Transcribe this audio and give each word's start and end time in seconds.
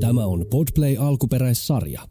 Tämä 0.00 0.24
on 0.26 0.46
Podplay 0.50 0.96
alkuperäissarja. 0.98 2.02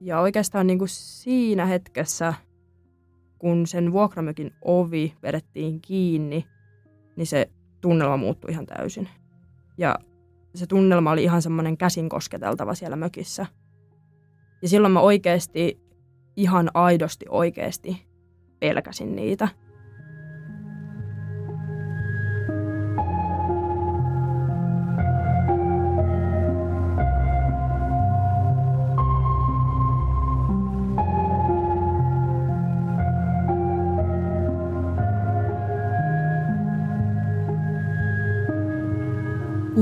Ja 0.00 0.20
oikeastaan 0.20 0.66
niin 0.66 0.78
kuin 0.78 0.88
siinä 0.88 1.66
hetkessä, 1.66 2.34
kun 3.38 3.66
sen 3.66 3.92
vuokramökin 3.92 4.52
ovi 4.62 5.14
vedettiin 5.22 5.80
kiinni, 5.80 6.44
niin 7.16 7.26
se 7.26 7.50
tunnelma 7.80 8.16
muuttui 8.16 8.50
ihan 8.50 8.66
täysin. 8.66 9.08
Ja 9.78 9.98
se 10.54 10.66
tunnelma 10.66 11.10
oli 11.10 11.22
ihan 11.22 11.42
semmoinen 11.42 11.76
käsin 11.76 12.08
kosketeltava 12.08 12.74
siellä 12.74 12.96
mökissä. 12.96 13.46
Ja 14.62 14.68
silloin 14.68 14.92
mä 14.92 15.00
oikeasti, 15.00 15.80
ihan 16.36 16.70
aidosti 16.74 17.26
oikeasti 17.28 18.06
pelkäsin 18.58 19.16
niitä. 19.16 19.48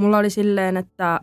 mulla 0.00 0.18
oli 0.18 0.30
silleen, 0.30 0.76
että 0.76 1.20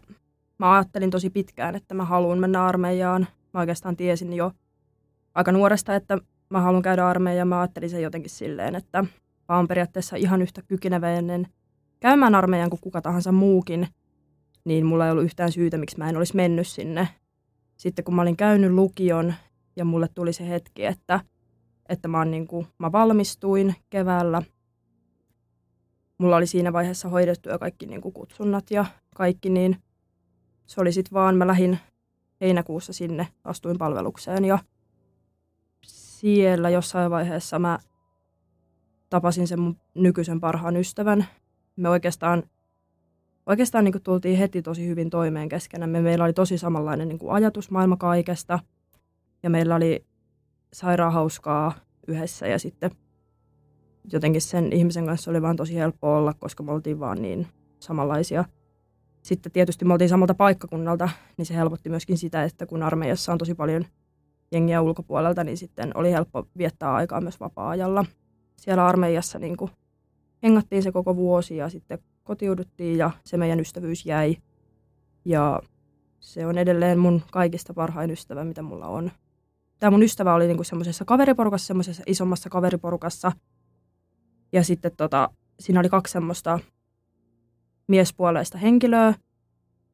mä 0.60 0.74
ajattelin 0.74 1.12
tosi 1.12 1.30
pitkään, 1.30 1.76
että 1.76 1.94
mä 1.94 2.06
haluan 2.06 2.40
mennä 2.40 2.66
armeijaan. 2.66 3.28
Mä 3.54 3.60
oikeastaan 3.60 3.98
tiesin 3.98 4.34
jo 4.34 4.52
aika 5.36 5.52
nuoresta, 5.52 5.96
että 5.96 6.18
mä 6.50 6.62
haluan 6.62 6.82
käydä 6.82 7.08
armeijaan. 7.08 7.48
Mä 7.48 7.60
ajattelin 7.60 7.90
sen 7.90 8.02
jotenkin 8.02 8.30
silleen, 8.30 8.76
että 8.76 9.02
mä 9.50 9.56
oon 9.56 9.68
periaatteessa 9.68 10.16
ihan 10.16 10.42
yhtä 10.42 10.62
kykeneväinen 10.62 11.48
käymään 12.00 12.36
armeijan 12.36 12.70
kuin 12.70 12.80
kuka 12.82 13.02
tahansa 13.02 13.32
muukin. 13.32 13.88
Niin 14.66 14.86
mulla 14.86 15.06
ei 15.06 15.12
ollut 15.12 15.26
yhtään 15.26 15.52
syytä, 15.52 15.78
miksi 15.78 15.98
mä 15.98 16.10
en 16.10 16.18
olisi 16.18 16.36
mennyt 16.36 16.68
sinne. 16.68 17.08
Sitten 17.78 18.06
kun 18.06 18.16
mä 18.16 18.22
olin 18.22 18.38
käynyt 18.38 18.72
lukion 18.72 19.34
ja 19.76 19.86
mulle 19.86 20.08
tuli 20.16 20.34
se 20.34 20.50
hetki, 20.50 20.86
että, 20.86 21.20
että 21.90 22.08
mä, 22.08 22.26
niin 22.26 22.48
kuin, 22.48 22.68
mä 22.78 22.92
valmistuin 22.92 23.76
keväällä– 23.90 24.42
mulla 26.18 26.36
oli 26.36 26.48
siinä 26.48 26.74
vaiheessa 26.74 27.10
hoidettu 27.10 27.50
jo 27.50 27.60
kaikki 27.60 27.86
niin 27.86 28.02
kuin 28.02 28.14
kutsunnat 28.14 28.72
ja 28.72 28.86
kaikki, 29.16 29.50
niin 29.50 29.78
se 30.66 30.82
oli 30.82 30.92
sitten 30.92 31.14
vaan, 31.14 31.36
mä 31.36 31.48
lähdin 31.48 31.80
heinäkuussa 32.42 32.94
sinne, 32.94 33.28
astuin 33.44 33.78
palvelukseen 33.78 34.46
ja 34.46 34.60
siellä 35.86 36.70
jossain 36.70 37.12
vaiheessa 37.12 37.60
mä 37.60 37.80
tapasin 39.10 39.48
sen 39.48 39.60
mun 39.60 39.78
nykyisen 39.94 40.40
parhaan 40.40 40.78
ystävän. 40.78 41.26
Me 41.76 41.90
oikeastaan, 41.90 42.44
oikeastaan 43.46 43.84
niin 43.84 43.92
kuin 43.92 44.04
tultiin 44.04 44.38
heti 44.38 44.62
tosi 44.62 44.88
hyvin 44.88 45.10
toimeen 45.10 45.50
keskenämme. 45.50 46.02
Meillä 46.02 46.26
oli 46.26 46.34
tosi 46.34 46.58
samanlainen 46.58 47.08
niin 47.08 47.20
kuin 47.20 47.34
ajatus 47.34 47.72
maailma 47.72 47.98
kaikesta 47.98 48.60
ja 49.44 49.50
meillä 49.50 49.76
oli 49.76 50.06
sairaan 50.74 51.14
hauskaa 51.14 51.74
yhdessä 52.08 52.48
ja 52.48 52.60
sitten– 52.60 52.92
jotenkin 54.14 54.42
sen 54.42 54.74
ihmisen 54.74 55.06
kanssa 55.06 55.32
oli 55.32 55.42
vaan 55.42 55.56
tosi 55.56 55.76
helppo 55.76 56.18
olla, 56.18 56.34
koska 56.34 56.64
me 56.64 56.72
oltiin 56.72 57.00
vaan 57.00 57.22
niin 57.22 57.48
samanlaisia. 57.80 58.46
Sitten 59.22 59.52
tietysti 59.52 59.86
me 59.86 59.94
oltiin 59.94 60.10
samalta 60.10 60.34
paikkakunnalta, 60.34 61.10
niin 61.38 61.46
se 61.46 61.56
helpotti 61.56 61.90
myöskin 61.90 62.18
sitä, 62.18 62.44
että 62.44 62.66
kun 62.66 62.84
armeijassa 62.84 63.32
on 63.32 63.38
tosi 63.38 63.56
paljon 63.56 63.86
jengiä 64.52 64.82
ulkopuolelta, 64.82 65.44
niin 65.44 65.58
sitten 65.58 65.92
oli 65.98 66.12
helppo 66.12 66.48
viettää 66.58 66.94
aikaa 66.94 67.22
myös 67.22 67.40
vapaa-ajalla. 67.40 68.06
Siellä 68.58 68.86
armeijassa 68.86 69.40
niin 69.40 69.58
kuin 69.58 69.72
hengattiin 70.44 70.84
se 70.84 70.92
koko 70.92 71.16
vuosi 71.16 71.58
ja 71.58 71.70
sitten 71.70 72.00
kotiuduttiin 72.24 72.98
ja 72.98 73.12
se 73.24 73.38
meidän 73.38 73.60
ystävyys 73.60 74.06
jäi. 74.06 74.38
Ja 75.26 75.62
se 76.20 76.46
on 76.48 76.58
edelleen 76.58 77.00
mun 77.00 77.22
kaikista 77.32 77.74
parhain 77.74 78.12
ystävä, 78.12 78.44
mitä 78.44 78.62
mulla 78.62 78.88
on. 78.88 79.12
Tämä 79.80 79.92
mun 79.92 80.04
ystävä 80.04 80.34
oli 80.34 80.48
niin 80.48 80.66
semmoisessa 80.66 81.06
kaveriporukassa, 81.06 81.68
semmoisessa 81.68 82.04
isommassa 82.06 82.50
kaveriporukassa– 82.50 83.32
ja 84.54 84.64
sitten 84.64 84.92
tota, 84.98 85.30
siinä 85.60 85.80
oli 85.80 85.90
kaksi 85.90 86.12
semmoista 86.12 86.60
miespuoleista 87.88 88.58
henkilöä, 88.58 89.14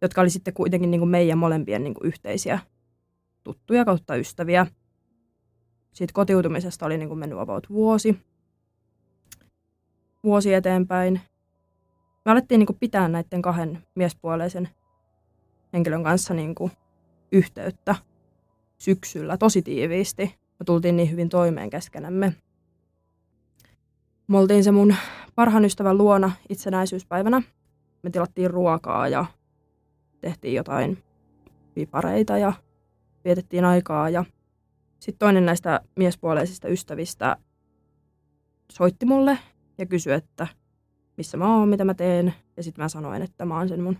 jotka 0.01 0.21
oli 0.21 0.29
sitten 0.29 0.53
kuitenkin 0.53 0.91
niin 0.91 1.01
kuin 1.01 1.09
meidän 1.09 1.37
molempien 1.37 1.83
niin 1.83 1.93
kuin 1.93 2.07
yhteisiä 2.07 2.59
tuttuja 3.43 3.85
kautta 3.85 4.15
ystäviä. 4.15 4.67
Siitä 5.93 6.13
kotiutumisesta 6.13 6.85
oli 6.85 6.97
niin 6.97 7.09
kuin 7.09 7.19
mennyt 7.19 7.39
about 7.39 7.69
vuosi. 7.69 8.19
Vuosi 10.23 10.53
eteenpäin. 10.53 11.21
Me 12.25 12.31
alettiin 12.31 12.59
niin 12.59 12.67
kuin 12.67 12.79
pitää 12.79 13.07
näiden 13.07 13.41
kahden 13.41 13.83
miespuoleisen 13.95 14.69
henkilön 15.73 16.03
kanssa 16.03 16.33
niin 16.33 16.55
kuin 16.55 16.71
yhteyttä 17.31 17.95
syksyllä 18.77 19.37
tosi 19.37 19.61
tiiviisti. 19.61 20.35
Me 20.59 20.63
tultiin 20.65 20.95
niin 20.95 21.11
hyvin 21.11 21.29
toimeen 21.29 21.69
keskenämme. 21.69 22.33
Me 24.27 24.37
oltiin 24.37 24.63
se 24.63 24.71
mun 24.71 24.95
parhaan 25.35 25.65
ystävän 25.65 25.97
luona 25.97 26.31
itsenäisyyspäivänä. 26.49 27.41
Me 28.03 28.09
tilattiin 28.09 28.51
ruokaa 28.51 29.07
ja 29.07 29.25
tehtiin 30.21 30.53
jotain 30.53 31.03
pipareita 31.73 32.37
ja 32.37 32.53
vietettiin 33.25 33.65
aikaa. 33.65 34.09
Ja 34.09 34.25
sitten 34.99 35.19
toinen 35.19 35.45
näistä 35.45 35.81
miespuoleisista 35.95 36.67
ystävistä 36.67 37.37
soitti 38.71 39.05
mulle 39.05 39.37
ja 39.77 39.85
kysyi, 39.85 40.13
että 40.13 40.47
missä 41.17 41.37
mä 41.37 41.57
oon, 41.57 41.69
mitä 41.69 41.85
mä 41.85 41.93
teen. 41.93 42.33
Ja 42.57 42.63
sitten 42.63 42.83
mä 42.83 42.89
sanoin, 42.89 43.21
että 43.21 43.45
mä 43.45 43.57
oon 43.57 43.69
sen 43.69 43.81
mun 43.81 43.97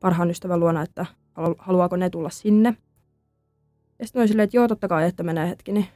parhaan 0.00 0.30
ystävän 0.30 0.60
luona, 0.60 0.82
että 0.82 1.06
haluaako 1.58 1.96
ne 1.96 2.10
tulla 2.10 2.30
sinne. 2.30 2.76
Ja 3.98 4.06
sitten 4.06 4.28
silleen, 4.28 4.44
että 4.44 4.56
joo, 4.56 4.68
totta 4.68 4.88
kai, 4.88 5.08
että 5.08 5.22
menee 5.22 5.48
hetki, 5.48 5.72
niin 5.72 5.86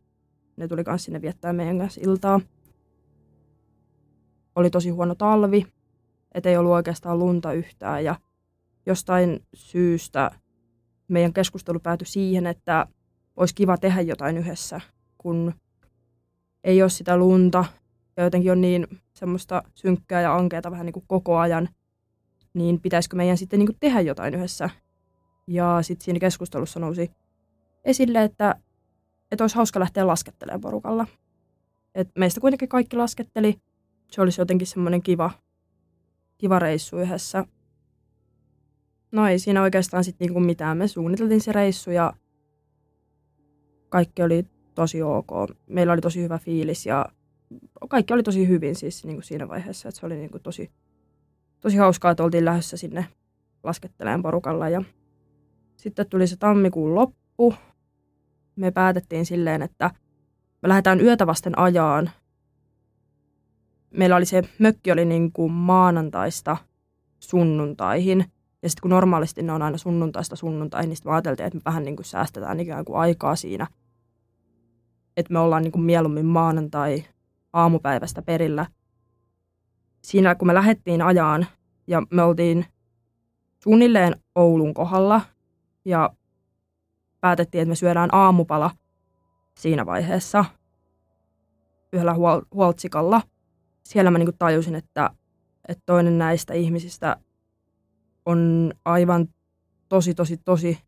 ne 0.57 0.69
tuli 0.69 0.85
kanssa 0.85 1.05
sinne 1.05 1.23
viettää 1.23 1.53
meidän 1.53 1.79
kanssa 1.79 2.01
iltaa 2.05 2.41
oli 4.59 4.71
tosi 4.71 4.91
huono 4.91 5.15
talvi, 5.15 5.67
ettei 6.33 6.57
ollut 6.57 6.73
oikeastaan 6.73 7.19
lunta 7.19 7.53
yhtään 7.53 8.05
ja 8.05 8.15
jostain 8.87 9.41
syystä 9.55 10.31
meidän 11.09 11.33
keskustelu 11.33 11.81
päätyi 11.81 12.07
siihen, 12.07 12.47
että 12.47 12.87
olisi 13.37 13.55
kiva 13.55 13.79
tehdä 13.79 14.01
jotain 14.01 14.39
yhdessä, 14.39 14.81
kun 15.19 15.55
ei 16.65 16.83
ole 16.83 16.91
sitä 16.91 17.17
lunta 17.17 17.65
ja 18.17 18.25
jotenkin 18.25 18.53
on 18.53 18.61
niin 18.61 18.87
semmoista 19.15 19.63
synkkää 19.75 20.21
ja 20.21 20.35
ankeata 20.35 20.71
vähän 20.71 20.87
niin 20.87 20.93
kuin 20.93 21.05
koko 21.07 21.39
ajan, 21.39 21.69
niin 22.55 22.81
pitäisikö 22.81 23.17
meidän 23.17 23.39
sitten 23.39 23.59
niin 23.59 23.67
kuin 23.67 23.77
tehdä 23.81 24.01
jotain 24.01 24.35
yhdessä. 24.35 24.71
Ja 25.47 25.79
sitten 25.83 26.05
siinä 26.05 26.21
keskustelussa 26.21 26.81
nousi 26.81 27.11
esille, 27.85 28.23
että, 28.23 28.55
että 29.31 29.45
olisi 29.45 29.57
hauska 29.57 29.81
lähteä 29.81 30.07
laskettelemaan 30.07 30.61
porukalla. 30.61 31.07
Et 31.95 32.09
meistä 32.19 32.41
kuitenkin 32.41 32.69
kaikki 32.69 32.97
lasketteli 32.97 33.61
se 34.11 34.23
olisi 34.23 34.41
jotenkin 34.41 34.67
semmoinen 34.67 35.03
kiva, 35.03 35.31
kiva 36.39 36.59
reissu 36.59 36.99
yhdessä. 36.99 37.45
No 39.13 39.27
ei 39.27 39.39
siinä 39.39 39.63
oikeastaan 39.63 40.05
sitten 40.05 40.27
niinku 40.27 40.41
mitään. 40.41 40.77
Me 40.77 40.89
suunniteltiin 40.89 41.41
se 41.41 41.53
reissu 41.53 41.91
ja 41.91 42.13
kaikki 43.89 44.23
oli 44.23 44.47
tosi 44.75 45.03
ok. 45.03 45.31
Meillä 45.67 45.93
oli 45.93 46.01
tosi 46.01 46.23
hyvä 46.23 46.39
fiilis 46.39 46.87
ja 46.87 47.07
kaikki 47.89 48.15
oli 48.15 48.23
tosi 48.23 48.49
hyvin 48.49 48.75
siis 48.75 49.05
niinku 49.05 49.23
siinä 49.23 49.49
vaiheessa. 49.49 49.89
Että 49.89 50.01
se 50.01 50.07
oli 50.07 50.17
niinku 50.17 50.39
tosi, 50.39 50.71
tosi 51.61 51.77
hauskaa, 51.77 52.11
että 52.11 52.25
oltiin 52.25 52.45
lähdössä 52.45 52.77
sinne 52.77 53.07
laskettelemaan 53.63 54.23
porukalla. 54.23 54.69
Ja 54.69 54.83
sitten 55.77 56.07
tuli 56.07 56.27
se 56.27 56.37
tammikuun 56.37 56.95
loppu. 56.95 57.55
Me 58.57 58.71
päätettiin 58.71 59.27
silleen, 59.27 59.63
että 59.63 59.91
me 60.63 60.69
lähdetään 60.69 61.01
yötä 61.01 61.27
vasten 61.27 61.59
ajaan 61.59 62.11
meillä 63.91 64.17
oli 64.17 64.25
se 64.25 64.43
mökki 64.59 64.93
oli 64.93 65.05
niin 65.05 65.33
kuin 65.33 65.53
maanantaista 65.53 66.57
sunnuntaihin. 67.19 68.25
Ja 68.63 68.69
sitten 68.69 68.83
kun 68.83 68.91
normaalisti 68.91 69.43
ne 69.43 69.53
on 69.53 69.63
aina 69.63 69.79
sunnuntaista 69.79 70.37
sunnuntaihin, 70.37 70.89
niin 70.89 70.97
sitten 70.97 71.13
ajateltiin, 71.13 71.47
että 71.47 71.57
me 71.57 71.63
vähän 71.65 71.85
niin 71.85 71.97
kuin 71.97 72.07
säästetään 72.07 72.61
ikään 72.61 72.85
kuin 72.85 72.99
aikaa 72.99 73.37
siinä. 73.37 73.67
että 75.17 75.33
me 75.33 75.39
ollaan 75.39 75.63
niin 75.63 75.73
kuin 75.73 75.83
mieluummin 75.83 76.27
maanantai 76.27 77.05
aamupäivästä 77.53 78.23
perillä. 78.23 78.67
Siinä 80.03 80.35
kun 80.35 80.47
me 80.49 80.55
lähdettiin 80.55 81.03
ajaan 81.03 81.47
ja 81.87 82.03
me 82.11 82.23
oltiin 82.23 82.67
suunnilleen 83.63 84.17
Oulun 84.35 84.75
kohdalla 84.75 85.21
ja 85.85 86.11
päätettiin, 87.21 87.63
että 87.63 87.69
me 87.69 87.75
syödään 87.75 88.15
aamupala 88.15 88.71
siinä 89.59 89.87
vaiheessa 89.87 90.45
yhdellä 91.93 92.13
huol- 92.13 92.47
huoltsikalla. 92.55 93.21
Siellä 93.89 94.11
mä 94.11 94.19
niin 94.19 94.39
tajusin, 94.39 94.75
että, 94.75 95.11
että 95.69 95.83
toinen 95.87 96.19
näistä 96.19 96.55
ihmisistä 96.55 97.17
on 98.27 98.73
aivan 98.85 99.29
tosi, 99.89 100.15
tosi, 100.15 100.37
tosi 100.37 100.79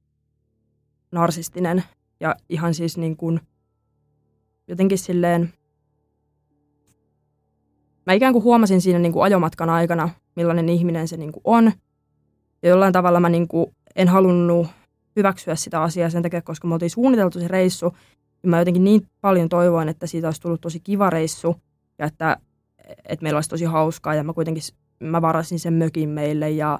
narsistinen 1.13 1.85
ja 2.21 2.37
ihan 2.49 2.75
siis 2.75 2.99
niin 2.99 3.17
kuin 3.17 3.41
jotenkin 4.69 4.99
silleen, 4.99 5.53
mä 8.07 8.13
ikään 8.13 8.33
kuin 8.33 8.45
huomasin 8.45 8.81
siinä 8.81 8.99
niin 8.99 9.13
kuin 9.13 9.25
ajomatkan 9.25 9.71
aikana, 9.71 10.09
millainen 10.37 10.69
ihminen 10.69 11.09
se 11.09 11.17
niin 11.17 11.33
kuin 11.33 11.43
on. 11.45 11.73
Ja 12.63 12.69
jollain 12.69 12.93
tavalla 12.93 13.21
mä 13.21 13.29
niin 13.29 13.49
kuin 13.49 13.67
en 13.97 14.09
halunnut 14.09 14.67
hyväksyä 15.17 15.55
sitä 15.55 15.83
asiaa 15.83 16.11
sen 16.11 16.23
takia, 16.23 16.43
koska 16.43 16.69
me 16.69 16.75
oltiin 16.75 16.91
suunniteltu 16.91 17.41
se 17.41 17.49
reissu. 17.49 17.97
Ja 18.43 18.49
mä 18.49 18.59
jotenkin 18.59 18.85
niin 18.85 19.07
paljon 19.21 19.49
toivoin, 19.49 19.89
että 19.89 20.07
siitä 20.07 20.29
olisi 20.29 20.41
tullut 20.41 20.61
tosi 20.61 20.81
kiva 20.81 21.11
reissu 21.11 21.57
ja 21.99 22.07
että, 22.07 22.37
että 23.09 23.23
meillä 23.23 23.37
olisi 23.37 23.51
tosi 23.51 23.65
hauskaa. 23.65 24.15
Ja 24.15 24.25
mä 24.25 24.33
kuitenkin 24.33 24.63
mä 25.01 25.23
varasin 25.23 25.59
sen 25.59 25.73
mökin 25.73 26.09
meille 26.09 26.51
ja, 26.51 26.79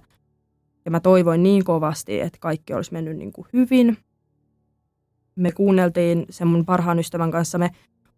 ja 0.85 0.91
mä 0.91 1.01
toivoin 1.01 1.43
niin 1.43 1.65
kovasti, 1.65 2.21
että 2.21 2.39
kaikki 2.41 2.75
olisi 2.75 2.93
mennyt 2.93 3.17
niin 3.17 3.33
kuin 3.33 3.47
hyvin 3.53 3.99
me 5.41 5.53
kuunneltiin 5.53 6.27
sen 6.31 6.49
mun 6.49 6.65
parhaan 6.65 6.99
ystävän 6.99 7.31
kanssa, 7.31 7.59
me 7.59 7.71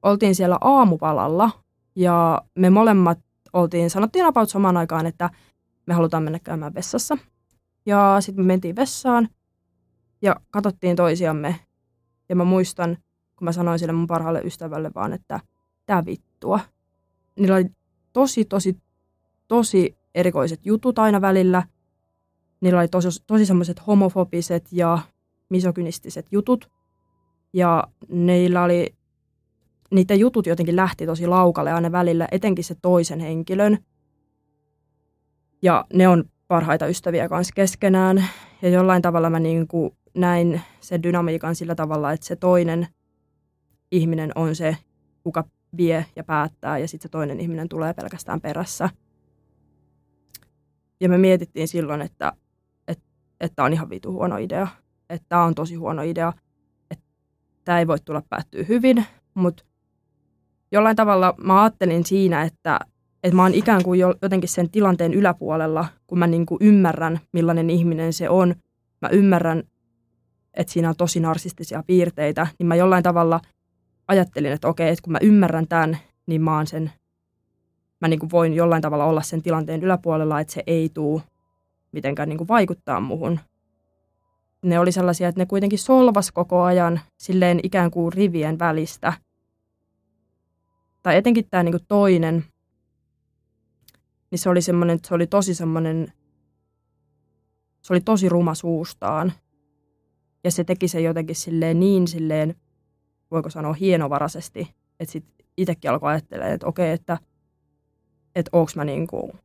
oltiin 0.02 0.34
siellä 0.34 0.58
aamupalalla 0.60 1.50
ja 1.96 2.42
me 2.58 2.70
molemmat 2.70 3.18
oltiin, 3.52 3.90
sanottiin 3.90 4.24
about 4.24 4.48
samaan 4.48 4.76
aikaan, 4.76 5.06
että 5.06 5.30
me 5.86 5.94
halutaan 5.94 6.22
mennä 6.22 6.38
käymään 6.38 6.74
vessassa. 6.74 7.18
Ja 7.86 8.16
sitten 8.20 8.44
me 8.44 8.46
mentiin 8.46 8.76
vessaan 8.76 9.28
ja 10.22 10.36
katsottiin 10.50 10.96
toisiamme. 10.96 11.56
Ja 12.28 12.36
mä 12.36 12.44
muistan, 12.44 12.96
kun 13.36 13.44
mä 13.44 13.52
sanoin 13.52 13.78
sille 13.78 13.92
mun 13.92 14.06
parhaalle 14.06 14.40
ystävälle 14.40 14.90
vaan, 14.94 15.12
että 15.12 15.40
tää 15.86 16.06
vittua. 16.06 16.60
Niillä 17.38 17.54
oli 17.54 17.66
tosi, 18.12 18.44
tosi, 18.44 18.76
tosi 19.48 19.96
erikoiset 20.14 20.66
jutut 20.66 20.98
aina 20.98 21.20
välillä. 21.20 21.62
Niillä 22.60 22.80
oli 22.80 22.88
tosi, 22.88 23.08
tosi 23.26 23.46
semmoiset 23.46 23.86
homofobiset 23.86 24.68
ja 24.72 24.98
misogynistiset 25.48 26.26
jutut. 26.32 26.70
Ja 27.52 27.84
niillä 28.08 28.62
oli, 28.62 28.94
niitä 29.90 30.14
jutut 30.14 30.46
jotenkin 30.46 30.76
lähti 30.76 31.06
tosi 31.06 31.26
laukalle 31.26 31.72
aina 31.72 31.92
välillä, 31.92 32.28
etenkin 32.30 32.64
se 32.64 32.74
toisen 32.82 33.20
henkilön. 33.20 33.78
Ja 35.62 35.84
ne 35.94 36.08
on 36.08 36.24
parhaita 36.48 36.86
ystäviä 36.86 37.28
kanssa 37.28 37.52
keskenään. 37.54 38.24
Ja 38.62 38.68
jollain 38.68 39.02
tavalla 39.02 39.30
mä 39.30 39.40
niin 39.40 39.68
kuin 39.68 39.90
näin 40.14 40.60
sen 40.80 41.02
dynamiikan 41.02 41.54
sillä 41.54 41.74
tavalla, 41.74 42.12
että 42.12 42.26
se 42.26 42.36
toinen 42.36 42.86
ihminen 43.90 44.32
on 44.34 44.56
se, 44.56 44.76
kuka 45.22 45.44
vie 45.76 46.06
ja 46.16 46.24
päättää, 46.24 46.78
ja 46.78 46.88
sitten 46.88 47.02
se 47.02 47.08
toinen 47.08 47.40
ihminen 47.40 47.68
tulee 47.68 47.94
pelkästään 47.94 48.40
perässä. 48.40 48.88
Ja 51.00 51.08
me 51.08 51.18
mietittiin 51.18 51.68
silloin, 51.68 52.02
että, 52.02 52.32
että, 52.88 53.04
että 53.40 53.64
on 53.64 53.72
ihan 53.72 53.90
vitu 53.90 54.12
huono 54.12 54.36
idea. 54.36 54.68
Että 55.10 55.26
tämä 55.28 55.44
on 55.44 55.54
tosi 55.54 55.74
huono 55.74 56.02
idea 56.02 56.32
tämä 57.64 57.78
ei 57.78 57.86
voi 57.86 57.98
tulla 58.04 58.22
päättyä 58.28 58.64
hyvin, 58.68 59.04
mutta 59.34 59.64
jollain 60.72 60.96
tavalla 60.96 61.34
mä 61.38 61.62
ajattelin 61.62 62.06
siinä, 62.06 62.42
että, 62.42 62.80
että 63.22 63.36
mä 63.36 63.42
oon 63.42 63.54
ikään 63.54 63.82
kuin 63.82 64.00
jotenkin 64.00 64.48
sen 64.48 64.70
tilanteen 64.70 65.14
yläpuolella, 65.14 65.86
kun 66.06 66.18
mä 66.18 66.26
niin 66.26 66.46
kuin 66.46 66.58
ymmärrän, 66.60 67.20
millainen 67.32 67.70
ihminen 67.70 68.12
se 68.12 68.28
on. 68.28 68.54
Mä 69.02 69.08
ymmärrän, 69.08 69.62
että 70.54 70.72
siinä 70.72 70.88
on 70.88 70.96
tosi 70.96 71.20
narsistisia 71.20 71.82
piirteitä, 71.86 72.46
niin 72.58 72.66
mä 72.66 72.76
jollain 72.76 73.02
tavalla 73.02 73.40
ajattelin, 74.12 74.52
että 74.52 74.68
okei, 74.68 74.88
että 74.88 75.02
kun 75.02 75.12
mä 75.12 75.18
ymmärrän 75.22 75.68
tämän, 75.68 75.98
niin 76.26 76.42
mä 76.42 76.56
oon 76.56 76.66
sen, 76.66 76.92
mä 78.00 78.08
niin 78.08 78.20
kuin 78.20 78.30
voin 78.30 78.54
jollain 78.54 78.82
tavalla 78.82 79.04
olla 79.04 79.22
sen 79.22 79.42
tilanteen 79.42 79.82
yläpuolella, 79.82 80.40
että 80.40 80.52
se 80.52 80.62
ei 80.66 80.88
tule 80.88 81.22
mitenkään 81.92 82.28
niin 82.28 82.38
kuin 82.38 82.48
vaikuttaa 82.48 83.00
muhun 83.00 83.40
ne 84.62 84.78
oli 84.78 84.92
sellaisia, 84.92 85.28
että 85.28 85.40
ne 85.40 85.46
kuitenkin 85.46 85.78
solvas 85.78 86.32
koko 86.32 86.62
ajan 86.62 87.00
silleen 87.18 87.60
ikään 87.62 87.90
kuin 87.90 88.12
rivien 88.12 88.58
välistä. 88.58 89.12
Tai 91.02 91.16
etenkin 91.16 91.48
tämä 91.50 91.62
niin 91.62 91.86
toinen, 91.88 92.44
niin 94.30 94.38
se 94.38 94.48
oli 94.48 94.62
semmoinen, 94.62 94.98
se 95.04 95.14
oli 95.14 95.26
tosi 95.26 95.54
semmoinen, 95.54 96.12
se 97.82 97.92
oli 97.92 98.00
tosi 98.00 98.28
ruma 98.28 98.54
suustaan. 98.54 99.32
Ja 100.44 100.50
se 100.50 100.64
teki 100.64 100.88
se 100.88 101.00
jotenkin 101.00 101.36
silleen 101.36 101.80
niin 101.80 102.08
silleen, 102.08 102.54
voiko 103.32 103.50
sanoa 103.50 103.72
hienovaraisesti, 103.72 104.74
että 105.00 105.12
sitten 105.12 105.46
itsekin 105.56 105.90
alkoi 105.90 106.10
ajattelemaan, 106.10 106.54
että 106.54 106.66
okei, 106.66 106.92
että, 106.92 107.18
että 108.34 108.50
onko 108.52 108.72
mä, 108.76 108.84
niinku, 108.84 109.36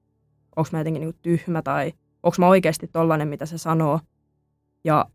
mä 0.71 0.79
jotenkin 0.79 1.01
niinku 1.01 1.19
tyhmä 1.21 1.61
tai 1.61 1.93
onko 2.23 2.35
mä 2.39 2.47
oikeasti 2.47 2.87
tollainen, 2.87 3.27
mitä 3.27 3.45
se 3.45 3.57
sanoo. 3.57 3.99
Ja 4.83 5.05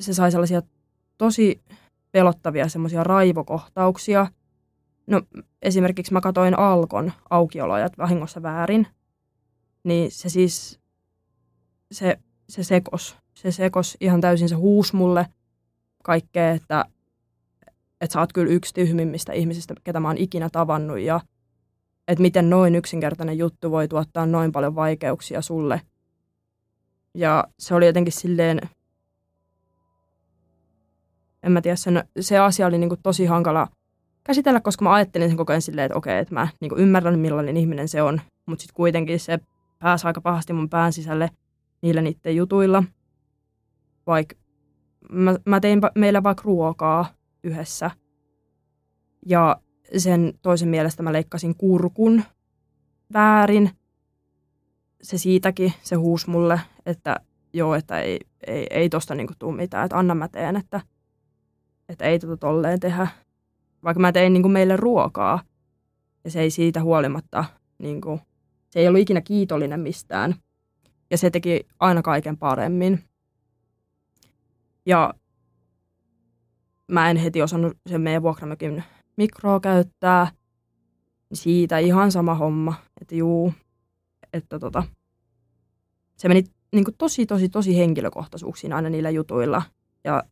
se 0.00 0.14
sai 0.14 0.30
sellaisia 0.30 0.62
tosi 1.18 1.62
pelottavia 2.12 2.68
semmoisia 2.68 3.04
raivokohtauksia. 3.04 4.26
No 5.06 5.22
esimerkiksi 5.62 6.12
mä 6.12 6.20
katoin 6.20 6.58
Alkon 6.58 7.12
aukiolojat 7.30 7.98
vahingossa 7.98 8.42
väärin. 8.42 8.86
Niin 9.84 10.10
se 10.10 10.28
siis, 10.28 10.80
se, 11.92 12.18
se 12.48 12.64
sekos. 12.64 13.16
Se 13.34 13.52
sekos 13.52 13.96
ihan 14.00 14.20
täysin, 14.20 14.48
se 14.48 14.54
huus 14.54 14.92
mulle 14.92 15.26
kaikkea, 16.02 16.50
että, 16.50 16.84
että 18.00 18.12
sä 18.12 18.20
oot 18.20 18.32
kyllä 18.32 18.52
yksi 18.52 18.74
tyhmimmistä 18.74 19.32
ihmisistä, 19.32 19.74
ketä 19.84 20.00
mä 20.00 20.08
oon 20.08 20.18
ikinä 20.18 20.48
tavannut 20.52 20.98
ja 20.98 21.20
että 22.08 22.22
miten 22.22 22.50
noin 22.50 22.74
yksinkertainen 22.74 23.38
juttu 23.38 23.70
voi 23.70 23.88
tuottaa 23.88 24.26
noin 24.26 24.52
paljon 24.52 24.74
vaikeuksia 24.74 25.42
sulle. 25.42 25.80
Ja 27.14 27.44
se 27.58 27.74
oli 27.74 27.86
jotenkin 27.86 28.12
silleen, 28.12 28.60
en 31.42 31.52
mä 31.52 31.60
tiedä, 31.60 31.76
sen, 31.76 32.04
se 32.20 32.38
asia 32.38 32.66
oli 32.66 32.78
niin 32.78 32.88
kuin 32.88 33.00
tosi 33.02 33.26
hankala 33.26 33.68
käsitellä, 34.24 34.60
koska 34.60 34.84
mä 34.84 34.92
ajattelin 34.92 35.28
sen 35.28 35.36
koko 35.36 35.52
ajan 35.52 35.62
silleen, 35.62 35.86
että 35.86 35.98
okei, 35.98 36.18
että 36.18 36.34
mä 36.34 36.48
niin 36.60 36.68
kuin 36.68 36.80
ymmärrän 36.80 37.18
millainen 37.18 37.56
ihminen 37.56 37.88
se 37.88 38.02
on, 38.02 38.20
mutta 38.46 38.62
sitten 38.62 38.76
kuitenkin 38.76 39.20
se 39.20 39.38
pääsi 39.78 40.06
aika 40.06 40.20
pahasti 40.20 40.52
mun 40.52 40.70
pään 40.70 40.92
sisälle 40.92 41.30
niillä 41.82 42.02
niiden 42.02 42.36
jutuilla. 42.36 42.84
Vaikka 44.06 44.36
mä, 45.10 45.36
mä 45.46 45.60
tein 45.60 45.80
meillä 45.94 46.22
vaikka 46.22 46.42
ruokaa 46.44 47.06
yhdessä 47.44 47.90
ja 49.26 49.56
sen 49.96 50.32
toisen 50.42 50.68
mielestä 50.68 51.02
mä 51.02 51.12
leikkasin 51.12 51.56
kurkun 51.56 52.22
väärin. 53.12 53.70
Se 55.02 55.18
siitäkin, 55.18 55.72
se 55.82 55.96
huus 55.96 56.26
mulle, 56.26 56.60
että 56.86 57.20
joo, 57.52 57.74
että 57.74 58.00
ei, 58.00 58.20
ei, 58.46 58.66
ei 58.70 58.88
tosta 58.88 59.14
niinku 59.14 59.32
tule 59.38 59.56
mitään, 59.56 59.84
että 59.84 59.98
anna 59.98 60.14
mä 60.14 60.28
teen, 60.28 60.56
että– 60.56 60.80
että 61.88 62.04
ei 62.04 62.18
tota 62.18 62.36
tolleen 62.36 62.80
tehdä. 62.80 63.08
Vaikka 63.84 64.00
mä 64.00 64.12
tein 64.12 64.32
niin 64.32 64.42
kuin 64.42 64.52
meille 64.52 64.76
ruokaa 64.76 65.42
ja 66.24 66.30
se 66.30 66.40
ei 66.40 66.50
siitä 66.50 66.82
huolimatta, 66.82 67.44
niin 67.78 68.00
kuin, 68.00 68.20
se 68.70 68.80
ei 68.80 68.88
ollut 68.88 69.00
ikinä 69.00 69.20
kiitollinen 69.20 69.80
mistään. 69.80 70.34
Ja 71.10 71.18
se 71.18 71.30
teki 71.30 71.66
aina 71.80 72.02
kaiken 72.02 72.36
paremmin. 72.36 73.04
Ja 74.86 75.14
mä 76.94 77.10
en 77.10 77.16
heti 77.16 77.42
osannut 77.42 77.76
sen 77.86 78.00
meidän 78.00 78.22
vuokramökin 78.22 78.84
mikroa 79.16 79.60
käyttää. 79.60 80.30
Siitä 81.32 81.78
ihan 81.78 82.12
sama 82.12 82.34
homma, 82.34 82.74
että 83.00 83.14
juu, 83.14 83.52
että 84.32 84.58
tota, 84.58 84.82
se 86.16 86.28
meni 86.28 86.44
niin 86.72 86.84
kuin 86.84 86.94
tosi, 86.98 87.26
tosi, 87.26 87.48
tosi 87.48 87.76
henkilökohtaisuuksiin 87.78 88.72
aina 88.72 88.90
niillä 88.90 89.10
jutuilla. 89.10 89.62
Ja 90.04 90.24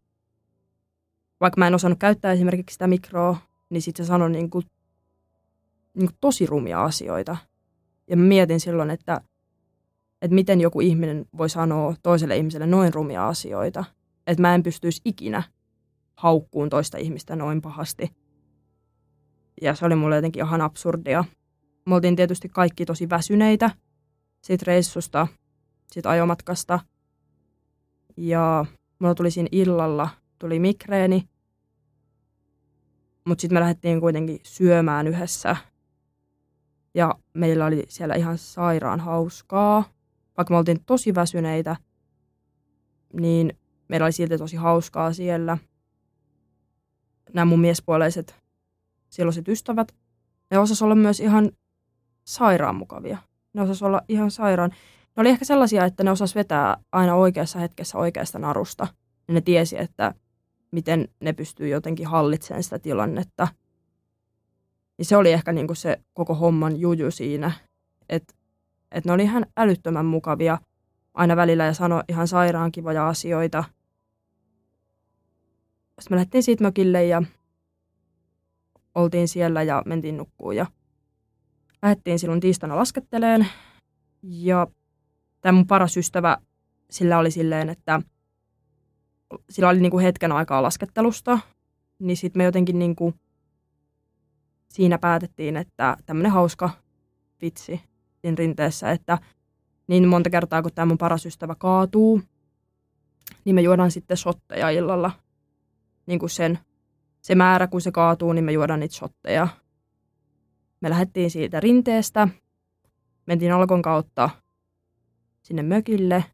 vaikka 1.41 1.59
mä 1.59 1.67
en 1.67 1.75
osannut 1.75 1.99
käyttää 1.99 2.33
esimerkiksi 2.33 2.75
sitä 2.75 2.87
mikroa, 2.87 3.37
niin 3.71 3.83
sitten 3.83 4.07
se 4.07 4.09
sanoi 4.09 4.31
niin 4.31 4.51
kuin, 4.51 4.65
niin 5.95 6.09
kuin 6.09 6.19
tosi 6.21 6.47
rumia 6.47 6.85
asioita. 6.85 7.37
Ja 8.11 8.17
mä 8.17 8.25
mietin 8.25 8.61
silloin, 8.61 8.91
että, 8.91 9.21
että 10.23 10.35
miten 10.35 10.61
joku 10.61 10.81
ihminen 10.81 11.27
voi 11.39 11.51
sanoa 11.51 11.95
toiselle 12.03 12.37
ihmiselle 12.37 12.67
noin 12.67 12.95
rumia 12.95 13.29
asioita. 13.29 13.85
Että 14.27 14.43
mä 14.43 14.55
en 14.55 14.63
pystyisi 14.63 15.01
ikinä 15.05 15.43
haukkuun 16.23 16.71
toista 16.71 16.99
ihmistä 16.99 17.37
noin 17.37 17.63
pahasti. 17.63 18.11
Ja 19.63 19.75
se 19.75 19.87
oli 19.87 19.95
mulle 19.95 20.17
jotenkin 20.17 20.45
ihan 20.45 20.61
absurdia. 20.61 21.25
Me 21.87 21.95
oltiin 21.95 22.17
tietysti 22.17 22.49
kaikki 22.49 22.85
tosi 22.87 23.11
väsyneitä 23.11 23.71
siitä 24.43 24.65
reissusta, 24.67 25.27
siitä 25.93 26.11
ajomatkasta. 26.11 26.81
Ja 28.17 28.67
mulla 28.99 29.15
tuli 29.15 29.31
siinä 29.31 29.49
illalla, 29.53 30.09
tuli 30.39 30.59
mikreeni. 30.59 31.29
Mutta 33.25 33.43
sitten 33.43 33.57
me 33.57 33.61
lähdettiin 33.61 34.01
kuitenkin 34.01 34.41
syömään 34.43 35.07
yhdessä. 35.07 35.57
Ja 36.95 37.15
meillä 37.35 37.67
oli 37.67 37.85
siellä 37.89 38.15
ihan 38.15 38.39
sairaan 38.39 39.01
hauskaa. 39.01 39.85
Vaikka 40.37 40.55
me 40.55 40.59
oltiin 40.59 40.85
tosi 40.87 41.15
väsyneitä, 41.15 41.77
niin 43.13 43.59
meillä 43.89 44.05
oli 44.05 44.13
silti 44.13 44.39
tosi 44.39 44.57
hauskaa 44.57 45.13
siellä. 45.13 45.59
Nämä 47.35 47.45
mun 47.45 47.61
miespuoleiset 47.61 48.43
silloiset 49.09 49.49
ystävät, 49.49 49.95
ne 50.51 50.59
osas 50.59 50.83
olla 50.83 50.95
myös 50.95 51.21
ihan 51.21 51.51
sairaan 52.25 52.77
mukavia. 52.77 53.19
Ne 53.53 53.63
osas 53.63 53.83
olla 53.83 54.03
ihan 54.09 54.31
sairaan. 54.31 54.71
Ne 55.17 55.21
oli 55.21 55.29
ehkä 55.29 55.45
sellaisia, 55.45 55.85
että 55.85 56.05
ne 56.05 56.11
osas 56.11 56.35
vetää 56.35 56.77
aina 56.93 57.15
oikeassa 57.15 57.59
hetkessä 57.59 57.99
oikeasta 57.99 58.39
narusta. 58.39 58.87
Ja 59.29 59.35
ne 59.35 59.41
tiesi, 59.41 59.79
että 59.79 60.15
miten 60.71 61.09
ne 61.21 61.33
pystyy 61.33 61.69
jotenkin 61.69 62.07
hallitsemaan 62.07 62.63
sitä 62.63 62.79
tilannetta. 62.79 63.49
Niin 64.99 65.07
se 65.07 65.17
oli 65.17 65.33
ehkä 65.33 65.53
niinku 65.53 65.75
se 65.75 66.01
koko 66.13 66.35
homman 66.35 66.81
juju 66.81 67.11
siinä, 67.11 67.53
että 68.09 68.35
et 68.91 69.05
ne 69.05 69.13
oli 69.13 69.23
ihan 69.23 69.47
älyttömän 69.57 70.07
mukavia 70.07 70.59
aina 71.15 71.37
välillä 71.37 71.65
ja 71.65 71.75
sanoi 71.75 72.03
ihan 72.09 72.29
sairaan 72.29 72.73
kivoja 72.73 73.09
asioita. 73.09 73.65
Sitten 76.03 76.15
me 76.15 76.17
lähdettiin 76.17 76.43
siitä 76.43 76.65
mökille 76.65 77.05
ja 77.05 77.23
oltiin 78.95 79.29
siellä 79.29 79.63
ja 79.63 79.83
mentiin 79.87 80.17
nukkuun 80.17 80.57
ja 80.57 80.67
lähdettiin 81.83 82.19
silloin 82.19 82.41
tiistaina 82.41 82.77
lasketteleen. 82.77 83.47
Ja 84.23 84.67
tämä 85.41 85.53
mun 85.53 85.67
paras 85.67 85.97
ystävä, 85.97 86.39
sillä 86.91 87.19
oli 87.19 87.31
silleen, 87.31 87.69
että 87.69 88.03
sillä 89.51 89.69
oli 89.69 89.81
niinku 89.81 89.99
hetken 89.99 90.33
aikaa 90.33 90.63
laskettelusta, 90.63 91.39
niin 91.99 92.17
sitten 92.17 92.41
me 92.41 92.45
jotenkin 92.45 92.79
niinku 92.79 93.15
siinä 94.69 94.99
päätettiin, 94.99 95.57
että 95.57 95.97
tämmöinen 96.07 96.33
hauska 96.33 96.71
vitsi 97.43 97.81
siinä 98.21 98.35
rinteessä, 98.39 98.91
että 98.91 99.19
niin 99.87 100.09
monta 100.09 100.31
kertaa 100.31 100.63
kun 100.63 100.73
tämä 100.75 100.87
mun 100.87 100.99
paras 100.99 101.27
ystävä 101.27 101.55
kaatuu, 101.55 102.23
niin 103.45 103.55
me 103.55 103.61
juodaan 103.61 103.91
sitten 103.91 104.17
shotteja 104.17 104.71
illalla. 104.71 105.22
Niin 106.07 106.19
kuin 106.19 106.31
sen, 106.31 106.59
se 107.21 107.35
määrä, 107.35 107.67
kun 107.67 107.81
se 107.81 107.93
kaatuu, 107.93 108.33
niin 108.33 108.45
me 108.45 108.53
juodaan 108.53 108.81
niitä 108.81 108.95
shotteja. 108.95 109.49
Me 110.81 110.91
lähdettiin 110.91 111.31
siitä 111.31 111.61
rinteestä, 111.61 112.29
mentiin 113.27 113.53
alkon 113.53 113.83
kautta 113.83 114.31
sinne 115.43 115.63
mökille. 115.63 116.25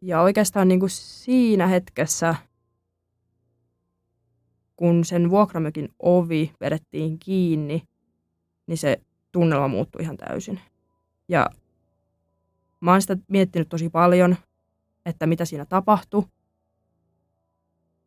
Ja 0.00 0.20
oikeastaan 0.20 0.68
niin 0.68 0.80
kuin 0.80 0.90
siinä 0.90 1.66
hetkessä, 1.66 2.34
kun 4.76 5.04
sen 5.04 5.30
vuokramökin 5.30 5.94
ovi 5.98 6.52
vedettiin 6.60 7.18
kiinni, 7.18 7.82
niin 8.66 8.78
se 8.78 9.00
tunnelma 9.32 9.68
muuttui 9.68 10.02
ihan 10.02 10.16
täysin. 10.16 10.60
Ja 11.28 11.50
mä 12.80 12.90
oon 12.90 13.00
sitä 13.02 13.16
miettinyt 13.28 13.68
tosi 13.68 13.88
paljon, 13.88 14.36
että 15.06 15.26
mitä 15.26 15.44
siinä 15.44 15.64
tapahtui. 15.64 16.24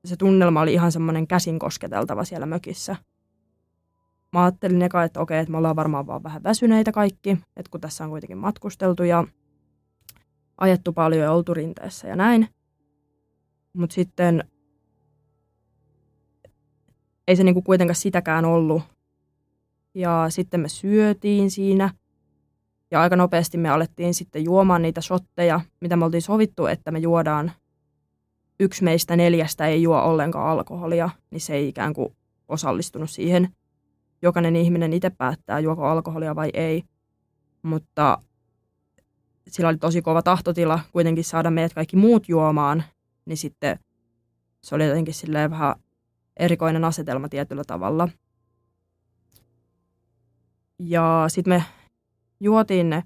Se 0.06 0.16
tunnelma 0.16 0.62
oli 0.62 0.74
ihan 0.74 0.92
semmoinen 0.92 1.28
käsin 1.28 1.60
kosketeltava 1.60 2.26
siellä 2.26 2.46
mökissä. 2.46 2.96
Mä 4.34 4.44
ajattelin 4.44 4.82
eka, 4.82 5.04
että 5.04 5.20
okei, 5.20 5.40
että 5.40 5.52
me 5.52 5.58
ollaan 5.58 5.76
varmaan 5.76 6.08
vaan 6.08 6.24
vähän 6.24 6.44
väsyneitä 6.44 6.92
kaikki, 6.92 7.30
että 7.30 7.72
kun 7.72 7.82
tässä 7.82 8.04
on 8.04 8.10
kuitenkin 8.10 8.38
matkusteltu 8.38 9.04
ja 9.04 9.24
ajettu 10.58 10.94
paljon 10.94 11.24
ja 11.24 11.32
oltu 11.32 11.54
rinteessä 11.54 12.08
ja 12.08 12.16
näin. 12.16 12.48
Mutta 13.74 13.94
sitten 13.94 14.44
ei 17.28 17.36
se 17.36 17.44
niinku 17.44 17.62
kuitenkaan 17.62 17.96
sitäkään 17.96 18.46
ollut. 18.46 18.82
Ja 19.94 20.26
sitten 20.30 20.60
me 20.60 20.70
syötiin 20.70 21.52
siinä. 21.52 21.90
Ja 22.92 23.02
aika 23.02 23.16
nopeasti 23.16 23.58
me 23.58 23.70
alettiin 23.70 24.14
sitten 24.14 24.44
juomaan 24.44 24.82
niitä 24.82 25.02
shotteja, 25.02 25.62
mitä 25.82 25.96
me 25.96 26.06
oltiin 26.06 26.22
sovittu, 26.22 26.66
että 26.66 26.92
me 26.92 27.00
juodaan. 27.00 27.52
Yksi 28.60 28.84
meistä 28.84 29.16
neljästä 29.16 29.68
ei 29.68 29.84
juo 29.84 30.02
ollenkaan 30.02 30.50
alkoholia, 30.50 31.10
niin 31.32 31.42
se 31.42 31.56
ei 31.56 31.68
ikään 31.68 31.94
kuin 31.94 32.16
osallistunut 32.48 33.10
siihen. 33.10 33.56
Jokainen 34.22 34.56
ihminen 34.56 34.94
itse 34.94 35.10
päättää, 35.10 35.60
juoko 35.60 35.86
alkoholia 35.86 36.36
vai 36.36 36.50
ei. 36.54 36.84
Mutta 37.62 38.22
sillä 39.48 39.70
oli 39.70 39.78
tosi 39.78 40.02
kova 40.02 40.22
tahtotila 40.22 40.80
kuitenkin 40.92 41.24
saada 41.24 41.52
meidät 41.52 41.74
kaikki 41.74 41.96
muut 41.96 42.30
juomaan, 42.30 42.84
niin 43.26 43.38
sitten 43.38 43.80
se 44.64 44.76
oli 44.76 44.88
jotenkin 44.88 45.14
silleen 45.14 45.52
vähän 45.52 45.76
erikoinen 46.38 46.86
asetelma 46.86 47.30
tietyllä 47.30 47.64
tavalla. 47.68 48.10
Ja 50.80 51.26
sitten 51.28 51.54
me 51.54 51.64
juotiin 52.40 52.90
ne 52.90 53.04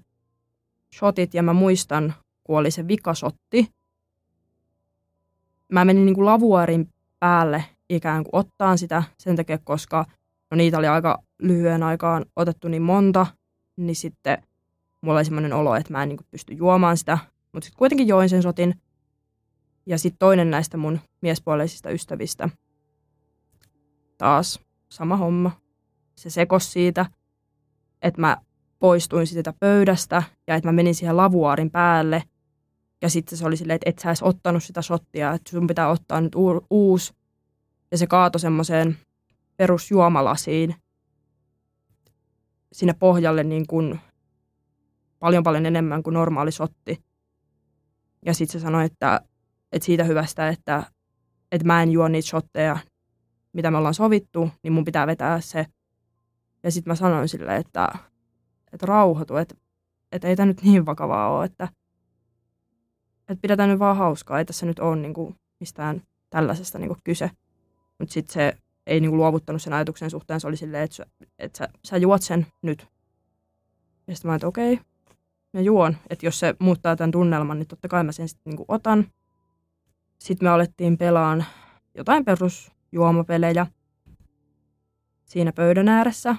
shotit 0.94 1.34
ja 1.34 1.42
mä 1.42 1.52
muistan, 1.52 2.14
kun 2.44 2.58
oli 2.58 2.70
se 2.70 2.88
vikasotti. 2.88 3.68
Mä 5.72 5.84
menin 5.84 6.06
niin 6.06 6.14
kuin 6.14 6.24
lavuarin 6.24 6.88
päälle 7.20 7.64
ikään 7.90 8.24
kuin 8.24 8.36
ottaan 8.36 8.78
sitä 8.78 9.02
sen 9.18 9.36
takia, 9.36 9.58
koska 9.58 10.04
no 10.50 10.56
niitä 10.56 10.78
oli 10.78 10.86
aika 10.86 11.22
lyhyen 11.38 11.82
aikaan 11.82 12.24
otettu 12.36 12.68
niin 12.68 12.82
monta, 12.82 13.26
niin 13.76 13.96
sitten 13.96 14.42
mulla 15.00 15.18
oli 15.18 15.24
semmoinen 15.24 15.52
olo, 15.52 15.74
että 15.74 15.92
mä 15.92 16.02
en 16.02 16.08
niin 16.08 16.16
kuin 16.16 16.26
pysty 16.30 16.54
juomaan 16.54 16.96
sitä, 16.96 17.18
mutta 17.52 17.64
sitten 17.64 17.78
kuitenkin 17.78 18.08
join 18.08 18.28
sen 18.28 18.42
sotin. 18.42 18.74
Ja 19.86 19.98
sitten 19.98 20.18
toinen 20.18 20.50
näistä 20.50 20.76
mun 20.76 21.00
miespuoleisista 21.22 21.90
ystävistä, 21.90 22.48
taas 24.18 24.60
sama 24.88 25.16
homma. 25.16 25.50
Se 26.14 26.30
sekos 26.30 26.72
siitä, 26.72 27.06
että 28.02 28.20
mä 28.20 28.36
poistuin 28.78 29.26
siitä 29.26 29.52
pöydästä 29.60 30.22
ja 30.46 30.54
että 30.54 30.68
mä 30.68 30.72
menin 30.72 30.94
siihen 30.94 31.16
lavuaarin 31.16 31.70
päälle. 31.70 32.22
Ja 33.04 33.10
sitten 33.10 33.38
se 33.38 33.46
oli 33.46 33.56
silleen, 33.56 33.74
että 33.74 33.90
et 33.90 33.98
sä 33.98 34.08
edes 34.08 34.22
ottanut 34.22 34.62
sitä 34.62 34.82
shottia, 34.82 35.32
että 35.32 35.50
sun 35.50 35.66
pitää 35.66 35.88
ottaa 35.88 36.20
nyt 36.20 36.32
uusi. 36.70 37.12
Ja 37.90 37.98
se 37.98 38.06
kaatoi 38.06 38.40
semmoiseen 38.40 38.98
perusjuomalasiin 39.56 40.74
sinne 42.72 42.94
pohjalle 42.98 43.44
niin 43.44 43.66
kuin 43.66 44.00
paljon 45.18 45.42
paljon 45.42 45.66
enemmän 45.66 46.02
kuin 46.02 46.14
normaali 46.14 46.52
sotti. 46.52 47.04
Ja 48.26 48.34
sitten 48.34 48.60
se 48.60 48.62
sanoi, 48.62 48.84
että, 48.84 49.20
että 49.72 49.86
siitä 49.86 50.04
hyvästä, 50.04 50.48
että, 50.48 50.82
että 51.52 51.66
mä 51.66 51.82
en 51.82 51.92
juo 51.92 52.08
niitä 52.08 52.28
shotteja, 52.28 52.78
mitä 53.52 53.70
me 53.70 53.76
ollaan 53.78 53.94
sovittu, 53.94 54.50
niin 54.62 54.72
mun 54.72 54.84
pitää 54.84 55.06
vetää 55.06 55.40
se. 55.40 55.66
Ja 56.62 56.70
sitten 56.70 56.90
mä 56.90 56.94
sanoin 56.94 57.28
sille, 57.28 57.56
että, 57.56 57.88
että 58.72 58.86
rauhoitu, 58.86 59.36
että, 59.36 59.54
että 60.12 60.28
ei 60.28 60.36
tämä 60.36 60.46
nyt 60.46 60.62
niin 60.62 60.86
vakavaa 60.86 61.36
ole, 61.36 61.44
että, 61.44 61.68
että 63.28 63.42
pidetään 63.42 63.68
nyt 63.68 63.78
vaan 63.78 63.96
hauskaa, 63.96 64.38
ei 64.38 64.44
tässä 64.44 64.66
nyt 64.66 64.78
ole 64.78 64.96
niin 64.96 65.14
kuin 65.14 65.34
mistään 65.60 66.02
tällaisesta 66.30 66.78
niin 66.78 66.88
kuin 66.88 67.00
kyse. 67.04 67.30
Mutta 67.98 68.12
sitten 68.12 68.34
se 68.34 68.56
ei 68.86 69.00
niin 69.00 69.10
kuin 69.10 69.18
luovuttanut 69.18 69.62
sen 69.62 69.72
ajatuksen 69.72 70.10
suhteen, 70.10 70.40
se 70.40 70.46
oli 70.46 70.56
silleen, 70.56 70.82
että, 70.84 71.06
että 71.38 71.58
sä, 71.58 71.68
sä 71.84 71.96
juot 71.96 72.22
sen 72.22 72.46
nyt. 72.62 72.86
Ja 74.06 74.14
sitten 74.14 74.30
mä 74.30 74.34
että 74.34 74.46
okei, 74.46 74.80
mä 75.52 75.60
juon, 75.60 75.96
että 76.10 76.26
jos 76.26 76.38
se 76.38 76.54
muuttaa 76.58 76.96
tämän 76.96 77.10
tunnelman, 77.10 77.58
niin 77.58 77.68
totta 77.68 77.88
kai 77.88 78.04
mä 78.04 78.12
sen 78.12 78.28
sitten 78.28 78.54
niin 78.54 78.64
otan. 78.68 79.06
Sitten 80.18 80.46
me 80.46 80.50
alettiin 80.50 80.98
pelaan 80.98 81.44
jotain 81.94 82.24
perusjuomapelejä 82.24 83.66
siinä 85.24 85.52
pöydän 85.52 85.88
ääressä 85.88 86.36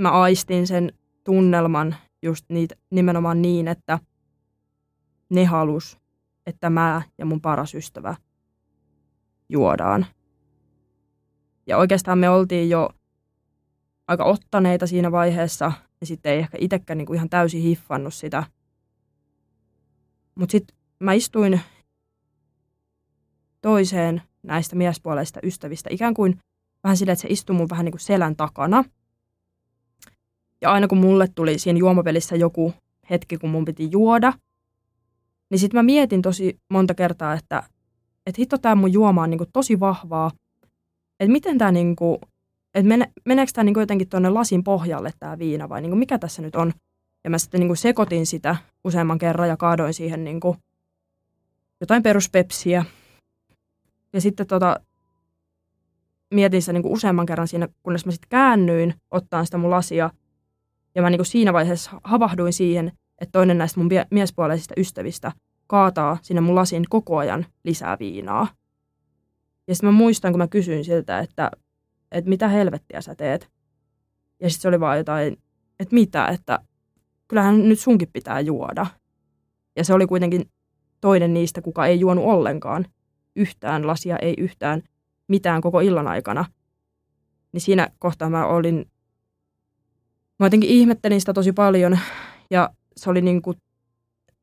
mä 0.00 0.10
aistin 0.10 0.66
sen 0.66 0.92
tunnelman 1.24 1.96
just 2.22 2.44
niitä, 2.48 2.74
nimenomaan 2.90 3.42
niin, 3.42 3.68
että 3.68 3.98
ne 5.30 5.44
halus, 5.44 5.98
että 6.46 6.70
mä 6.70 7.02
ja 7.18 7.26
mun 7.26 7.40
paras 7.40 7.74
ystävä 7.74 8.16
juodaan. 9.48 10.06
Ja 11.66 11.76
oikeastaan 11.76 12.18
me 12.18 12.28
oltiin 12.28 12.70
jo 12.70 12.90
aika 14.08 14.24
ottaneita 14.24 14.86
siinä 14.86 15.12
vaiheessa, 15.12 15.72
ja 16.00 16.06
sitten 16.06 16.32
ei 16.32 16.38
ehkä 16.38 16.58
itsekään 16.60 16.98
niinku 16.98 17.14
ihan 17.14 17.30
täysin 17.30 17.62
hiffannut 17.62 18.14
sitä. 18.14 18.44
Mutta 20.34 20.52
sitten 20.52 20.76
mä 21.00 21.12
istuin 21.12 21.60
toiseen 23.60 24.22
näistä 24.42 24.76
miespuoleista 24.76 25.40
ystävistä, 25.42 25.88
ikään 25.92 26.14
kuin 26.14 26.38
vähän 26.84 26.96
silleen, 26.96 27.12
että 27.12 27.22
se 27.22 27.28
istui 27.28 27.56
mun 27.56 27.70
vähän 27.70 27.84
niin 27.84 27.92
kuin 27.92 28.00
selän 28.00 28.36
takana– 28.36 28.84
ja 30.60 30.72
aina 30.72 30.88
kun 30.88 30.98
mulle 30.98 31.28
tuli 31.34 31.58
siinä 31.58 31.78
juomapelissä 31.78 32.36
joku 32.36 32.74
hetki, 33.10 33.38
kun 33.38 33.50
mun 33.50 33.64
piti 33.64 33.88
juoda, 33.92 34.32
niin 35.50 35.58
sitten 35.58 35.78
mä 35.78 35.82
mietin 35.82 36.22
tosi 36.22 36.60
monta 36.70 36.94
kertaa, 36.94 37.34
että 37.34 37.62
et 38.26 38.38
hitto 38.38 38.58
tämä 38.58 38.74
mun 38.74 38.92
juoma 38.92 39.22
on 39.22 39.30
niinku 39.30 39.46
tosi 39.52 39.80
vahvaa. 39.80 40.30
Että 41.20 41.32
miten 41.32 41.58
tämä 41.58 41.72
niinku, 41.72 42.20
että 42.74 42.88
mene, 42.88 43.12
meneekö 43.24 43.52
tämä 43.54 43.64
niinku 43.64 43.80
jotenkin 43.80 44.08
tuonne 44.08 44.28
lasin 44.30 44.64
pohjalle 44.64 45.10
tämä 45.18 45.38
viina 45.38 45.68
vai 45.68 45.80
niinku 45.80 45.96
mikä 45.96 46.18
tässä 46.18 46.42
nyt 46.42 46.56
on. 46.56 46.72
Ja 47.24 47.30
mä 47.30 47.38
sitten 47.38 47.60
niinku 47.60 47.74
sekoitin 47.74 48.26
sitä 48.26 48.56
useamman 48.84 49.18
kerran 49.18 49.48
ja 49.48 49.56
kaadoin 49.56 49.94
siihen 49.94 50.24
niinku 50.24 50.56
jotain 51.80 52.02
peruspepsiä. 52.02 52.84
Ja 54.12 54.20
sitten 54.20 54.46
tota, 54.46 54.80
mietin 56.34 56.62
sitä 56.62 56.72
niin 56.72 56.82
kuin 56.82 56.92
useamman 56.92 57.26
kerran 57.26 57.48
siinä, 57.48 57.68
kunnes 57.82 58.06
mä 58.06 58.12
sitten 58.12 58.28
käännyin 58.28 58.94
ottaan 59.10 59.44
sitä 59.44 59.58
mun 59.58 59.70
lasia. 59.70 60.10
Ja 60.94 61.02
mä 61.02 61.10
niin 61.10 61.18
kuin 61.18 61.26
siinä 61.26 61.52
vaiheessa 61.52 61.90
havahduin 62.04 62.52
siihen, 62.52 62.92
että 63.20 63.32
toinen 63.32 63.58
näistä 63.58 63.80
mun 63.80 63.90
miespuoleisista 64.10 64.74
ystävistä 64.76 65.32
kaataa 65.66 66.18
sinne 66.22 66.40
mun 66.40 66.54
lasin 66.54 66.84
koko 66.88 67.18
ajan 67.18 67.46
lisää 67.64 67.96
viinaa. 68.00 68.48
Ja 69.68 69.74
sitten 69.74 69.88
mä 69.88 69.92
muistan, 69.92 70.32
kun 70.32 70.38
mä 70.38 70.48
kysyin 70.48 70.84
siltä, 70.84 71.18
että, 71.18 71.50
että 72.12 72.28
mitä 72.30 72.48
helvettiä 72.48 73.00
sä 73.00 73.14
teet. 73.14 73.48
Ja 74.40 74.50
sitten 74.50 74.62
se 74.62 74.68
oli 74.68 74.80
vaan 74.80 74.98
jotain, 74.98 75.38
että 75.80 75.94
mitä, 75.94 76.26
että 76.26 76.58
kyllähän 77.28 77.68
nyt 77.68 77.80
sunkin 77.80 78.08
pitää 78.12 78.40
juoda. 78.40 78.86
Ja 79.76 79.84
se 79.84 79.94
oli 79.94 80.06
kuitenkin 80.06 80.50
toinen 81.00 81.34
niistä, 81.34 81.62
kuka 81.62 81.86
ei 81.86 82.00
juonut 82.00 82.24
ollenkaan 82.24 82.86
yhtään 83.36 83.86
lasia, 83.86 84.16
ei 84.16 84.34
yhtään 84.38 84.82
mitään 85.28 85.60
koko 85.60 85.80
illan 85.80 86.08
aikana. 86.08 86.44
Niin 87.52 87.60
siinä 87.60 87.88
kohtaa 87.98 88.30
mä 88.30 88.46
olin, 88.46 88.90
mä 90.38 90.46
jotenkin 90.46 90.70
ihmettelin 90.70 91.20
sitä 91.20 91.32
tosi 91.32 91.52
paljon 91.52 91.98
ja 92.50 92.70
se 93.00 93.10
oli 93.10 93.20
niin 93.20 93.42
kuin 93.42 93.56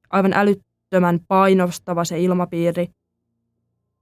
aivan 0.09 0.33
älyttömän 0.33 1.19
painostava 1.27 2.05
se 2.05 2.19
ilmapiiri. 2.19 2.87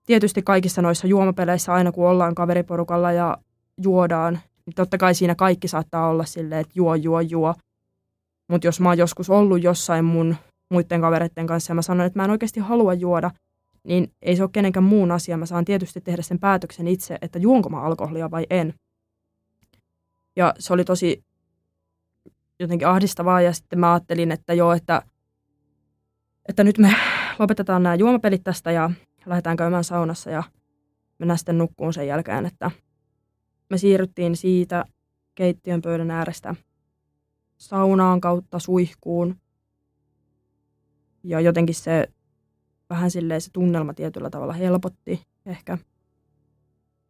Tietysti 0.06 0.42
kaikissa 0.42 0.82
noissa 0.82 1.08
juomapeleissä 1.08 1.74
aina 1.74 1.92
kun 1.92 2.08
ollaan 2.08 2.36
kaveriporukalla 2.36 3.12
ja 3.12 3.38
juodaan, 3.82 4.40
niin 4.66 4.74
totta 4.76 4.98
kai 4.98 5.16
siinä 5.16 5.36
kaikki 5.36 5.68
saattaa 5.68 6.10
olla 6.10 6.26
silleen, 6.26 6.62
että 6.62 6.74
juo, 6.76 6.96
juo, 6.96 7.22
juo. 7.22 7.54
Mutta 8.50 8.68
jos 8.68 8.80
mä 8.80 8.90
oon 8.90 8.98
joskus 8.98 9.30
ollut 9.30 9.64
jossain 9.64 10.06
mun 10.06 10.36
muiden 10.72 11.02
kavereiden 11.02 11.48
kanssa 11.48 11.72
ja 11.72 11.76
mä 11.76 11.82
sanon, 11.82 12.06
että 12.06 12.20
mä 12.20 12.26
en 12.26 12.32
oikeasti 12.32 12.60
halua 12.60 12.94
juoda, 12.94 13.32
niin 13.84 14.12
ei 14.22 14.36
se 14.36 14.44
ole 14.44 14.50
kenenkään 14.54 14.84
muun 14.84 15.12
asia. 15.12 15.38
Mä 15.38 15.46
saan 15.46 15.66
tietysti 15.66 16.02
tehdä 16.02 16.22
sen 16.22 16.40
päätöksen 16.40 16.88
itse, 16.88 17.18
että 17.22 17.40
juonko 17.40 17.70
mä 17.70 17.82
alkoholia 17.82 18.32
vai 18.32 18.46
en. 18.50 18.74
Ja 20.36 20.54
se 20.60 20.74
oli 20.74 20.84
tosi 20.84 21.25
jotenkin 22.60 22.88
ahdistavaa 22.88 23.42
ja 23.42 23.54
sitten 23.54 23.80
mä 23.80 23.94
ajattelin, 23.94 24.32
että 24.32 24.54
joo, 24.54 24.74
että, 24.74 25.02
että 26.50 26.64
nyt 26.64 26.78
me 26.78 26.96
lopetetaan 27.40 27.84
nämä 27.84 27.96
juomapelit 27.96 28.44
tästä 28.44 28.72
ja 28.72 28.92
lähdetään 29.26 29.58
käymään 29.58 29.84
saunassa 29.84 30.30
ja 30.30 30.44
mennään 31.20 31.38
sitten 31.38 31.58
nukkuun 31.58 31.94
sen 31.94 32.08
jälkeen, 32.08 32.46
että 32.46 32.72
me 33.70 33.78
siirryttiin 33.78 34.36
siitä 34.36 34.86
keittiön 35.36 35.82
pöydän 35.82 36.12
äärestä 36.12 36.56
saunaan 37.58 38.22
kautta 38.22 38.60
suihkuun. 38.60 39.36
Ja 41.24 41.40
jotenkin 41.40 41.76
se 41.76 42.08
vähän 42.90 43.12
silleen 43.12 43.42
se 43.42 43.50
tunnelma 43.54 43.94
tietyllä 43.94 44.30
tavalla 44.30 44.54
helpotti 44.54 45.22
ehkä. 45.46 45.78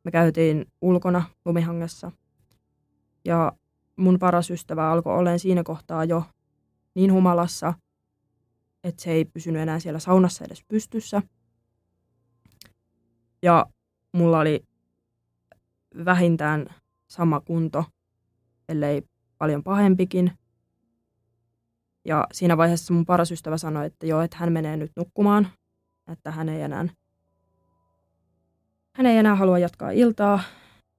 Me 0.04 0.12
käytiin 0.12 0.66
ulkona 0.82 1.24
lumihangessa 1.46 2.12
ja 3.26 3.52
mun 3.96 4.20
paras 4.20 4.52
ystävä 4.52 4.92
alkoi 4.92 5.18
olemaan 5.18 5.40
siinä 5.40 5.64
kohtaa 5.64 6.06
jo 6.06 6.24
niin 6.96 7.14
humalassa, 7.14 7.74
että 8.84 9.04
se 9.04 9.12
ei 9.12 9.26
pysynyt 9.26 9.62
enää 9.62 9.80
siellä 9.80 10.00
saunassa 10.00 10.46
edes 10.46 10.64
pystyssä. 10.68 11.22
Ja 13.42 13.66
mulla 14.14 14.40
oli 14.40 14.64
vähintään 16.06 16.68
sama 17.08 17.40
kunto, 17.40 17.86
ellei 18.70 19.04
paljon 19.38 19.64
pahempikin. 19.64 20.32
Ja 22.06 22.28
siinä 22.32 22.58
vaiheessa 22.58 22.94
mun 22.94 23.06
paras 23.06 23.32
ystävä 23.32 23.58
sanoi, 23.58 23.86
että 23.86 24.06
joo, 24.06 24.22
että 24.22 24.38
hän 24.38 24.52
menee 24.52 24.78
nyt 24.78 24.92
nukkumaan, 24.96 25.48
että 26.12 26.32
hän 26.32 26.50
ei 26.50 26.62
enää, 26.62 26.88
hän 28.96 29.06
ei 29.06 29.18
enää 29.18 29.36
halua 29.36 29.60
jatkaa 29.60 29.92
iltaa. 29.92 30.40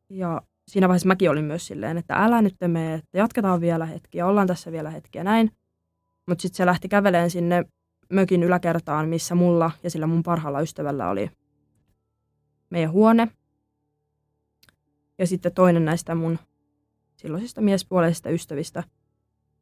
Ja 0.09 0.43
siinä 0.69 0.89
vaiheessa 0.89 1.09
mäkin 1.09 1.31
olin 1.31 1.45
myös 1.45 1.67
silleen, 1.67 1.99
että 1.99 2.15
älä 2.15 2.43
nyt 2.43 2.55
mene, 2.61 2.95
että 2.95 3.19
jatketaan 3.19 3.61
vielä 3.61 3.87
hetki 3.87 4.19
ja 4.19 4.27
ollaan 4.27 4.47
tässä 4.47 4.73
vielä 4.73 4.91
hetkiä 4.91 5.25
näin. 5.25 5.53
Mutta 6.29 6.43
sitten 6.43 6.57
se 6.57 6.67
lähti 6.67 6.89
käveleen 6.89 7.31
sinne 7.31 7.65
mökin 8.13 8.43
yläkertaan, 8.43 9.09
missä 9.09 9.35
mulla 9.35 9.71
ja 9.83 9.91
sillä 9.91 10.07
mun 10.07 10.23
parhaalla 10.23 10.61
ystävällä 10.61 11.11
oli 11.11 11.31
meidän 12.71 12.93
huone. 12.93 13.29
Ja 15.19 15.27
sitten 15.27 15.55
toinen 15.55 15.85
näistä 15.85 16.15
mun 16.15 16.39
silloisista 17.17 17.61
miespuoleisista 17.61 18.31
ystävistä 18.31 18.83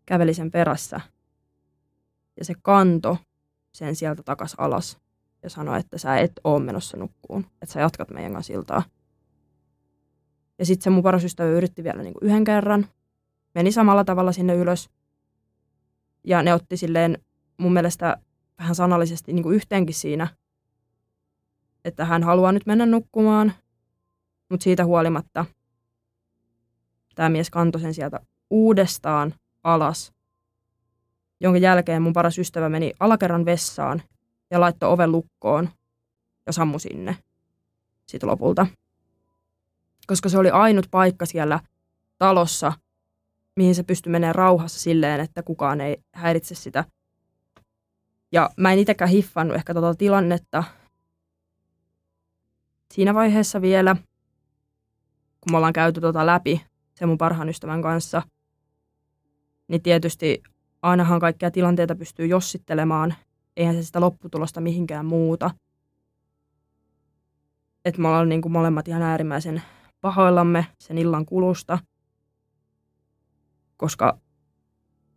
käveli 0.06 0.34
sen 0.34 0.50
perässä. 0.50 1.00
Ja 2.36 2.44
se 2.44 2.54
kanto 2.62 3.18
sen 3.72 3.96
sieltä 3.96 4.22
takas 4.22 4.54
alas 4.58 4.98
ja 5.42 5.50
sanoi, 5.50 5.80
että 5.80 5.98
sä 5.98 6.18
et 6.18 6.32
oo 6.44 6.58
menossa 6.58 6.96
nukkuun, 6.96 7.46
että 7.62 7.72
sä 7.72 7.80
jatkat 7.80 8.10
meidän 8.10 8.32
kanssa 8.32 8.52
iltaa. 8.52 8.82
Ja 10.58 10.66
sitten 10.66 10.84
se 10.84 10.90
mun 10.90 11.02
paras 11.02 11.24
ystävä 11.24 11.48
yritti 11.48 11.84
vielä 11.84 12.02
niin 12.02 12.14
kuin 12.14 12.24
yhden 12.24 12.44
kerran, 12.44 12.86
meni 13.54 13.72
samalla 13.72 14.04
tavalla 14.04 14.32
sinne 14.32 14.54
ylös. 14.54 14.90
Ja 16.24 16.42
ne 16.42 16.54
otti 16.54 16.76
silleen 16.76 17.18
mun 17.58 17.72
mielestä 17.72 18.16
vähän 18.58 18.74
sanallisesti 18.74 19.32
niin 19.32 19.42
kuin 19.42 19.56
yhteenkin 19.56 19.94
siinä, 19.94 20.28
että 21.84 22.04
hän 22.04 22.22
haluaa 22.22 22.52
nyt 22.52 22.66
mennä 22.66 22.86
nukkumaan, 22.86 23.52
mutta 24.48 24.64
siitä 24.64 24.84
huolimatta 24.84 25.44
tämä 27.14 27.28
mies 27.28 27.50
kantoi 27.50 27.80
sen 27.80 27.94
sieltä 27.94 28.20
uudestaan 28.50 29.34
alas, 29.64 30.12
jonka 31.40 31.58
jälkeen 31.58 32.02
mun 32.02 32.12
paras 32.12 32.38
ystävä 32.38 32.68
meni 32.68 32.92
alakerran 33.00 33.44
vessaan 33.44 34.02
ja 34.50 34.60
laittoi 34.60 34.92
oven 34.92 35.12
lukkoon 35.12 35.68
ja 36.46 36.52
sammu 36.52 36.78
sinne 36.78 37.16
sitten 38.06 38.28
lopulta. 38.28 38.66
Koska 40.06 40.28
se 40.28 40.38
oli 40.38 40.50
ainut 40.50 40.86
paikka 40.90 41.26
siellä 41.26 41.60
talossa, 42.18 42.72
mihin 43.56 43.74
se 43.74 43.82
pystyi 43.82 44.10
menemään 44.10 44.34
rauhassa 44.34 44.80
silleen, 44.80 45.20
että 45.20 45.42
kukaan 45.42 45.80
ei 45.80 45.96
häiritse 46.14 46.54
sitä. 46.54 46.84
Ja 48.32 48.50
mä 48.56 48.72
en 48.72 48.78
itsekään 48.78 49.10
hiffannut 49.10 49.56
ehkä 49.56 49.74
tota 49.74 49.94
tilannetta 49.94 50.64
siinä 52.92 53.14
vaiheessa 53.14 53.62
vielä, 53.62 53.96
kun 55.40 55.52
me 55.52 55.56
ollaan 55.56 55.72
käyty 55.72 56.00
tota 56.00 56.26
läpi 56.26 56.62
sen 56.94 57.08
mun 57.08 57.18
parhaan 57.18 57.48
ystävän 57.48 57.82
kanssa, 57.82 58.22
niin 59.68 59.82
tietysti 59.82 60.42
ainahan 60.82 61.20
kaikkia 61.20 61.50
tilanteita 61.50 61.94
pystyy 61.94 62.26
jossittelemaan 62.26 63.14
eihän 63.56 63.74
se 63.74 63.82
sitä 63.82 64.00
lopputulosta 64.00 64.60
mihinkään 64.60 65.06
muuta. 65.06 65.50
Että 67.84 68.00
me 68.00 68.08
ollaan 68.08 68.28
niin 68.28 68.42
kuin 68.42 68.52
molemmat 68.52 68.88
ihan 68.88 69.02
äärimmäisen 69.02 69.62
pahoillamme 70.04 70.66
sen 70.78 70.98
illan 70.98 71.26
kulusta, 71.26 71.78
koska 73.76 74.18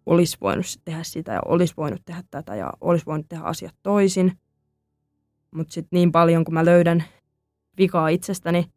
olisi 0.06 0.38
voinut 0.42 0.66
tehdä 0.86 1.04
sitä 1.04 1.32
ja 1.32 1.42
olisi 1.46 1.74
voinut 1.78 2.02
tehdä 2.06 2.24
tätä 2.32 2.56
ja 2.56 2.74
olisi 2.82 3.06
voinut 3.06 3.26
tehdä 3.30 3.44
asiat 3.44 3.76
toisin. 3.84 4.38
Mutta 5.52 5.74
sitten 5.74 5.98
niin 5.98 6.12
paljon, 6.12 6.46
kun 6.46 6.54
mä 6.54 6.66
löydän 6.66 7.04
vikaa 7.78 8.08
itsestäni, 8.10 8.72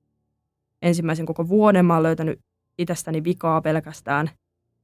ensimmäisen 0.83 1.27
koko 1.27 1.49
vuoden 1.49 1.87
mä 1.87 1.95
oon 1.95 2.03
löytänyt 2.03 2.41
itsestäni 2.79 3.25
vikaa 3.25 3.61
pelkästään, 3.61 4.31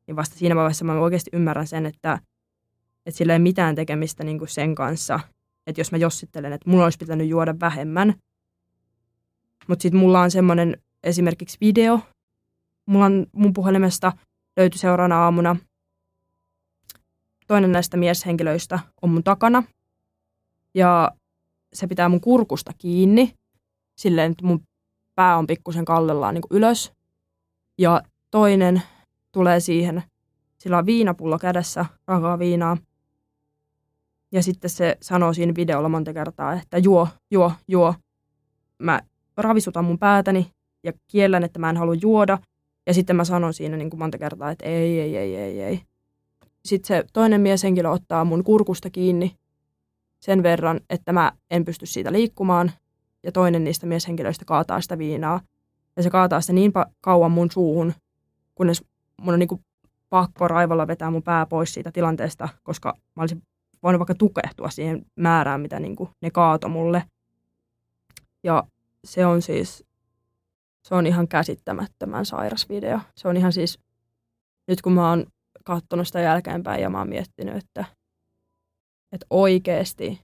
niin 0.07 0.17
vasta 0.17 0.37
siinä 0.37 0.57
vaiheessa 0.57 0.85
mä 0.85 1.01
oikeasti 1.01 1.31
ymmärrän 1.33 1.67
sen, 1.67 1.87
että 1.87 2.19
että 3.07 3.19
sillä 3.19 3.33
ei 3.33 3.39
mitään 3.39 3.75
tekemistä 3.75 4.25
niin 4.25 4.39
kuin 4.39 4.49
sen 4.49 4.75
kanssa, 4.75 5.21
että 5.67 5.81
jos 5.81 5.93
mä 5.93 5.99
jossittelen, 5.99 6.53
että 6.53 6.71
mulla 6.71 6.85
olisi 6.85 6.99
pitänyt 6.99 7.29
juoda 7.29 7.55
vähemmän. 7.61 8.15
Mutta 9.69 9.83
sitten 9.83 10.01
mulla 10.01 10.21
on 10.21 10.31
semmoinen 10.31 10.77
esimerkiksi 11.07 11.59
video, 11.61 12.01
mulla 12.87 13.05
on 13.05 13.27
mun 13.33 13.53
puhelimesta 13.53 14.13
löytyi 14.57 14.79
seuraavana 14.79 15.25
aamuna. 15.25 15.57
Toinen 17.47 17.73
näistä 17.73 17.97
mieshenkilöistä 17.97 18.79
on 19.03 19.11
mun 19.11 19.25
takana 19.25 19.63
ja 20.75 21.13
se 21.73 21.87
pitää 21.87 22.09
mun 22.09 22.21
kurkusta 22.21 22.73
kiinni 22.79 23.35
silleen, 23.99 24.33
että 24.33 24.47
mun 24.47 24.63
pää 25.15 25.37
on 25.37 25.47
pikkusen 25.47 25.85
kallellaan 25.85 26.35
niin 26.35 26.45
ylös. 26.51 26.93
Ja 27.79 28.03
toinen 28.31 28.83
tulee 29.33 29.61
siihen, 29.61 30.03
sillä 30.59 30.79
on 30.79 30.87
viinapullo 30.87 31.39
kädessä, 31.39 31.87
rakaa 32.07 32.39
viinaa. 32.39 32.77
Ja 34.33 34.43
sitten 34.43 34.71
se 34.71 34.97
sanoo 35.01 35.33
siinä 35.33 35.53
videolla 35.57 35.89
monta 35.89 36.13
kertaa, 36.13 36.53
että 36.53 36.79
juo, 36.79 37.09
juo, 37.31 37.53
juo. 37.69 37.95
Mä 38.79 39.01
ravisutan 39.37 39.85
mun 39.85 39.99
päätäni 39.99 40.56
ja 40.87 40.93
kiellän, 41.07 41.45
että 41.45 41.59
mä 41.59 41.71
en 41.71 41.77
halua 41.77 41.95
juoda. 41.95 42.39
Ja 42.87 42.95
sitten 42.95 43.17
mä 43.17 43.25
sanon 43.25 43.55
siinä 43.55 43.77
niin 43.77 43.91
kuin 43.91 44.01
monta 44.01 44.19
kertaa, 44.19 44.51
että 44.51 44.65
ei, 44.65 45.01
ei, 45.01 45.17
ei, 45.17 45.37
ei, 45.37 45.63
ei. 45.63 45.81
Sitten 46.65 46.87
se 46.87 47.05
toinen 47.13 47.41
mieshenkilö 47.41 47.91
ottaa 47.91 48.25
mun 48.25 48.45
kurkusta 48.45 48.91
kiinni 48.91 49.37
sen 50.21 50.43
verran, 50.43 50.81
että 50.91 51.13
mä 51.13 51.33
en 51.51 51.65
pysty 51.65 51.87
siitä 51.87 52.13
liikkumaan. 52.13 52.73
Ja 53.23 53.33
toinen 53.33 53.65
niistä 53.65 53.87
mieshenkilöistä 53.87 54.45
kaataa 54.45 54.81
sitä 54.81 54.99
viinaa. 54.99 55.41
Ja 55.97 56.03
se 56.03 56.11
kaataa 56.11 56.41
sitä 56.41 56.53
niin 56.53 56.73
kauan 57.01 57.31
mun 57.31 57.51
suuhun, 57.51 57.93
kunnes 58.55 58.85
mun 59.23 59.35
on 59.35 59.39
niin 59.41 59.49
kuin 59.49 59.61
pakko 60.11 60.49
raivolla 60.49 60.87
vetää 60.87 61.11
mun 61.11 61.23
pää 61.23 61.47
pois 61.47 61.75
siitä 61.75 61.93
tilanteesta, 61.93 62.49
koska 62.63 62.95
mä 63.17 63.23
olisin 63.23 63.43
voinut 63.83 63.99
vaikka 63.99 64.15
tukehtua 64.15 64.71
siihen 64.71 65.07
määrään, 65.17 65.61
mitä 65.61 65.81
niin 65.81 65.97
kuin 65.97 66.11
ne 66.23 66.31
kaato 66.31 66.69
mulle. 66.69 67.03
Ja 68.43 68.65
se 69.05 69.27
on 69.27 69.43
siis, 69.43 69.85
Se 70.89 70.95
on 70.95 71.07
ihan 71.07 71.29
käsittämättömän 71.29 72.27
sairas 72.27 72.69
video. 72.69 73.01
Se 73.17 73.29
on 73.29 73.37
ihan 73.37 73.53
siis, 73.53 73.79
nyt 74.69 74.83
kun 74.83 74.93
mä 74.93 75.09
oon 75.09 75.27
katsonut 75.65 76.07
sitä 76.07 76.21
jälkeenpäin 76.21 76.83
ja 76.83 76.91
mä 76.91 76.99
oon 76.99 77.09
miettinyt, 77.09 77.57
että, 77.57 77.85
että 79.13 79.27
oikeasti 79.31 80.21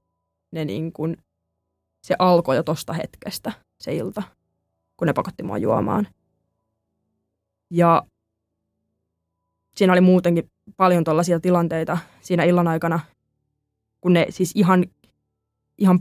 ne 0.52 0.64
niin 0.64 0.92
kuin, 0.92 1.16
se 2.02 2.14
alkoi 2.18 2.56
jo 2.56 2.62
tosta 2.62 2.92
hetkestä, 2.92 3.52
se 3.80 3.96
ilta, 3.96 4.22
kun 4.96 5.06
ne 5.06 5.12
pakotti 5.12 5.42
mua 5.42 5.58
juomaan. 5.58 6.08
Ja 7.70 8.02
siinä 9.76 9.92
oli 9.92 10.00
muutenkin 10.00 10.50
paljon 10.76 11.04
tällaisia 11.04 11.40
tilanteita 11.40 11.98
siinä 12.20 12.44
illan 12.44 12.68
aikana, 12.68 13.00
kun 14.00 14.12
ne 14.12 14.26
siis 14.30 14.52
ihan, 14.54 14.86
ihan 15.78 16.00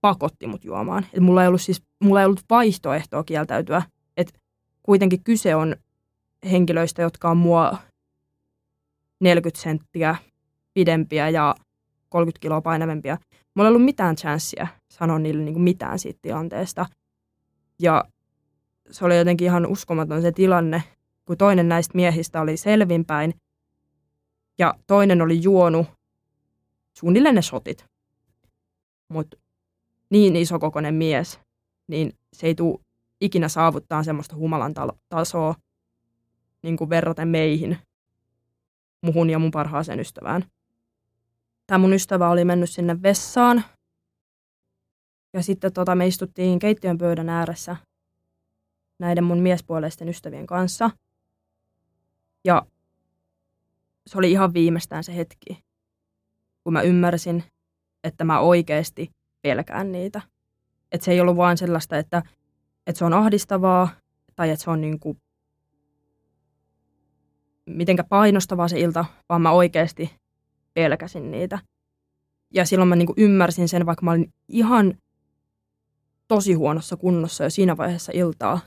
pakotti 0.00 0.46
mut 0.46 0.64
juomaan. 0.64 1.06
Et 1.12 1.22
mulla, 1.22 1.42
ei 1.42 1.48
ollut 1.48 1.62
siis, 1.62 1.82
mulla 2.04 2.20
ei 2.20 2.26
ollut 2.26 2.44
vaihtoehtoa 2.50 3.24
kieltäytyä. 3.24 3.82
Kuitenkin 4.82 5.24
kyse 5.24 5.54
on 5.54 5.76
henkilöistä, 6.50 7.02
jotka 7.02 7.30
on 7.30 7.36
mua 7.36 7.76
40 9.20 9.62
senttiä 9.62 10.16
pidempiä 10.74 11.28
ja 11.28 11.54
30 12.08 12.40
kiloa 12.40 12.60
painavempia. 12.60 13.18
Mulla 13.54 13.68
ei 13.68 13.74
ollut 13.74 13.84
mitään 13.84 14.16
chanssiä 14.16 14.68
sanoa 14.90 15.18
niille 15.18 15.42
niin 15.42 15.54
kuin 15.54 15.62
mitään 15.62 15.98
siitä 15.98 16.18
tilanteesta. 16.22 16.86
Ja 17.78 18.04
se 18.90 19.04
oli 19.04 19.18
jotenkin 19.18 19.44
ihan 19.44 19.66
uskomaton 19.66 20.22
se 20.22 20.32
tilanne, 20.32 20.82
kun 21.24 21.36
toinen 21.36 21.68
näistä 21.68 21.92
miehistä 21.94 22.40
oli 22.40 22.56
selvinpäin 22.56 23.34
ja 24.58 24.74
toinen 24.86 25.22
oli 25.22 25.42
juonut 25.42 25.86
suunnilleen 26.98 27.34
ne 27.34 27.42
sotit. 27.42 27.84
Mutta 29.08 29.36
niin 30.10 30.36
iso 30.36 30.58
kokoinen 30.58 30.94
mies, 30.94 31.40
niin 31.88 32.12
se 32.32 32.46
ei 32.46 32.54
tule 32.54 32.80
ikinä 33.22 33.48
saavuttaa 33.48 34.02
semmoista 34.02 34.36
humalan 34.36 34.74
tasoa 35.08 35.54
niin 36.62 36.76
kuin 36.76 36.90
verraten 36.90 37.28
meihin, 37.28 37.78
muhun 39.02 39.30
ja 39.30 39.38
mun 39.38 39.50
parhaaseen 39.50 40.00
ystävään. 40.00 40.44
Tämä 41.66 41.78
mun 41.78 41.92
ystävä 41.92 42.30
oli 42.30 42.44
mennyt 42.44 42.70
sinne 42.70 43.02
vessaan 43.02 43.64
ja 45.32 45.42
sitten 45.42 45.72
tota, 45.72 45.94
me 45.94 46.06
istuttiin 46.06 46.58
keittiön 46.58 46.98
pöydän 46.98 47.28
ääressä 47.28 47.76
näiden 48.98 49.24
mun 49.24 49.38
miespuoleisten 49.38 50.08
ystävien 50.08 50.46
kanssa. 50.46 50.90
Ja 52.44 52.66
se 54.06 54.18
oli 54.18 54.32
ihan 54.32 54.54
viimeistään 54.54 55.04
se 55.04 55.16
hetki, 55.16 55.64
kun 56.64 56.72
mä 56.72 56.82
ymmärsin, 56.82 57.44
että 58.04 58.24
mä 58.24 58.40
oikeasti 58.40 59.10
pelkään 59.42 59.92
niitä. 59.92 60.20
Että 60.92 61.04
se 61.04 61.12
ei 61.12 61.20
ollut 61.20 61.36
vain 61.36 61.58
sellaista, 61.58 61.98
että, 61.98 62.22
että 62.86 62.98
se 62.98 63.04
on 63.04 63.14
ahdistavaa 63.14 63.88
tai 64.36 64.50
että 64.50 64.64
se 64.64 64.70
on 64.70 64.80
niin 64.80 65.00
kuin 65.00 65.16
mitenkä 67.66 68.04
painostavaa 68.04 68.68
se 68.68 68.80
ilta, 68.80 69.04
vaan 69.28 69.42
mä 69.42 69.50
oikeasti 69.50 70.10
pelkäsin 70.74 71.30
niitä. 71.30 71.58
Ja 72.54 72.64
silloin 72.64 72.88
mä 72.88 72.96
niin 72.96 73.06
kuin 73.06 73.18
ymmärsin 73.18 73.68
sen, 73.68 73.86
vaikka 73.86 74.04
mä 74.04 74.10
olin 74.10 74.32
ihan 74.48 74.94
tosi 76.28 76.54
huonossa 76.54 76.96
kunnossa 76.96 77.44
jo 77.44 77.50
siinä 77.50 77.76
vaiheessa 77.76 78.12
iltaa, 78.14 78.60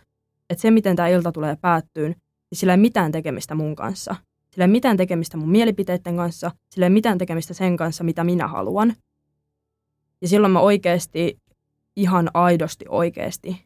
että 0.50 0.62
se, 0.62 0.72
miten 0.72 0.96
tämä 0.96 1.08
ilta 1.08 1.32
tulee 1.32 1.56
päättyyn, 1.62 2.12
niin 2.52 2.58
sillä 2.60 2.74
ei 2.74 2.78
mitään 2.78 3.12
tekemistä 3.12 3.56
mun 3.56 3.76
kanssa. 3.76 4.16
Sillä 4.52 4.64
ei 4.64 4.72
mitään 4.72 4.98
tekemistä 4.98 5.38
mun 5.38 5.50
mielipiteiden 5.50 6.16
kanssa, 6.16 6.52
sillä 6.70 6.86
ei 6.86 6.90
mitään 6.90 7.18
tekemistä 7.18 7.54
sen 7.54 7.78
kanssa, 7.78 8.04
mitä 8.04 8.24
minä 8.24 8.48
haluan. 8.48 8.96
Ja 10.22 10.28
silloin 10.28 10.54
mä 10.54 10.60
oikeasti, 10.60 11.38
ihan 11.96 12.30
aidosti 12.34 12.86
oikeasti 12.90 13.65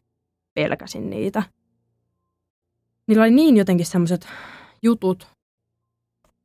pelkäsin 0.54 1.10
niitä. 1.10 1.42
Niillä 3.06 3.22
oli 3.22 3.30
niin 3.30 3.56
jotenkin 3.56 3.86
semmoiset 3.86 4.28
jutut. 4.82 5.28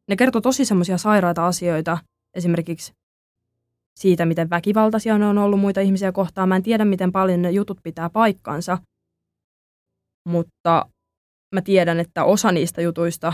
Ne 0.08 0.16
kertoi 0.16 0.42
tosi 0.42 0.66
semmoisia 0.66 0.98
sairaita 0.98 1.48
asioita, 1.48 1.98
esimerkiksi 2.34 2.94
siitä, 4.00 4.26
miten 4.26 4.50
väkivaltaisia 4.50 5.18
ne 5.18 5.26
on 5.26 5.38
ollut 5.38 5.60
muita 5.60 5.82
ihmisiä 5.82 6.12
kohtaan. 6.12 6.50
Mä 6.50 6.56
en 6.56 6.64
tiedä, 6.64 6.86
miten 6.86 7.12
paljon 7.12 7.42
ne 7.42 7.52
jutut 7.52 7.80
pitää 7.84 8.10
paikkansa, 8.10 8.78
mutta 10.28 10.86
mä 11.56 11.62
tiedän, 11.62 12.00
että 12.00 12.24
osa 12.24 12.52
niistä 12.52 12.82
jutuista 12.82 13.34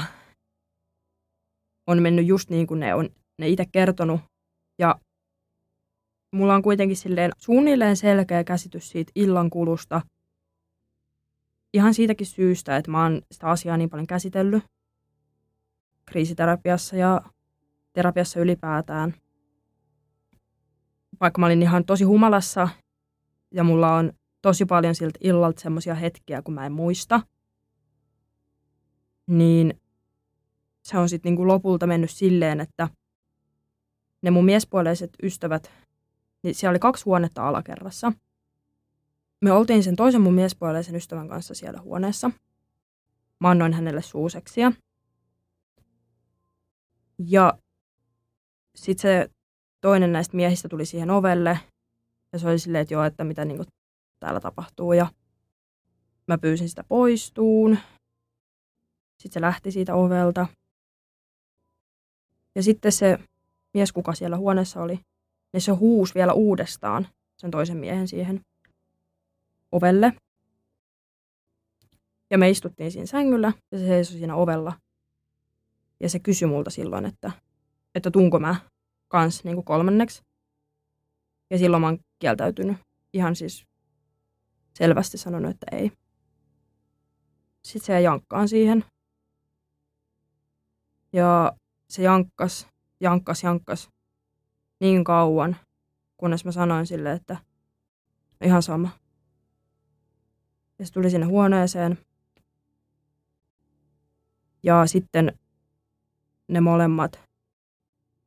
on 1.88 2.02
mennyt 2.02 2.28
just 2.28 2.50
niin 2.50 2.68
kuin 2.68 2.80
ne 2.80 2.96
on 2.96 3.10
ne 3.40 3.50
itse 3.50 3.66
kertonut. 3.72 4.22
Ja 4.80 5.00
mulla 6.36 6.56
on 6.56 6.62
kuitenkin 6.62 6.98
silleen 6.98 7.32
suunnilleen 7.38 7.98
selkeä 7.98 8.44
käsitys 8.44 8.90
siitä 8.90 9.12
illan 9.16 9.50
kulusta. 9.50 10.02
Ihan 11.74 11.94
siitäkin 11.94 12.28
syystä, 12.28 12.78
että 12.78 12.92
mä 12.92 13.04
oon 13.04 13.22
sitä 13.32 13.48
asiaa 13.48 13.78
niin 13.78 13.90
paljon 13.90 14.08
käsitellyt 14.08 14.64
kriisiterapiassa 16.06 16.96
ja 16.96 17.22
terapiassa 17.94 18.40
ylipäätään. 18.40 19.14
Vaikka 21.22 21.40
mä 21.40 21.46
olin 21.46 21.62
ihan 21.62 21.86
tosi 21.86 22.04
humalassa 22.04 22.70
ja 23.52 23.64
mulla 23.64 23.96
on 23.96 24.14
tosi 24.42 24.66
paljon 24.66 24.96
siltä 24.96 25.20
illalta 25.22 25.62
semmoisia 25.62 25.96
hetkiä, 25.96 26.42
kun 26.42 26.54
mä 26.54 26.66
en 26.66 26.72
muista, 26.72 27.22
niin 29.28 29.82
se 30.84 30.98
on 30.98 31.10
sitten 31.10 31.30
niinku 31.30 31.48
lopulta 31.48 31.88
mennyt 31.88 32.12
silleen, 32.12 32.60
että 32.60 32.90
ne 34.22 34.32
mun 34.32 34.46
miespuoleiset 34.46 35.10
ystävät, 35.24 35.72
niin 36.44 36.56
siellä 36.56 36.72
oli 36.72 36.80
kaksi 36.80 37.06
huonetta 37.06 37.48
alakerrassa. 37.48 38.12
Me 39.42 39.52
oltiin 39.52 39.84
sen 39.84 39.96
toisen 39.96 40.22
mun 40.22 40.34
miespuoleisen 40.34 40.96
ystävän 40.96 41.28
kanssa 41.28 41.54
siellä 41.54 41.82
huoneessa. 41.82 42.32
Mä 43.40 43.50
annoin 43.50 43.74
hänelle 43.74 44.02
suuseksia. 44.02 44.72
Ja 47.28 47.58
sitten 48.76 49.02
se 49.02 49.30
toinen 49.82 50.12
näistä 50.12 50.38
miehistä 50.38 50.70
tuli 50.70 50.86
siihen 50.86 51.10
ovelle. 51.10 51.60
Ja 52.34 52.40
se 52.40 52.48
oli 52.48 52.60
silleen, 52.60 52.82
että 52.82 52.94
joo, 52.94 53.04
että 53.04 53.24
mitä 53.24 53.46
niinku 53.46 53.64
täällä 54.20 54.40
tapahtuu. 54.40 54.94
Ja 54.94 55.08
mä 56.28 56.38
pyysin 56.38 56.70
sitä 56.70 56.84
poistuun. 56.84 57.78
Sitten 59.20 59.34
se 59.34 59.42
lähti 59.42 59.72
siitä 59.72 59.96
ovelta. 59.96 60.48
Ja 62.56 62.64
sitten 62.64 62.92
se 62.92 63.20
mies, 63.74 63.92
kuka 63.92 64.14
siellä 64.14 64.38
huoneessa 64.38 64.82
oli, 64.82 65.00
niin 65.54 65.62
se 65.62 65.72
huusi 65.72 66.14
vielä 66.14 66.34
uudestaan 66.34 67.08
sen 67.38 67.52
toisen 67.52 67.78
miehen 67.78 68.08
siihen 68.08 68.42
ovelle. 69.72 70.14
Ja 72.30 72.38
me 72.38 72.50
istuttiin 72.50 72.92
siinä 72.92 73.06
sängyllä 73.06 73.54
ja 73.72 73.78
se 73.78 73.86
seisoi 73.86 74.18
siinä 74.18 74.36
ovella. 74.36 74.74
Ja 76.00 76.10
se 76.10 76.20
kysyi 76.20 76.48
multa 76.48 76.70
silloin, 76.70 77.06
että, 77.06 77.32
että 77.96 78.12
tuunko 78.12 78.40
mä 78.40 78.56
kans 79.08 79.44
niin 79.44 79.56
kuin 79.56 79.66
kolmanneksi. 79.66 80.22
Ja 81.50 81.58
silloin 81.58 81.82
mä 81.82 81.88
oon 81.88 82.00
kieltäytynyt 82.20 82.78
ihan 83.14 83.36
siis 83.36 83.66
selvästi 84.74 85.18
sanonut, 85.18 85.52
että 85.52 85.66
ei. 85.72 85.92
Sitten 87.64 87.86
se 87.86 88.02
jankkaan 88.02 88.50
siihen. 88.50 88.86
Ja 91.14 91.54
se 91.90 92.04
jankkas, 92.04 92.68
jankkas, 93.00 93.44
jankkas 93.44 93.90
niin 94.80 95.04
kauan, 95.04 95.58
kunnes 96.18 96.46
mä 96.46 96.52
sanoin 96.52 96.88
sille, 96.88 97.12
että 97.12 97.38
ihan 98.42 98.64
sama. 98.64 99.01
Ja 100.82 100.88
se 100.88 100.94
tuli 100.94 101.10
sinne 101.10 101.26
huoneeseen. 101.26 101.98
Ja 104.64 104.88
sitten 104.88 105.40
ne 106.48 106.62
molemmat 106.62 107.20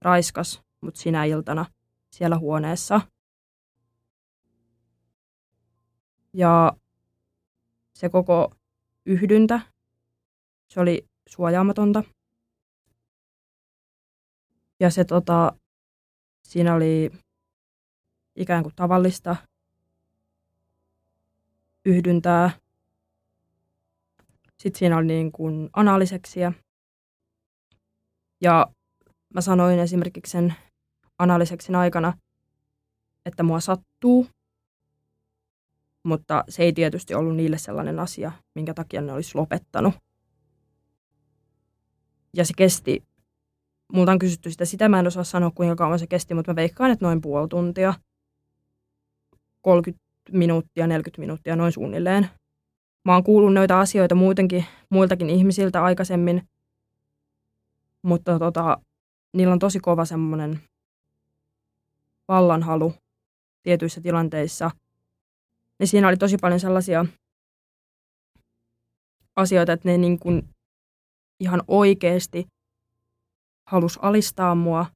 raiskas 0.00 0.62
mut 0.80 0.96
sinä 0.96 1.24
iltana 1.24 1.66
siellä 2.10 2.38
huoneessa. 2.38 3.00
Ja 6.32 6.72
se 7.94 8.08
koko 8.08 8.54
yhdyntä, 9.06 9.60
se 10.68 10.80
oli 10.80 11.08
suojaamatonta. 11.28 12.04
Ja 14.80 14.90
se 14.90 15.04
tota, 15.04 15.52
siinä 16.42 16.74
oli 16.74 17.10
ikään 18.36 18.62
kuin 18.62 18.74
tavallista 18.76 19.36
yhdyntää. 21.84 22.50
Sitten 24.56 24.78
siinä 24.78 24.96
oli 24.96 25.06
niin 25.06 25.32
kuin 25.32 25.70
analiseksiä. 25.72 26.52
Ja 28.40 28.66
mä 29.34 29.40
sanoin 29.40 29.78
esimerkiksi 29.78 30.30
sen 30.30 30.54
analiseksin 31.18 31.74
aikana, 31.74 32.12
että 33.26 33.42
mua 33.42 33.60
sattuu, 33.60 34.26
mutta 36.02 36.44
se 36.48 36.62
ei 36.62 36.72
tietysti 36.72 37.14
ollut 37.14 37.36
niille 37.36 37.58
sellainen 37.58 38.00
asia, 38.00 38.32
minkä 38.54 38.74
takia 38.74 39.00
ne 39.00 39.12
olisi 39.12 39.34
lopettanut. 39.34 39.94
Ja 42.36 42.44
se 42.44 42.52
kesti 42.56 43.02
multa 43.92 44.12
on 44.12 44.18
kysytty 44.18 44.50
sitä, 44.50 44.64
sitä 44.64 44.88
mä 44.88 44.98
en 44.98 45.06
osaa 45.06 45.24
sanoa 45.24 45.50
kuinka 45.54 45.76
kauan 45.76 45.98
se 45.98 46.06
kesti, 46.06 46.34
mutta 46.34 46.52
mä 46.52 46.56
veikkaan, 46.56 46.90
että 46.90 47.04
noin 47.04 47.20
puoli 47.20 47.48
tuntia, 47.48 47.94
30 49.60 50.03
minuuttia, 50.32 50.86
40 50.86 51.20
minuuttia, 51.20 51.56
noin 51.56 51.72
suunnilleen. 51.72 52.28
Mä 53.04 53.12
oon 53.12 53.24
kuullut 53.24 53.54
noita 53.54 53.80
asioita 53.80 54.14
muutenkin, 54.14 54.64
muiltakin 54.90 55.30
ihmisiltä 55.30 55.84
aikaisemmin, 55.84 56.48
mutta 58.02 58.38
tota, 58.38 58.78
niillä 59.36 59.52
on 59.52 59.58
tosi 59.58 59.80
kova 59.80 60.04
semmoinen 60.04 60.60
vallanhalu 62.28 62.94
tietyissä 63.62 64.00
tilanteissa. 64.00 64.70
Niin 65.78 65.88
siinä 65.88 66.08
oli 66.08 66.16
tosi 66.16 66.36
paljon 66.40 66.60
sellaisia 66.60 67.06
asioita, 69.36 69.72
että 69.72 69.88
ne 69.88 69.98
niin 69.98 70.18
kuin 70.18 70.48
ihan 71.40 71.62
oikeasti 71.68 72.46
halus 73.66 73.98
alistaa 74.02 74.54
mua 74.54 74.86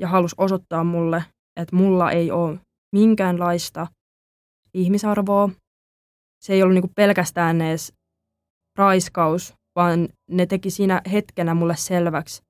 ja 0.00 0.08
halus 0.08 0.34
osoittaa 0.38 0.84
mulle, 0.84 1.24
että 1.56 1.76
mulla 1.76 2.10
ei 2.10 2.30
ole 2.30 2.58
minkäänlaista 2.92 3.86
ihmisarvoa. 4.74 5.50
Se 6.40 6.52
ei 6.52 6.62
ollut 6.62 6.74
niin 6.74 6.82
kuin 6.82 6.94
pelkästään 6.94 7.60
edes 7.60 7.92
raiskaus, 8.76 9.54
vaan 9.76 10.08
ne 10.30 10.46
teki 10.46 10.70
siinä 10.70 11.02
hetkenä 11.12 11.54
mulle 11.54 11.76
selväksi, 11.76 12.42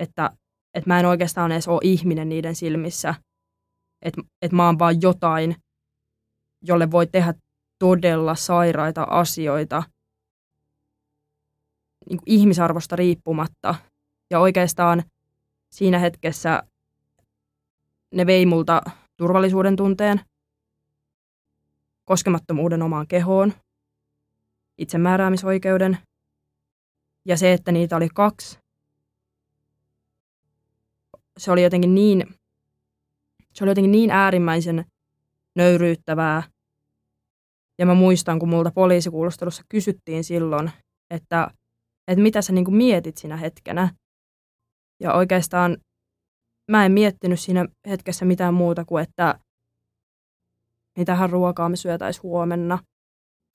että, 0.00 0.30
että 0.74 0.90
mä 0.90 1.00
en 1.00 1.06
oikeastaan 1.06 1.52
edes 1.52 1.68
ole 1.68 1.80
ihminen 1.84 2.28
niiden 2.28 2.54
silmissä. 2.54 3.14
Että, 4.02 4.22
että 4.42 4.56
mä 4.56 4.66
oon 4.66 4.78
vaan 4.78 5.02
jotain, 5.02 5.56
jolle 6.62 6.90
voi 6.90 7.06
tehdä 7.06 7.34
todella 7.78 8.34
sairaita 8.34 9.02
asioita 9.02 9.82
niin 12.10 12.18
kuin 12.18 12.24
ihmisarvosta 12.26 12.96
riippumatta. 12.96 13.74
Ja 14.30 14.40
oikeastaan 14.40 15.02
siinä 15.70 15.98
hetkessä 15.98 16.62
ne 18.14 18.26
vei 18.26 18.46
multa 18.46 18.82
turvallisuuden 19.16 19.76
tunteen, 19.76 20.20
koskemattomuuden 22.06 22.82
omaan 22.82 23.06
kehoon, 23.06 23.52
itsemääräämisoikeuden 24.78 25.98
ja 27.24 27.36
se, 27.36 27.52
että 27.52 27.72
niitä 27.72 27.96
oli 27.96 28.08
kaksi. 28.14 28.58
Se 31.38 31.50
oli 31.50 31.62
jotenkin 31.62 31.94
niin, 31.94 32.34
se 33.52 33.64
oli 33.64 33.70
jotenkin 33.70 33.92
niin 33.92 34.10
äärimmäisen 34.10 34.84
nöyryyttävää. 35.56 36.42
Ja 37.78 37.86
mä 37.86 37.94
muistan, 37.94 38.38
kun 38.38 38.48
multa 38.48 38.70
poliisikuulustelussa 38.70 39.62
kysyttiin 39.68 40.24
silloin, 40.24 40.70
että, 41.10 41.50
että 42.08 42.22
mitä 42.22 42.42
sä 42.42 42.52
niin 42.52 42.76
mietit 42.76 43.16
siinä 43.16 43.36
hetkenä. 43.36 43.94
Ja 45.00 45.12
oikeastaan 45.12 45.76
mä 46.70 46.86
en 46.86 46.92
miettinyt 46.92 47.40
siinä 47.40 47.66
hetkessä 47.88 48.24
mitään 48.24 48.54
muuta 48.54 48.84
kuin, 48.84 49.02
että 49.02 49.38
mitähän 50.96 51.30
ruokaa 51.30 51.68
me 51.68 51.76
syötäis 51.76 52.22
huomenna. 52.22 52.78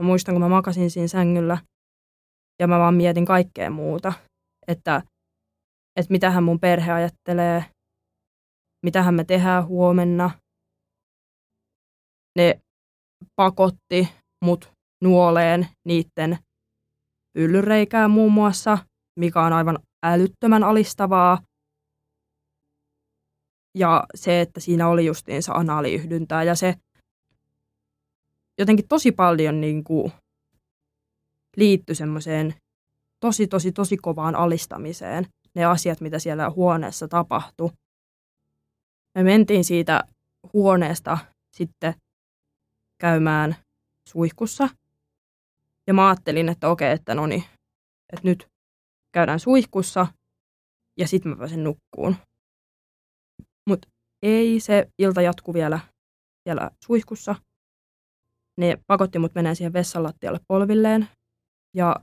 Mä 0.01 0.05
muistan, 0.05 0.35
kun 0.35 0.41
mä 0.41 0.49
makasin 0.49 0.91
siinä 0.91 1.07
sängyllä 1.07 1.57
ja 2.59 2.67
mä 2.67 2.79
vaan 2.79 2.93
mietin 2.93 3.25
kaikkea 3.25 3.69
muuta, 3.69 4.13
että, 4.67 5.01
että 5.99 6.11
mitähän 6.11 6.43
mun 6.43 6.59
perhe 6.59 6.91
ajattelee, 6.91 7.65
mitähän 8.85 9.13
me 9.13 9.23
tehdään 9.23 9.65
huomenna. 9.65 10.31
Ne 12.37 12.61
pakotti 13.35 14.09
mut 14.45 14.71
nuoleen 15.03 15.67
niitten 15.87 16.37
pyllyreikää 17.37 18.07
muun 18.07 18.31
muassa, 18.31 18.77
mikä 19.19 19.41
on 19.41 19.53
aivan 19.53 19.79
älyttömän 20.05 20.63
alistavaa. 20.63 21.41
Ja 23.77 24.03
se, 24.15 24.41
että 24.41 24.59
siinä 24.59 24.87
oli 24.87 25.05
justiinsa 25.05 25.53
anaaliyhdyntää 25.53 26.43
ja 26.43 26.55
se 26.55 26.75
jotenkin 28.57 28.87
tosi 28.87 29.11
paljon 29.11 29.61
niin 29.61 29.83
kuin 29.83 30.11
liittyi 31.57 31.95
semmoiseen 31.95 32.55
tosi, 33.19 33.47
tosi, 33.47 33.71
tosi 33.71 33.97
kovaan 33.97 34.35
alistamiseen. 34.35 35.27
Ne 35.55 35.65
asiat, 35.65 36.01
mitä 36.01 36.19
siellä 36.19 36.49
huoneessa 36.49 37.07
tapahtui. 37.07 37.69
Me 39.15 39.23
mentiin 39.23 39.63
siitä 39.63 40.03
huoneesta 40.53 41.17
sitten 41.55 41.93
käymään 43.01 43.55
suihkussa. 44.09 44.69
Ja 45.87 45.93
mä 45.93 46.07
ajattelin, 46.07 46.49
että 46.49 46.69
okei, 46.69 46.91
että 46.91 47.15
no 47.15 47.27
niin, 47.27 47.43
että 48.13 48.27
nyt 48.27 48.47
käydään 49.11 49.39
suihkussa 49.39 50.07
ja 50.99 51.07
sitten 51.07 51.31
mä 51.31 51.37
pääsen 51.37 51.63
nukkuun. 51.63 52.15
Mutta 53.69 53.89
ei, 54.21 54.59
se 54.59 54.87
ilta 54.99 55.21
jatku 55.21 55.53
vielä, 55.53 55.79
vielä 56.45 56.71
suihkussa. 56.85 57.35
Ne 58.61 58.77
pakotti 58.87 59.19
mut 59.19 59.35
menee 59.35 59.55
siihen 59.55 59.73
vessanlattialle 59.73 60.39
polvilleen 60.47 61.07
ja 61.75 61.95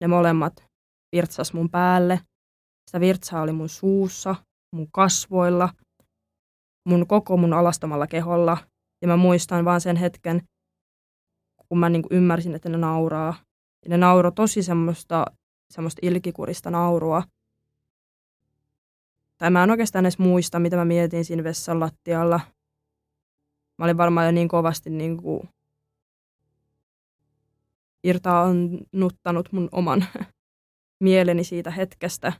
ne 0.00 0.06
molemmat 0.06 0.64
virtsas 1.12 1.52
mun 1.52 1.70
päälle. 1.70 2.20
Sitä 2.86 3.00
virtsaa 3.00 3.42
oli 3.42 3.52
mun 3.52 3.68
suussa, 3.68 4.34
mun 4.72 4.88
kasvoilla, 4.92 5.68
mun 6.88 7.06
koko 7.06 7.36
mun 7.36 7.52
alastamalla 7.52 8.06
keholla. 8.06 8.56
Ja 9.02 9.08
mä 9.08 9.16
muistan 9.16 9.64
vaan 9.64 9.80
sen 9.80 9.96
hetken, 9.96 10.42
kun 11.68 11.78
mä 11.78 11.88
niinku 11.88 12.08
ymmärsin, 12.12 12.54
että 12.54 12.68
ne 12.68 12.76
nauraa. 12.78 13.34
Ja 13.84 13.88
ne 13.88 13.96
nauro 13.96 14.30
tosi 14.30 14.62
semmoista, 14.62 15.26
semmoista 15.70 16.00
ilkikurista 16.02 16.70
naurua. 16.70 17.22
Tai 19.38 19.50
mä 19.50 19.62
en 19.62 19.70
oikeastaan 19.70 20.04
edes 20.04 20.18
muista, 20.18 20.58
mitä 20.58 20.76
mä 20.76 20.84
mietin 20.84 21.24
siinä 21.24 21.44
vessan 21.44 21.80
lattialla. 21.80 22.40
Mä 23.78 23.84
olin 23.84 23.96
varmaan 23.96 24.26
jo 24.26 24.32
niin 24.32 24.48
kovasti 24.48 24.90
niin 24.90 25.16
kuin 25.16 25.48
irtaannuttanut 28.04 29.52
mun 29.52 29.68
oman 29.72 30.06
mieleni 31.00 31.44
siitä 31.44 31.70
hetkestä, 31.70 32.32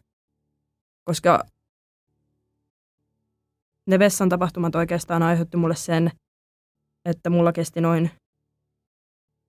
koska 1.05 1.45
ne 3.87 3.99
vessan 3.99 4.29
tapahtumat 4.29 4.75
oikeastaan 4.75 5.23
aiheutti 5.23 5.57
mulle 5.57 5.77
sen, 5.77 6.11
että 7.05 7.31
mulla 7.31 7.53
kesti 7.53 7.81
noin 7.81 8.11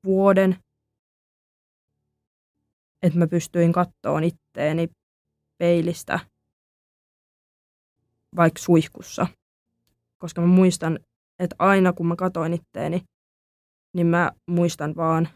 vuoden, 0.05 0.57
että 3.01 3.19
mä 3.19 3.27
pystyin 3.27 3.71
kattoon 3.71 4.23
itteeni 4.23 4.89
peilistä 5.57 6.19
vaikka 8.35 8.61
suihkussa. 8.61 9.27
Koska 10.17 10.41
mä 10.41 10.47
muistan, 10.47 10.99
että 11.39 11.55
aina 11.59 11.93
kun 11.93 12.07
mä 12.07 12.15
katoin 12.15 12.53
itteeni, 12.53 13.03
niin 13.95 14.07
mä 14.07 14.31
muistan 14.49 14.95
vaan 14.95 15.29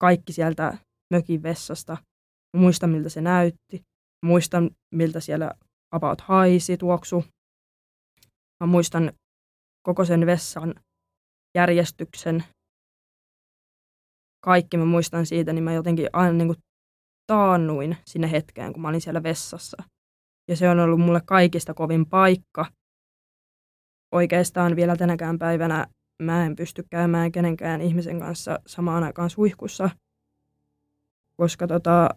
kaikki 0.00 0.32
sieltä 0.32 0.78
mökin 1.14 1.42
vessasta. 1.42 1.96
Mä 2.56 2.60
muistan, 2.60 2.90
miltä 2.90 3.08
se 3.08 3.20
näytti. 3.20 3.82
Mä 4.22 4.28
muistan, 4.28 4.70
miltä 4.94 5.20
siellä 5.20 5.50
about 5.94 6.20
haisi, 6.20 6.76
tuoksu. 6.76 7.24
Mä 8.60 8.66
muistan 8.66 9.12
koko 9.82 10.04
sen 10.04 10.26
vessan 10.26 10.74
järjestyksen. 11.56 12.44
Kaikki 14.44 14.76
mä 14.76 14.84
muistan 14.84 15.26
siitä, 15.26 15.52
niin 15.52 15.64
mä 15.64 15.72
jotenkin 15.72 16.08
aina 16.12 16.32
niin 16.32 16.48
kuin 16.48 16.58
taannuin 17.26 17.96
sinne 18.06 18.30
hetkeen, 18.30 18.72
kun 18.72 18.82
mä 18.82 18.88
olin 18.88 19.00
siellä 19.00 19.22
vessassa. 19.22 19.82
Ja 20.50 20.56
se 20.56 20.68
on 20.68 20.80
ollut 20.80 21.00
mulle 21.00 21.20
kaikista 21.26 21.74
kovin 21.74 22.06
paikka. 22.06 22.66
Oikeastaan 24.12 24.76
vielä 24.76 24.96
tänäkään 24.96 25.38
päivänä 25.38 25.86
mä 26.22 26.46
en 26.46 26.56
pysty 26.56 26.84
käymään 26.90 27.32
kenenkään 27.32 27.80
ihmisen 27.80 28.20
kanssa 28.20 28.58
samaan 28.66 29.04
aikaan 29.04 29.30
suihkussa, 29.30 29.90
koska 31.36 31.66
tota, 31.66 32.08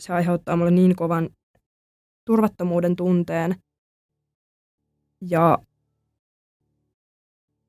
se 0.00 0.12
aiheuttaa 0.12 0.56
mulle 0.56 0.70
niin 0.70 0.96
kovan 0.96 1.30
turvattomuuden 2.24 2.96
tunteen 2.96 3.54
ja 5.20 5.58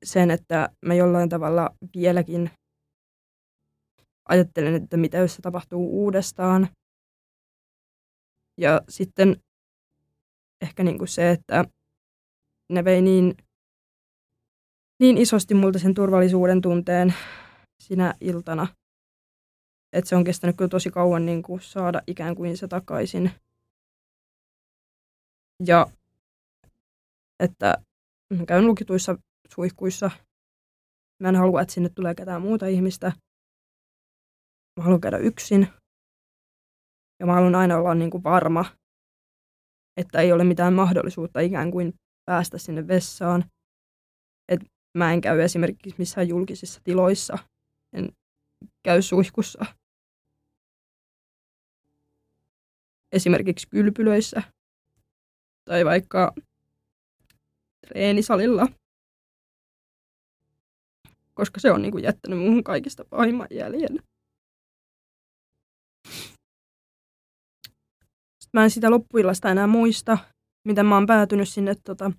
sen, 0.04 0.32
että 0.32 0.70
mä 0.86 0.94
jollain 0.94 1.30
tavalla 1.30 1.70
vieläkin 1.96 2.52
ajattelen, 4.30 4.76
että 4.76 4.98
mitä 4.98 5.18
jos 5.18 5.36
se 5.36 5.42
tapahtuu 5.42 6.04
uudestaan. 6.04 6.68
Ja 8.58 8.82
sitten 8.90 9.42
ehkä 10.62 10.84
niin 10.84 10.98
kuin 10.98 11.08
se, 11.08 11.32
että 11.32 11.66
ne 12.70 12.84
vei 12.84 13.02
niin 13.02 13.36
niin 15.00 15.18
isosti 15.18 15.54
multa 15.54 15.80
sen 15.80 15.94
turvallisuuden 15.94 16.62
tunteen 16.62 17.14
sinä 17.84 18.14
iltana, 18.22 18.68
että 19.94 20.10
se 20.10 20.16
on 20.16 20.24
kestänyt 20.24 20.58
kyllä 20.58 20.70
tosi 20.70 20.90
kauan 20.90 21.26
niin 21.26 21.44
kuin 21.44 21.62
saada 21.62 22.02
ikään 22.08 22.36
kuin 22.36 22.58
se 22.58 22.68
takaisin. 22.68 23.32
Ja 25.66 25.88
että 27.44 27.74
mä 28.34 28.46
käyn 28.46 28.68
lukituissa 28.68 29.18
suihkuissa. 29.50 30.12
Mä 31.24 31.30
en 31.30 31.36
halua, 31.36 31.62
että 31.62 31.74
sinne 31.74 31.90
tulee 31.90 32.16
ketään 32.16 32.42
muuta 32.42 32.68
ihmistä. 32.68 33.12
Mä 34.78 34.84
haluan 34.84 35.02
käydä 35.02 35.18
yksin. 35.18 35.68
Ja 37.20 37.26
mä 37.26 37.34
haluan 37.34 37.56
aina 37.56 37.78
olla 37.78 37.96
niin 37.96 38.12
kuin 38.12 38.24
varma, 38.24 38.66
että 39.98 40.22
ei 40.22 40.32
ole 40.32 40.44
mitään 40.44 40.74
mahdollisuutta 40.74 41.40
ikään 41.40 41.72
kuin 41.72 41.94
päästä 42.28 42.58
sinne 42.58 42.88
vessaan– 42.88 43.44
että 44.50 44.66
mä 44.94 45.14
en 45.14 45.22
käy 45.22 45.42
esimerkiksi 45.42 45.96
missään 45.98 46.28
julkisissa 46.28 46.82
tiloissa. 46.84 47.38
En 47.94 48.10
käy 48.84 49.02
suihkussa. 49.02 49.66
Esimerkiksi 53.12 53.68
kylpylöissä. 53.70 54.44
Tai 55.66 55.86
vaikka 55.86 56.34
treenisalilla. 57.88 58.68
Koska 61.34 61.60
se 61.60 61.72
on 61.72 61.82
niin 61.82 61.92
kuin 61.92 62.04
jättänyt 62.04 62.40
muuhun 62.40 62.64
kaikista 62.64 63.06
pahimman 63.06 63.48
jäljen. 63.52 64.04
Mä 68.54 68.64
en 68.64 68.72
sitä 68.72 68.90
loppuillasta 68.90 69.50
enää 69.50 69.68
muista, 69.68 70.18
miten 70.68 70.86
mä 70.86 70.96
oon 70.96 71.06
päätynyt 71.06 71.50
sinne, 71.50 71.76
tota, 71.84 72.12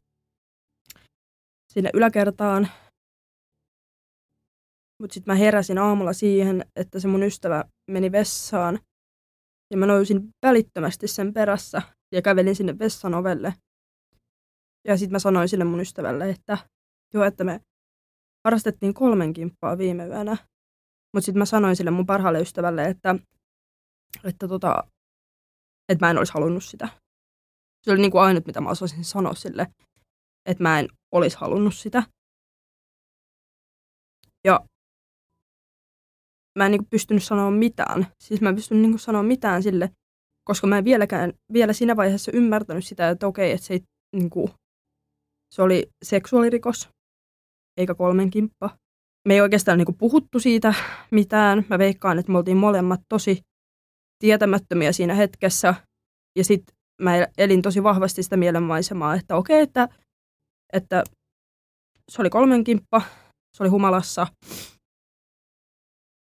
sinne 1.72 1.90
yläkertaan. 1.94 2.68
Mutta 5.02 5.14
sitten 5.14 5.34
mä 5.34 5.38
heräsin 5.38 5.78
aamulla 5.78 6.12
siihen, 6.12 6.64
että 6.76 7.00
se 7.00 7.08
mun 7.08 7.22
ystävä 7.22 7.64
meni 7.90 8.12
vessaan. 8.12 8.78
Ja 9.70 9.76
mä 9.76 9.86
nousin 9.86 10.28
välittömästi 10.46 11.08
sen 11.08 11.34
perässä 11.34 11.82
ja 12.14 12.22
kävelin 12.22 12.56
sinne 12.56 12.78
vessan 12.78 13.14
ovelle. 13.14 13.54
Ja 14.88 14.96
sitten 14.96 15.12
mä 15.12 15.18
sanoin 15.18 15.48
sille 15.48 15.64
mun 15.64 15.80
ystävälle, 15.80 16.30
että 16.30 16.58
joo, 17.14 17.24
että 17.24 17.44
me 17.44 17.60
harrastettiin 18.44 18.94
kolmen 18.94 19.32
kimppaa 19.32 19.78
viime 19.78 20.06
yönä. 20.06 20.36
Mutta 21.14 21.24
sitten 21.24 21.38
mä 21.38 21.44
sanoin 21.44 21.76
sille 21.76 21.90
mun 21.90 22.06
parhaalle 22.06 22.40
ystävälle, 22.40 22.84
että, 22.84 23.14
että 24.24 24.48
tota, 24.48 24.84
että 25.92 26.06
mä 26.06 26.10
en 26.10 26.18
olisi 26.18 26.32
halunnut 26.32 26.64
sitä. 26.64 26.88
Se 27.88 27.92
oli 27.92 28.00
niin 28.00 28.10
kuin 28.10 28.22
ainut, 28.22 28.46
mitä 28.46 28.60
mä 28.60 28.70
osasin 28.70 29.04
sanoa 29.04 29.34
sille, 29.34 29.66
että 30.48 30.62
mä 30.62 30.80
en 30.80 30.88
olisi 31.12 31.36
halunnut 31.36 31.74
sitä. 31.74 32.02
Ja 34.44 34.60
mä 36.58 36.66
en 36.66 36.70
niin 36.70 36.80
kuin 36.80 36.90
pystynyt 36.90 37.24
sanoa 37.24 37.50
mitään. 37.50 38.06
Siis 38.22 38.40
mä 38.40 38.48
en 38.48 38.54
pystynyt 38.54 38.82
niin 38.82 38.92
kuin 38.92 39.00
sanoa 39.00 39.22
mitään 39.22 39.62
sille, 39.62 39.90
koska 40.44 40.66
mä 40.66 40.78
en 40.78 40.84
vieläkään, 40.84 41.32
vielä 41.52 41.72
siinä 41.72 41.96
vaiheessa 41.96 42.32
ymmärtänyt 42.34 42.86
sitä, 42.86 43.10
että 43.10 43.26
okei, 43.26 43.52
että 43.52 43.66
se, 43.66 43.74
ei, 43.74 43.80
niin 44.16 44.30
kuin, 44.30 44.50
se 45.54 45.62
oli 45.62 45.88
seksuaalirikos, 46.04 46.88
eikä 47.80 47.94
kolmen 47.94 48.30
kimppa. 48.30 48.78
Me 49.28 49.34
ei 49.34 49.40
oikeastaan 49.40 49.78
niin 49.78 49.86
kuin 49.86 49.98
puhuttu 49.98 50.40
siitä 50.40 50.74
mitään. 51.10 51.66
Mä 51.70 51.78
veikkaan, 51.78 52.18
että 52.18 52.32
me 52.32 52.38
oltiin 52.38 52.56
molemmat 52.56 53.00
tosi 53.08 53.40
tietämättömiä 54.18 54.92
siinä 54.92 55.14
hetkessä. 55.14 55.74
Ja 56.38 56.44
sitten 56.44 56.77
mä 57.02 57.10
elin 57.38 57.62
tosi 57.62 57.82
vahvasti 57.82 58.22
sitä 58.22 58.36
mielenmaisemaa, 58.36 59.14
että 59.14 59.36
okei, 59.36 59.60
että, 59.60 59.88
että 60.72 61.04
se 62.10 62.22
oli 62.22 62.30
kolmen 62.30 62.64
kimppa, 62.64 63.02
se 63.56 63.62
oli 63.62 63.70
humalassa. 63.70 64.26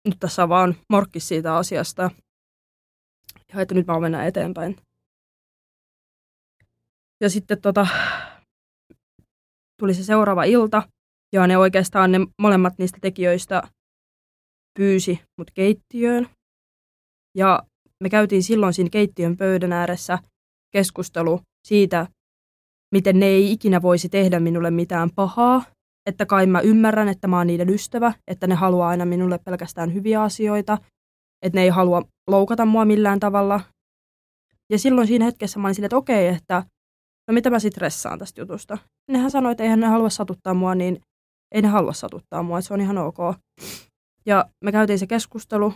Nyt 0.08 0.20
tässä 0.20 0.44
on 0.44 0.50
vaan 0.50 0.76
morkkis 0.90 1.28
siitä 1.28 1.56
asiasta. 1.56 2.12
Ja 3.54 3.62
että 3.62 3.76
nyt 3.76 3.88
mä 3.88 4.00
mennään 4.00 4.28
eteenpäin. 4.28 4.76
Ja 7.22 7.30
sitten 7.30 7.62
tota, 7.62 7.88
tuli 9.80 9.94
se 9.94 10.04
seuraava 10.04 10.44
ilta, 10.44 10.84
ja 11.34 11.48
ne 11.48 11.58
oikeastaan 11.58 12.12
ne 12.12 12.18
molemmat 12.42 12.74
niistä 12.78 12.98
tekijöistä 13.02 13.64
pyysi 14.80 15.22
mut 15.38 15.52
keittiöön. 15.52 16.30
Ja 17.38 17.64
me 18.04 18.10
käytiin 18.10 18.44
silloin 18.44 18.74
siinä 18.74 18.90
keittiön 18.90 19.38
pöydän 19.38 19.74
ääressä 19.74 20.20
keskustelu 20.72 21.42
siitä, 21.68 22.08
miten 22.96 23.20
ne 23.20 23.26
ei 23.26 23.52
ikinä 23.52 23.82
voisi 23.82 24.10
tehdä 24.10 24.40
minulle 24.40 24.72
mitään 24.72 25.10
pahaa, 25.16 25.64
että 26.06 26.26
kai 26.26 26.46
mä 26.46 26.60
ymmärrän, 26.60 27.08
että 27.08 27.28
mä 27.28 27.38
oon 27.38 27.48
niiden 27.48 27.70
ystävä, 27.70 28.14
että 28.28 28.48
ne 28.48 28.56
haluaa 28.56 28.90
aina 28.90 29.06
minulle 29.06 29.38
pelkästään 29.46 29.94
hyviä 29.94 30.24
asioita, 30.24 30.78
että 31.46 31.58
ne 31.58 31.64
ei 31.64 31.70
halua 31.70 32.02
loukata 32.30 32.66
mua 32.66 32.86
millään 32.86 33.20
tavalla. 33.20 33.62
Ja 34.72 34.80
silloin 34.80 35.08
siinä 35.08 35.26
hetkessä 35.26 35.60
mä 35.60 35.68
olin 35.68 35.76
silleen, 35.76 35.88
että 35.88 35.98
okei, 35.98 36.28
että 36.28 36.64
no 37.28 37.34
mitä 37.34 37.50
mä 37.50 37.60
sit 37.60 37.78
ressaan 37.78 38.20
tästä 38.20 38.42
jutusta. 38.42 38.78
Nehän 39.12 39.32
sanoi, 39.32 39.52
että 39.52 39.64
eihän 39.64 39.80
ne 39.80 39.88
halua 39.88 40.10
satuttaa 40.10 40.54
mua, 40.54 40.76
niin 40.76 41.02
ei 41.52 41.62
ne 41.62 41.68
halua 41.68 41.94
satuttaa 41.94 42.44
mua, 42.44 42.60
että 42.60 42.68
se 42.68 42.74
on 42.74 42.82
ihan 42.82 42.98
ok. 42.98 43.18
Ja 44.26 44.46
me 44.64 44.72
käytiin 44.72 45.00
se 45.00 45.08
keskustelu, 45.08 45.74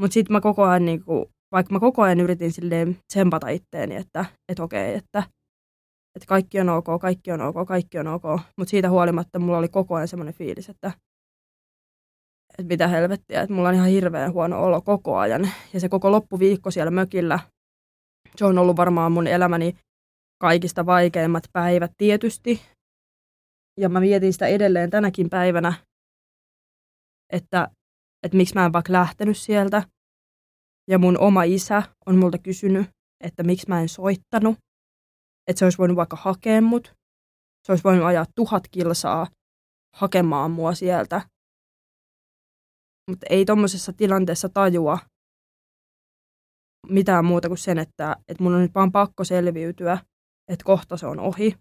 mutta 0.00 0.14
sitten 0.14 0.32
mä 0.32 0.40
koko 0.40 0.62
ajan, 0.62 0.84
niin 0.84 1.04
kuin, 1.04 1.26
vaikka 1.52 1.72
mä 1.72 1.80
koko 1.80 2.02
ajan 2.02 2.20
yritin 2.20 2.52
silleen 2.52 2.98
tsempata 3.12 3.48
itteeni, 3.48 3.96
että, 3.96 4.24
että 4.48 4.62
okei, 4.62 4.94
että, 4.94 5.22
että 6.16 6.26
kaikki 6.26 6.60
on 6.60 6.68
ok, 6.68 6.86
kaikki 7.00 7.32
on 7.32 7.40
ok, 7.40 7.68
kaikki 7.68 7.98
on 7.98 8.06
ok. 8.06 8.22
Mutta 8.56 8.70
siitä 8.70 8.90
huolimatta 8.90 9.38
mulla 9.38 9.58
oli 9.58 9.68
koko 9.68 9.94
ajan 9.94 10.08
semmoinen 10.08 10.34
fiilis, 10.34 10.68
että, 10.68 10.92
että 12.58 12.68
mitä 12.68 12.88
helvettiä, 12.88 13.42
että 13.42 13.54
mulla 13.54 13.68
on 13.68 13.74
ihan 13.74 13.88
hirveän 13.88 14.32
huono 14.32 14.64
olo 14.64 14.80
koko 14.80 15.16
ajan. 15.16 15.50
Ja 15.72 15.80
se 15.80 15.88
koko 15.88 16.10
loppuviikko 16.10 16.70
siellä 16.70 16.90
mökillä, 16.90 17.38
se 18.36 18.44
on 18.44 18.58
ollut 18.58 18.76
varmaan 18.76 19.12
mun 19.12 19.26
elämäni 19.26 19.76
kaikista 20.40 20.86
vaikeimmat 20.86 21.44
päivät 21.52 21.92
tietysti. 21.98 22.60
Ja 23.80 23.88
mä 23.88 24.00
mietin 24.00 24.32
sitä 24.32 24.46
edelleen 24.46 24.90
tänäkin 24.90 25.30
päivänä, 25.30 25.72
että 27.32 27.68
että 28.22 28.36
miksi 28.36 28.54
mä 28.54 28.64
en 28.64 28.72
vaikka 28.72 28.92
lähtenyt 28.92 29.36
sieltä. 29.36 29.82
Ja 30.88 30.98
mun 30.98 31.18
oma 31.18 31.42
isä 31.42 31.82
on 32.06 32.16
multa 32.16 32.38
kysynyt, 32.38 32.86
että 33.24 33.42
miksi 33.42 33.68
mä 33.68 33.80
en 33.80 33.88
soittanut. 33.88 34.58
Että 35.46 35.58
se 35.58 35.64
olisi 35.64 35.78
voinut 35.78 35.96
vaikka 35.96 36.16
hakea 36.16 36.62
mut. 36.62 36.94
Se 37.66 37.72
olisi 37.72 37.84
voinut 37.84 38.06
ajaa 38.06 38.26
tuhat 38.34 38.68
kilsaa 38.70 39.26
hakemaan 39.94 40.50
mua 40.50 40.74
sieltä. 40.74 41.28
Mutta 43.10 43.26
ei 43.30 43.44
tuommoisessa 43.44 43.92
tilanteessa 43.92 44.48
tajua 44.48 44.98
mitään 46.88 47.24
muuta 47.24 47.48
kuin 47.48 47.58
sen, 47.58 47.78
että, 47.78 48.16
että 48.28 48.42
mun 48.42 48.54
on 48.54 48.60
nyt 48.60 48.74
vaan 48.74 48.92
pakko 48.92 49.24
selviytyä, 49.24 49.98
että 50.48 50.64
kohta 50.64 50.96
se 50.96 51.06
on 51.06 51.20
ohi. 51.20 51.54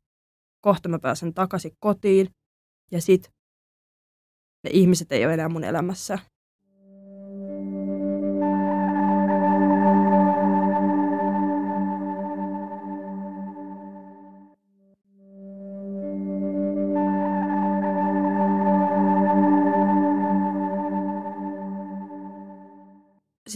Kohta 0.61 0.89
mä 0.89 0.99
pääsen 0.99 1.33
takaisin 1.33 1.71
kotiin 1.79 2.27
ja 2.91 3.01
sit 3.01 3.29
ne 4.63 4.69
ihmiset 4.73 5.11
ei 5.11 5.25
ole 5.25 5.33
enää 5.33 5.49
mun 5.49 5.63
elämässä. 5.63 6.19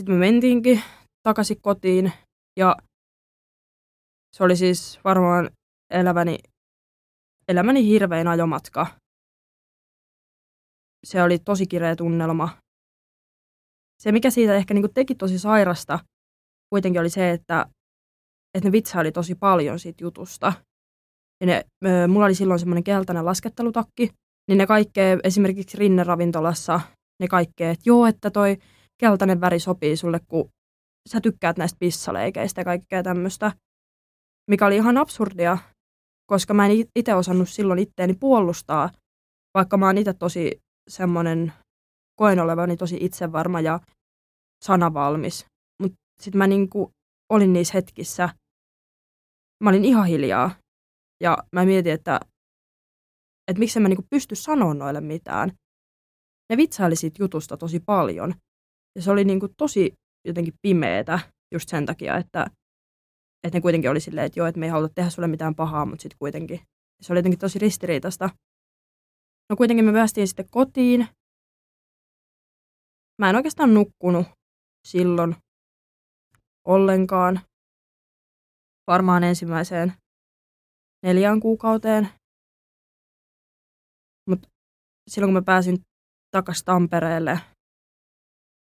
Sitten 0.10 0.20
me 0.20 0.26
mentiinkin 0.26 0.82
takaisin 1.24 1.62
kotiin 1.62 2.12
ja 2.60 2.76
se 4.36 4.44
oli 4.44 4.56
siis 4.56 5.00
varmaan 5.04 5.50
elämäni, 5.94 6.38
elämäni 7.48 7.86
hirvein 7.86 8.28
ajomatka. 8.28 8.88
Se 11.06 11.24
oli 11.24 11.40
tosi 11.40 11.68
kireä 11.68 11.96
tunnelma. 11.96 12.58
Se, 14.04 14.12
mikä 14.12 14.30
siitä 14.30 14.56
ehkä 14.56 14.74
niin 14.74 14.94
teki 14.94 15.16
tosi 15.16 15.40
sairasta, 15.40 16.00
kuitenkin 16.70 17.02
oli 17.02 17.10
se, 17.10 17.32
että, 17.32 17.66
että 18.58 18.68
ne 18.68 18.72
vitsaili 18.72 19.12
tosi 19.12 19.36
paljon 19.36 19.80
siitä 19.80 20.04
jutusta. 20.04 20.54
Ja 21.42 21.48
ne, 21.48 21.66
mulla 22.08 22.26
oli 22.26 22.36
silloin 22.36 22.60
semmoinen 22.60 22.84
keltainen 22.84 23.26
laskettelutakki, 23.26 24.10
niin 24.48 24.58
ne 24.58 24.68
kaikkea, 24.68 25.18
esimerkiksi 25.24 25.78
rinneravintolassa, 25.78 26.82
ne 27.22 27.28
kaikkea, 27.28 27.72
että 27.72 27.84
joo, 27.86 28.06
että 28.06 28.32
toi 28.32 28.58
keltainen 29.00 29.42
väri 29.42 29.60
sopii 29.60 29.98
sulle, 29.98 30.20
kun 30.28 30.50
sä 31.10 31.22
tykkäät 31.22 31.58
näistä 31.58 31.78
pissaleikeistä 31.80 32.62
ja 32.62 32.66
kaikkea 32.66 33.04
tämmöistä, 33.04 33.52
mikä 34.50 34.66
oli 34.66 34.76
ihan 34.76 34.98
absurdia, 34.98 35.58
koska 36.32 36.54
mä 36.54 36.66
en 36.66 36.72
itse 36.96 37.14
osannut 37.16 37.50
silloin 37.50 37.80
itteeni 37.80 38.14
puolustaa, 38.14 38.90
vaikka 39.54 39.78
mä 39.78 39.86
oon 39.86 39.98
itse 39.98 40.14
tosi 40.14 40.62
semmoinen, 40.90 41.54
koen 42.20 42.40
olevani 42.40 42.78
tosi 42.78 42.98
itsevarma 43.02 43.62
ja 43.62 43.80
sanavalmis. 44.66 45.46
Mutta 45.82 45.98
sitten 46.22 46.38
mä 46.38 46.48
niinku 46.48 46.92
olin 47.30 47.54
niissä 47.54 47.74
hetkissä, 47.74 48.30
mä 49.64 49.70
olin 49.70 49.86
ihan 49.86 50.08
hiljaa 50.08 50.52
ja 51.24 51.38
mä 51.56 51.66
mietin, 51.66 51.94
että, 51.94 52.20
että 53.48 53.60
miksi 53.60 53.80
mä 53.80 53.90
niinku 53.90 54.06
pysty 54.10 54.36
sanoa 54.36 54.74
noille 54.74 55.02
mitään. 55.02 55.52
Ne 56.50 56.58
vitsaili 56.58 56.96
siitä 56.96 57.24
jutusta 57.24 57.58
tosi 57.58 57.80
paljon– 57.80 58.34
ja 59.00 59.04
se 59.04 59.12
oli 59.12 59.24
niin 59.24 59.40
kuin 59.40 59.54
tosi 59.58 59.94
jotenkin 60.28 60.54
pimeetä 60.62 61.20
just 61.54 61.70
sen 61.70 61.86
takia, 61.86 62.18
että, 62.18 62.46
että 63.44 63.58
ne 63.58 63.62
kuitenkin 63.62 63.92
oli 63.92 64.00
silleen, 64.00 64.26
että 64.26 64.40
joo, 64.40 64.48
että 64.48 64.60
me 64.60 64.66
ei 64.66 64.70
haluta 64.70 64.94
tehdä 64.94 65.10
sulle 65.10 65.28
mitään 65.28 65.56
pahaa, 65.56 65.86
mutta 65.86 66.02
sitten 66.02 66.18
kuitenkin. 66.20 66.62
Se 67.02 67.14
oli 67.14 67.20
jotenkin 67.20 67.40
tosi 67.40 67.60
ristiriitasta. 67.60 68.30
No 69.50 69.56
kuitenkin 69.56 69.86
me 69.86 69.94
päästiin 69.94 70.28
sitten 70.28 70.50
kotiin. 70.52 71.08
Mä 73.22 73.30
en 73.30 73.36
oikeastaan 73.36 73.74
nukkunut 73.74 74.28
silloin 74.88 75.36
ollenkaan. 76.68 77.40
Varmaan 78.88 79.24
ensimmäiseen 79.24 79.94
neljään 81.04 81.40
kuukauteen. 81.40 82.10
silloin 85.10 85.28
kun 85.28 85.34
mä 85.34 85.42
pääsin 85.42 85.78
takaisin 86.32 86.66
Tampereelle, 86.66 87.40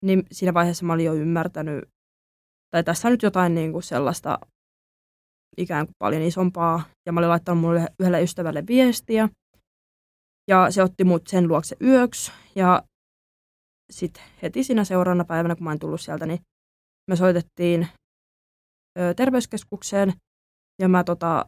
niin 0.05 0.23
siinä 0.33 0.55
vaiheessa 0.55 0.85
mä 0.87 0.93
olin 0.93 1.07
jo 1.07 1.15
ymmärtänyt, 1.15 1.85
tai 2.71 2.85
tässä 2.85 3.09
on 3.09 3.13
nyt 3.13 3.23
jotain 3.23 3.55
niin 3.55 3.73
kuin 3.73 3.83
sellaista 3.83 4.39
ikään 5.57 5.87
kuin 5.87 5.95
paljon 5.99 6.23
isompaa. 6.23 6.83
Ja 7.07 7.13
mä 7.13 7.21
olin 7.21 7.31
laittanut 7.31 7.61
mulle 7.61 7.87
yhdelle 8.01 8.23
ystävälle 8.23 8.67
viestiä. 8.67 9.29
Ja 10.49 10.71
se 10.71 10.83
otti 10.83 11.05
mut 11.05 11.27
sen 11.27 11.49
luokse 11.49 11.77
yöksi. 11.83 12.33
Ja 12.55 12.83
sitten 13.93 14.23
heti 14.43 14.65
siinä 14.65 14.85
seuraavana 14.85 15.25
päivänä, 15.25 15.55
kun 15.57 15.65
mä 15.65 15.73
en 15.73 15.79
tullut 15.79 16.01
sieltä, 16.01 16.27
niin 16.27 16.41
me 17.11 17.17
soitettiin 17.17 17.89
ö, 18.99 19.15
terveyskeskukseen. 19.15 20.13
Ja 20.81 20.89
mä 20.89 21.05
tota, 21.05 21.47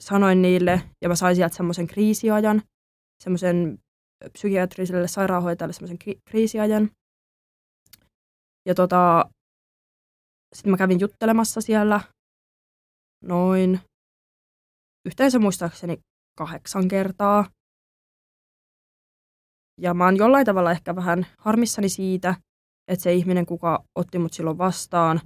sanoin 0.00 0.42
niille, 0.42 0.80
ja 1.02 1.08
mä 1.08 1.14
sain 1.14 1.36
sieltä 1.36 1.56
semmoisen 1.56 1.86
kriisiajan, 1.86 2.62
semmoisen 3.22 3.78
psykiatriselle 4.32 5.08
sairaanhoitajalle 5.08 5.72
semmoisen 5.72 5.98
kriisiajan. 6.24 6.90
Ja 8.66 8.74
tota, 8.74 9.30
sitten 10.54 10.70
mä 10.70 10.76
kävin 10.76 11.00
juttelemassa 11.00 11.60
siellä 11.60 12.00
noin 13.24 13.80
yhteensä 15.04 15.38
muistaakseni 15.38 15.98
kahdeksan 16.38 16.88
kertaa. 16.88 17.50
Ja 19.80 19.94
mä 19.94 20.04
oon 20.04 20.16
jollain 20.16 20.46
tavalla 20.46 20.70
ehkä 20.70 20.96
vähän 20.96 21.26
harmissani 21.38 21.88
siitä, 21.88 22.34
että 22.88 23.02
se 23.02 23.14
ihminen, 23.14 23.46
kuka 23.46 23.84
otti 23.94 24.18
mut 24.18 24.32
silloin 24.32 24.58
vastaan, 24.58 25.20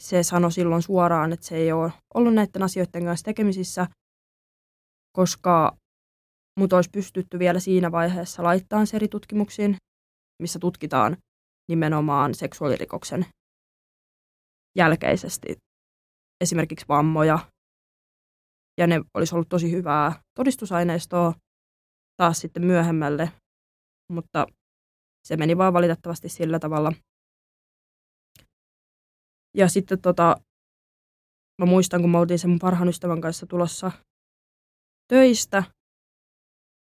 se 0.00 0.22
sanoi 0.22 0.52
silloin 0.52 0.82
suoraan, 0.82 1.32
että 1.32 1.46
se 1.46 1.56
ei 1.56 1.72
ole 1.72 1.92
ollut 2.14 2.34
näiden 2.34 2.62
asioiden 2.62 3.04
kanssa 3.04 3.24
tekemisissä, 3.24 3.86
koska 5.16 5.76
mut 6.58 6.72
olisi 6.72 6.90
pystytty 6.90 7.38
vielä 7.38 7.60
siinä 7.60 7.92
vaiheessa 7.92 8.42
laittamaan 8.42 8.86
seritutkimuksiin, 8.86 9.76
missä 10.42 10.58
tutkitaan 10.58 11.16
nimenomaan 11.70 12.34
seksuaalirikoksen 12.34 13.26
jälkeisesti 14.76 15.56
esimerkiksi 16.40 16.88
vammoja. 16.88 17.38
Ja 18.80 18.86
ne 18.86 19.00
olisi 19.14 19.34
ollut 19.34 19.48
tosi 19.48 19.72
hyvää 19.72 20.22
todistusaineistoa 20.34 21.34
taas 22.16 22.38
sitten 22.40 22.66
myöhemmälle, 22.66 23.32
mutta 24.12 24.46
se 25.28 25.36
meni 25.36 25.58
vaan 25.58 25.72
valitettavasti 25.72 26.28
sillä 26.28 26.58
tavalla. 26.58 26.92
Ja 29.56 29.68
sitten 29.68 30.00
tota, 30.00 30.36
mä 31.62 31.66
muistan, 31.66 32.00
kun 32.00 32.10
mä 32.10 32.18
oltiin 32.18 32.38
sen 32.38 32.50
mun 32.50 32.58
parhaan 32.58 32.88
ystävän 32.88 33.20
kanssa 33.20 33.46
tulossa 33.46 33.92
töistä. 35.08 35.62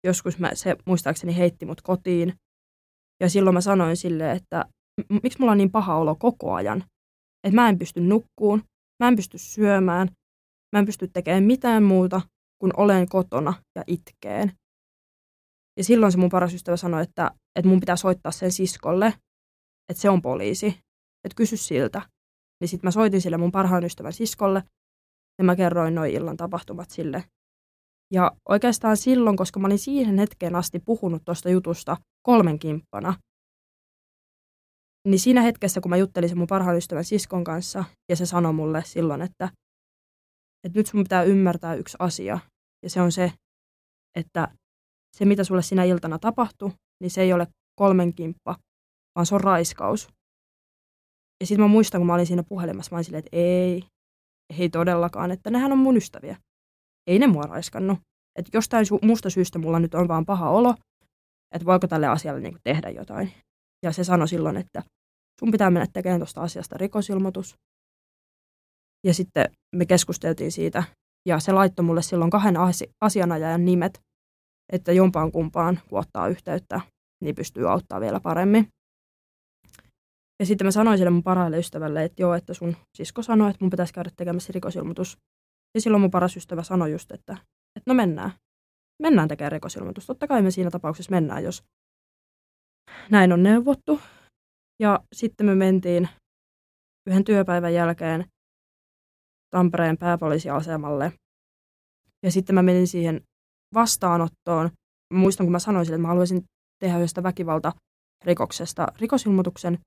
Joskus 0.04 0.40
mä, 0.40 0.56
se 0.56 0.76
muistaakseni 0.86 1.38
heitti 1.38 1.66
mut 1.66 1.82
kotiin. 1.82 2.34
Ja 3.20 3.30
silloin 3.30 3.54
mä 3.54 3.62
sanoin 3.62 3.98
sille, 3.98 4.32
että 4.32 4.66
miksi 5.24 5.40
mulla 5.40 5.52
on 5.52 5.58
niin 5.58 5.72
paha 5.72 5.96
olo 5.96 6.16
koko 6.16 6.54
ajan. 6.54 6.84
Että 7.44 7.56
mä 7.56 7.70
en 7.70 7.80
pysty 7.80 8.02
nukkuun, 8.02 8.64
Mä 9.04 9.08
en 9.08 9.16
pysty 9.16 9.38
syömään. 9.38 10.08
Mä 10.74 10.80
en 10.80 10.86
pysty 10.86 11.08
tekemään 11.08 11.44
mitään 11.44 11.84
muuta, 11.84 12.22
kun 12.62 12.72
olen 12.78 13.10
kotona 13.10 13.54
ja 13.76 13.84
itkeen. 13.88 14.52
Ja 15.78 15.84
silloin 15.84 16.12
se 16.12 16.18
mun 16.18 16.30
paras 16.30 16.54
ystävä 16.54 16.78
sanoi, 16.78 17.04
että, 17.04 17.32
että 17.56 17.70
mun 17.70 17.80
pitää 17.80 17.96
soittaa 17.96 18.32
sen 18.32 18.52
siskolle, 18.52 19.14
että 19.90 20.02
se 20.02 20.10
on 20.10 20.22
poliisi, 20.22 20.68
että 21.24 21.36
kysy 21.36 21.58
siltä. 21.58 22.02
Niin 22.62 22.70
sitten 22.70 22.88
mä 22.88 22.92
soitin 22.92 23.22
sille 23.22 23.38
mun 23.38 23.52
parhaan 23.52 23.84
ystävän 23.84 24.14
siskolle 24.14 24.64
ja 25.38 25.44
mä 25.44 25.56
kerroin 25.56 25.96
noin 25.96 26.14
illan 26.14 26.38
tapahtumat 26.38 26.90
sille. 26.90 27.24
Ja 28.14 28.32
oikeastaan 28.50 28.98
silloin, 28.98 29.38
koska 29.38 29.60
mä 29.60 29.68
olin 29.68 29.80
siihen 29.80 30.18
hetkeen 30.18 30.56
asti 30.56 30.80
puhunut 30.80 31.22
tuosta 31.26 31.50
jutusta 31.50 31.98
kolmen 32.22 32.60
kimppana, 32.60 33.14
niin 35.08 35.20
siinä 35.20 35.42
hetkessä, 35.42 35.82
kun 35.82 35.90
mä 35.90 35.98
juttelin 35.98 36.30
sen 36.30 36.38
mun 36.38 36.48
parhaan 36.48 36.78
ystävän 36.78 37.06
siskon 37.06 37.44
kanssa, 37.44 37.84
ja 38.10 38.16
se 38.16 38.26
sanoi 38.26 38.54
mulle 38.54 38.84
silloin, 38.86 39.22
että, 39.22 39.50
että 40.66 40.80
nyt 40.80 40.88
sun 40.88 41.04
pitää 41.04 41.24
ymmärtää 41.24 41.76
yksi 41.76 41.98
asia, 42.00 42.40
ja 42.84 42.90
se 42.90 43.02
on 43.02 43.12
se, 43.12 43.32
että 44.18 44.48
se, 45.18 45.26
mitä 45.26 45.44
sulle 45.44 45.62
sinä 45.62 45.84
iltana 45.84 46.20
tapahtui, 46.20 46.72
niin 47.02 47.12
se 47.12 47.22
ei 47.22 47.34
ole 47.34 47.48
kolmen 47.76 48.14
kimppa, 48.14 48.56
vaan 49.16 49.26
se 49.26 49.36
on 49.36 49.42
raiskaus. 49.42 50.08
Ja 51.42 51.46
sitten 51.48 51.62
mä 51.62 51.68
muistan, 51.68 52.00
kun 52.02 52.08
mä 52.08 52.14
olin 52.14 52.26
siinä 52.26 52.44
puhelimessa, 52.44 52.92
mä 52.92 52.98
olin 52.98 53.06
silleen, 53.06 53.24
että 53.26 53.38
ei, 53.38 53.84
ei 54.60 54.70
todellakaan, 54.70 55.32
että 55.32 55.50
nehän 55.50 55.72
on 55.72 55.78
mun 55.78 55.98
ystäviä. 55.98 56.38
Ei 57.10 57.20
ne 57.20 57.28
mua 57.28 57.44
raiskannut. 57.44 58.00
Että 58.40 58.52
jostain 58.54 58.86
su- 58.86 59.06
muusta 59.06 59.30
syystä 59.30 59.60
mulla 59.60 59.80
nyt 59.80 59.96
on 59.96 60.08
vaan 60.08 60.26
paha 60.26 60.50
olo, 60.50 60.76
että 61.56 61.66
voiko 61.66 61.88
tälle 61.88 62.08
asialle 62.08 62.42
niin 62.42 62.58
tehdä 62.64 62.90
jotain. 62.90 63.32
Ja 63.86 63.92
se 63.92 64.04
sanoi 64.04 64.28
silloin, 64.28 64.58
että 64.58 64.84
sun 65.40 65.52
pitää 65.52 65.70
mennä 65.70 65.88
tekemään 65.94 66.20
tuosta 66.20 66.42
asiasta 66.42 66.78
rikosilmoitus. 66.78 67.56
Ja 69.08 69.14
sitten 69.14 69.46
me 69.76 69.86
keskusteltiin 69.86 70.52
siitä, 70.52 70.84
ja 71.28 71.40
se 71.40 71.52
laittoi 71.52 71.86
mulle 71.86 72.02
silloin 72.02 72.32
kahden 72.32 72.56
asianajajan 73.02 73.66
nimet, 73.66 74.02
että 74.74 74.92
jompaan 74.92 75.32
kumpaan, 75.32 75.80
kun 75.90 76.00
ottaa 76.00 76.28
yhteyttä, 76.28 76.82
niin 77.24 77.36
pystyy 77.36 77.72
auttaa 77.72 78.00
vielä 78.00 78.20
paremmin. 78.20 78.68
Ja 80.40 80.46
sitten 80.46 80.68
mä 80.68 80.72
sanoin 80.72 80.98
sille 80.98 81.10
mun 81.10 81.24
parhaalle 81.24 81.58
ystävälle, 81.60 82.04
että 82.04 82.22
joo, 82.22 82.34
että 82.34 82.54
sun 82.54 82.76
sisko 82.98 83.22
sanoi, 83.22 83.50
että 83.50 83.64
mun 83.64 83.70
pitäisi 83.70 83.94
käydä 83.94 84.10
tekemässä 84.18 84.54
rikosilmoitus. 84.54 85.18
Ja 85.76 85.82
silloin 85.82 86.02
mun 86.02 86.12
paras 86.12 86.38
ystävä 86.38 86.64
sanoi 86.64 86.92
just, 86.92 87.12
että, 87.12 87.34
että 87.76 87.88
no 87.88 87.94
mennään. 87.94 88.32
Mennään 89.02 89.28
tekemään 89.28 89.52
rikosilmoitus. 89.52 90.06
Totta 90.06 90.28
kai 90.28 90.42
me 90.42 90.52
siinä 90.52 90.72
tapauksessa 90.72 91.12
mennään, 91.12 91.44
jos 91.44 91.64
näin 93.10 93.34
on 93.34 93.44
neuvottu. 93.44 94.02
Ja 94.82 95.00
sitten 95.16 95.46
me 95.46 95.56
mentiin 95.56 96.10
yhden 97.10 97.24
työpäivän 97.24 97.74
jälkeen 97.74 98.26
Tampereen 99.56 99.98
pääpoliisiasemalle. 99.98 101.14
Ja 102.26 102.32
sitten 102.32 102.56
mä 102.56 102.62
menin 102.62 102.88
siihen 102.88 103.22
vastaanottoon. 103.74 104.70
Mä 105.14 105.20
muistan, 105.20 105.46
kun 105.46 105.52
mä 105.52 105.60
sanoin 105.60 105.86
sille, 105.86 105.96
että 105.96 106.02
mä 106.02 106.08
haluaisin 106.08 106.44
tehdä 106.80 106.98
yhdestä 106.98 107.24
väkivaltarikoksesta 107.24 108.88
rikosilmoituksen. 109.00 109.80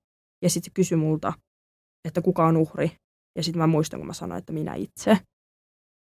Ja 0.43 0.51
sitten 0.51 0.71
se 0.71 0.75
kysyi 0.75 0.99
multa, 0.99 1.33
että 2.09 2.23
kuka 2.23 2.47
on 2.47 2.57
uhri. 2.57 2.93
Ja 3.37 3.43
sitten 3.43 3.59
mä 3.59 3.67
muistan, 3.67 4.01
kun 4.01 4.07
mä 4.07 4.13
sanoin, 4.13 4.39
että 4.39 4.53
minä 4.53 4.75
itse. 4.75 5.19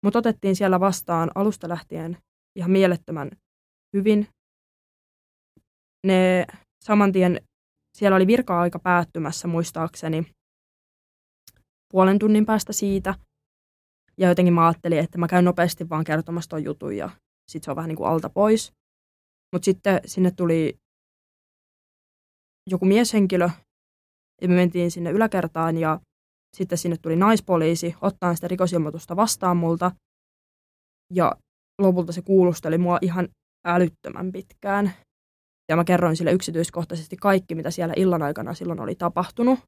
Mutta 0.03 0.19
otettiin 0.19 0.55
siellä 0.55 0.79
vastaan 0.79 1.31
alusta 1.35 1.69
lähtien 1.69 2.17
ihan 2.55 2.71
mielettömän 2.71 3.31
hyvin. 3.95 4.27
Ne 6.07 6.45
saman 6.83 7.11
tien 7.11 7.41
siellä 7.97 8.15
oli 8.15 8.27
virka-aika 8.27 8.79
päättymässä 8.79 9.47
muistaakseni 9.47 10.31
puolen 11.91 12.19
tunnin 12.19 12.45
päästä 12.45 12.73
siitä. 12.73 13.15
Ja 14.17 14.27
jotenkin 14.29 14.53
mä 14.53 14.67
ajattelin, 14.67 14.99
että 14.99 15.17
mä 15.17 15.27
käyn 15.27 15.45
nopeasti 15.45 15.89
vaan 15.89 16.03
kertomassa 16.03 16.49
ton 16.49 16.63
jutun 16.63 16.97
ja 16.97 17.09
sitten 17.51 17.65
se 17.65 17.71
on 17.71 17.75
vähän 17.75 17.87
niin 17.87 17.97
kuin 17.97 18.09
alta 18.09 18.29
pois. 18.29 18.73
Mutta 19.53 19.65
sitten 19.65 19.99
sinne 20.05 20.31
tuli 20.31 20.77
joku 22.69 22.85
mieshenkilö 22.85 23.49
ja 24.41 24.47
me 24.47 24.55
mentiin 24.55 24.91
sinne 24.91 25.11
yläkertaan 25.11 25.77
ja 25.77 25.99
sitten 26.57 26.77
sinne 26.77 26.97
tuli 26.97 27.15
naispoliisi 27.15 27.95
ottaa 28.01 28.35
sitä 28.35 28.47
rikosilmoitusta 28.47 29.15
vastaan 29.15 29.57
multa. 29.57 29.91
Ja 31.13 31.35
lopulta 31.81 32.11
se 32.11 32.21
kuulusteli 32.21 32.77
mua 32.77 32.97
ihan 33.01 33.29
älyttömän 33.65 34.31
pitkään. 34.31 34.91
Ja 35.69 35.75
mä 35.75 35.83
kerroin 35.83 36.15
sille 36.15 36.31
yksityiskohtaisesti 36.31 37.17
kaikki, 37.17 37.55
mitä 37.55 37.71
siellä 37.71 37.93
illan 37.97 38.21
aikana 38.21 38.53
silloin 38.53 38.79
oli 38.79 38.95
tapahtunut. 38.95 39.59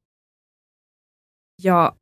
Ja 1.64 1.96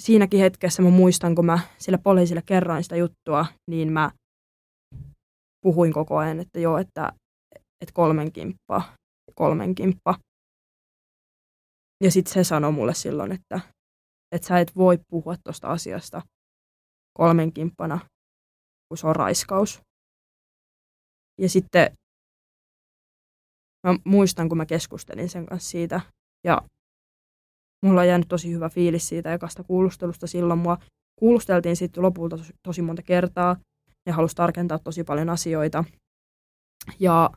siinäkin 0.00 0.40
hetkessä 0.40 0.82
mä 0.82 0.90
muistan, 0.90 1.34
kun 1.34 1.46
mä 1.46 1.58
sille 1.78 1.98
poliisille 1.98 2.42
kerroin 2.46 2.82
sitä 2.82 2.96
juttua, 2.96 3.46
niin 3.70 3.92
mä 3.92 4.10
puhuin 5.62 5.92
koko 5.92 6.16
ajan, 6.16 6.40
että 6.40 6.60
joo, 6.60 6.78
että, 6.78 7.12
että 7.54 7.92
kolmen 7.94 8.32
kimppa, 8.32 8.82
kolmen 9.34 9.74
kimppa. 9.74 10.14
Ja 12.04 12.10
sitten 12.10 12.34
se 12.34 12.44
sanoi 12.44 12.72
mulle 12.72 12.94
silloin, 12.94 13.32
että, 13.32 13.60
että 14.32 14.48
sä 14.48 14.60
et 14.60 14.76
voi 14.76 14.98
puhua 15.10 15.36
tuosta 15.44 15.68
asiasta 15.68 16.22
kolmen 17.18 17.52
kimppana, 17.52 17.98
kun 18.88 18.98
se 18.98 19.06
on 19.06 19.16
raiskaus. 19.16 19.80
Ja 21.40 21.48
sitten 21.48 21.96
mä 23.86 23.98
muistan, 24.04 24.48
kun 24.48 24.58
mä 24.58 24.66
keskustelin 24.66 25.28
sen 25.28 25.46
kanssa 25.46 25.70
siitä. 25.70 26.00
Ja 26.44 26.62
mulla 27.86 28.00
on 28.00 28.08
jäänyt 28.08 28.28
tosi 28.28 28.52
hyvä 28.52 28.68
fiilis 28.68 29.08
siitä 29.08 29.34
ekasta 29.34 29.64
kuulustelusta 29.64 30.26
silloin. 30.26 30.58
Mua 30.58 30.78
kuulusteltiin 31.18 31.76
sitten 31.76 32.02
lopulta 32.02 32.36
tosi, 32.62 32.82
monta 32.82 33.02
kertaa. 33.02 33.56
Ne 34.06 34.12
halusi 34.12 34.36
tarkentaa 34.36 34.78
tosi 34.78 35.04
paljon 35.04 35.28
asioita. 35.28 35.84
Ja 37.00 37.30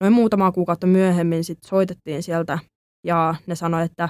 noin 0.00 0.12
muutamaa 0.12 0.52
kuukautta 0.52 0.86
myöhemmin 0.86 1.44
sitten 1.44 1.68
soitettiin 1.68 2.22
sieltä 2.22 2.58
ja 3.06 3.34
ne 3.46 3.54
sanoi, 3.54 3.84
että 3.84 4.08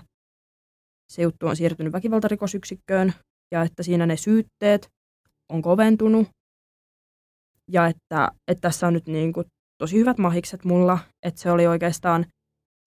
se 1.12 1.22
juttu 1.22 1.46
on 1.46 1.56
siirtynyt 1.56 1.92
väkivaltarikosyksikköön 1.92 3.12
ja 3.52 3.62
että 3.62 3.82
siinä 3.82 4.06
ne 4.06 4.16
syytteet 4.16 4.88
on 5.52 5.62
koventunut. 5.62 6.28
Ja 7.70 7.86
että, 7.86 8.32
että 8.48 8.60
tässä 8.60 8.86
on 8.86 8.92
nyt 8.92 9.06
niin 9.06 9.32
kuin 9.32 9.46
tosi 9.78 9.98
hyvät 9.98 10.18
mahikset 10.18 10.64
mulla, 10.64 10.98
että 11.26 11.40
se 11.40 11.50
oli 11.50 11.66
oikeastaan, 11.66 12.26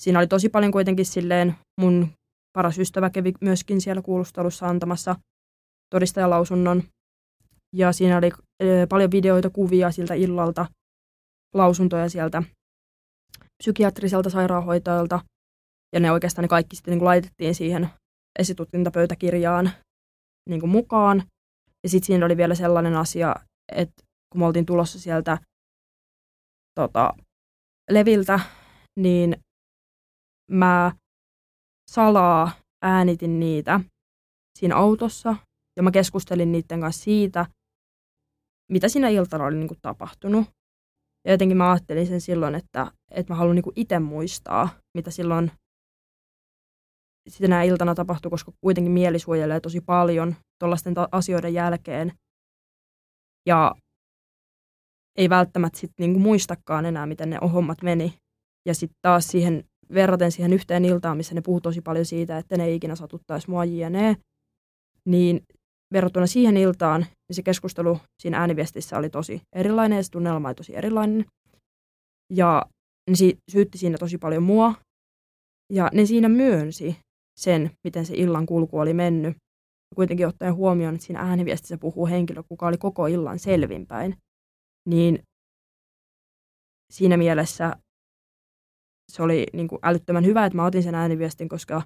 siinä 0.01 0.19
oli 0.19 0.27
tosi 0.27 0.49
paljon 0.49 0.71
kuitenkin 0.71 1.05
silleen, 1.05 1.55
mun 1.81 2.07
paras 2.57 2.79
ystävä 2.79 3.09
kävi 3.09 3.33
myöskin 3.41 3.81
siellä 3.81 4.01
kuulustelussa 4.01 4.67
antamassa 4.67 5.15
todistajalausunnon, 5.89 6.83
ja 7.75 7.93
siinä 7.93 8.17
oli 8.17 8.31
paljon 8.89 9.11
videoita, 9.11 9.49
kuvia 9.49 9.91
siltä 9.91 10.13
illalta, 10.13 10.65
lausuntoja 11.53 12.09
sieltä 12.09 12.43
psykiatriselta 13.63 14.29
sairaanhoitajalta, 14.29 15.19
ja 15.93 15.99
ne 15.99 16.11
oikeastaan 16.11 16.43
ne 16.43 16.47
kaikki 16.47 16.75
sitten 16.75 16.91
niin 16.91 16.99
kuin 16.99 17.05
laitettiin 17.05 17.55
siihen 17.55 17.89
esitutkintapöytäkirjaan 18.39 19.71
niin 20.49 20.59
kuin 20.59 20.69
mukaan. 20.69 21.23
Ja 21.83 21.89
sitten 21.89 22.05
siinä 22.05 22.25
oli 22.25 22.37
vielä 22.37 22.55
sellainen 22.55 22.95
asia, 22.95 23.35
että 23.71 24.03
kun 24.29 24.41
me 24.41 24.45
oltiin 24.45 24.65
tulossa 24.65 24.99
sieltä 24.99 25.37
tota, 26.75 27.13
leviltä, 27.91 28.39
niin 28.99 29.37
mä 30.51 30.91
salaa 31.91 32.51
äänitin 32.81 33.39
niitä 33.39 33.79
siinä 34.59 34.75
autossa 34.75 35.35
ja 35.77 35.83
mä 35.83 35.91
keskustelin 35.91 36.51
niiden 36.51 36.81
kanssa 36.81 37.03
siitä, 37.03 37.45
mitä 38.71 38.89
siinä 38.89 39.09
iltana 39.09 39.45
oli 39.45 39.55
niin 39.55 39.67
kuin 39.67 39.79
tapahtunut. 39.81 40.47
Ja 41.25 41.31
jotenkin 41.31 41.57
mä 41.57 41.71
ajattelin 41.71 42.07
sen 42.07 42.21
silloin, 42.21 42.55
että, 42.55 42.91
että 43.11 43.33
mä 43.33 43.37
haluan 43.37 43.55
niin 43.55 43.73
itse 43.75 43.99
muistaa, 43.99 44.69
mitä 44.97 45.11
silloin 45.11 45.51
sitten 47.27 47.51
iltana 47.65 47.95
tapahtui, 47.95 48.31
koska 48.31 48.51
kuitenkin 48.61 48.91
mieli 48.91 49.19
suojelee 49.19 49.59
tosi 49.59 49.81
paljon 49.81 50.35
tuollaisten 50.59 50.93
asioiden 51.11 51.53
jälkeen. 51.53 52.13
Ja 53.45 53.75
ei 55.17 55.29
välttämättä 55.29 55.79
sit 55.79 55.91
niinku 55.99 56.19
muistakaan 56.19 56.85
enää, 56.85 57.05
miten 57.05 57.29
ne 57.29 57.37
hommat 57.53 57.81
meni. 57.81 58.13
Ja 58.67 58.75
sitten 58.75 58.97
taas 59.01 59.27
siihen 59.27 59.63
verraten 59.93 60.31
siihen 60.31 60.53
yhteen 60.53 60.85
iltaan, 60.85 61.17
missä 61.17 61.35
ne 61.35 61.41
puhuu 61.41 61.61
tosi 61.61 61.81
paljon 61.81 62.05
siitä, 62.05 62.37
että 62.37 62.57
ne 62.57 62.65
ei 62.65 62.75
ikinä 62.75 62.95
satuttaisi 62.95 63.49
mua 63.49 63.65
jne, 63.65 64.17
niin 65.05 65.41
verrattuna 65.93 66.27
siihen 66.27 66.57
iltaan, 66.57 67.01
niin 67.01 67.35
se 67.35 67.43
keskustelu 67.43 67.99
siinä 68.21 68.39
ääniviestissä 68.39 68.97
oli 68.97 69.09
tosi 69.09 69.41
erilainen 69.55 69.97
ja 69.97 70.03
se 70.03 70.11
tunnelma 70.11 70.47
oli 70.47 70.55
tosi 70.55 70.75
erilainen. 70.75 71.25
Ja 72.33 72.65
ne 73.09 73.15
syytti 73.51 73.77
siinä 73.77 73.97
tosi 73.97 74.17
paljon 74.17 74.43
mua. 74.43 74.73
Ja 75.73 75.89
ne 75.93 76.05
siinä 76.05 76.29
myönsi 76.29 76.97
sen, 77.39 77.71
miten 77.83 78.05
se 78.05 78.13
illan 78.17 78.45
kulku 78.45 78.79
oli 78.79 78.93
mennyt. 78.93 79.37
Kuitenkin 79.95 80.27
ottaen 80.27 80.55
huomioon, 80.55 80.95
että 80.95 81.07
siinä 81.07 81.21
ääniviestissä 81.21 81.77
puhuu 81.77 82.07
henkilö, 82.07 82.43
kuka 82.43 82.67
oli 82.67 82.77
koko 82.77 83.07
illan 83.07 83.39
selvinpäin 83.39 84.15
niin 84.89 85.23
siinä 86.93 87.17
mielessä 87.17 87.75
se 89.11 89.23
oli 89.23 89.45
niin 89.53 89.67
kuin 89.67 89.79
älyttömän 89.83 90.25
hyvä, 90.25 90.45
että 90.45 90.55
mä 90.55 90.65
otin 90.65 90.83
sen 90.83 90.95
ääniviestin, 90.95 91.49
koska 91.49 91.81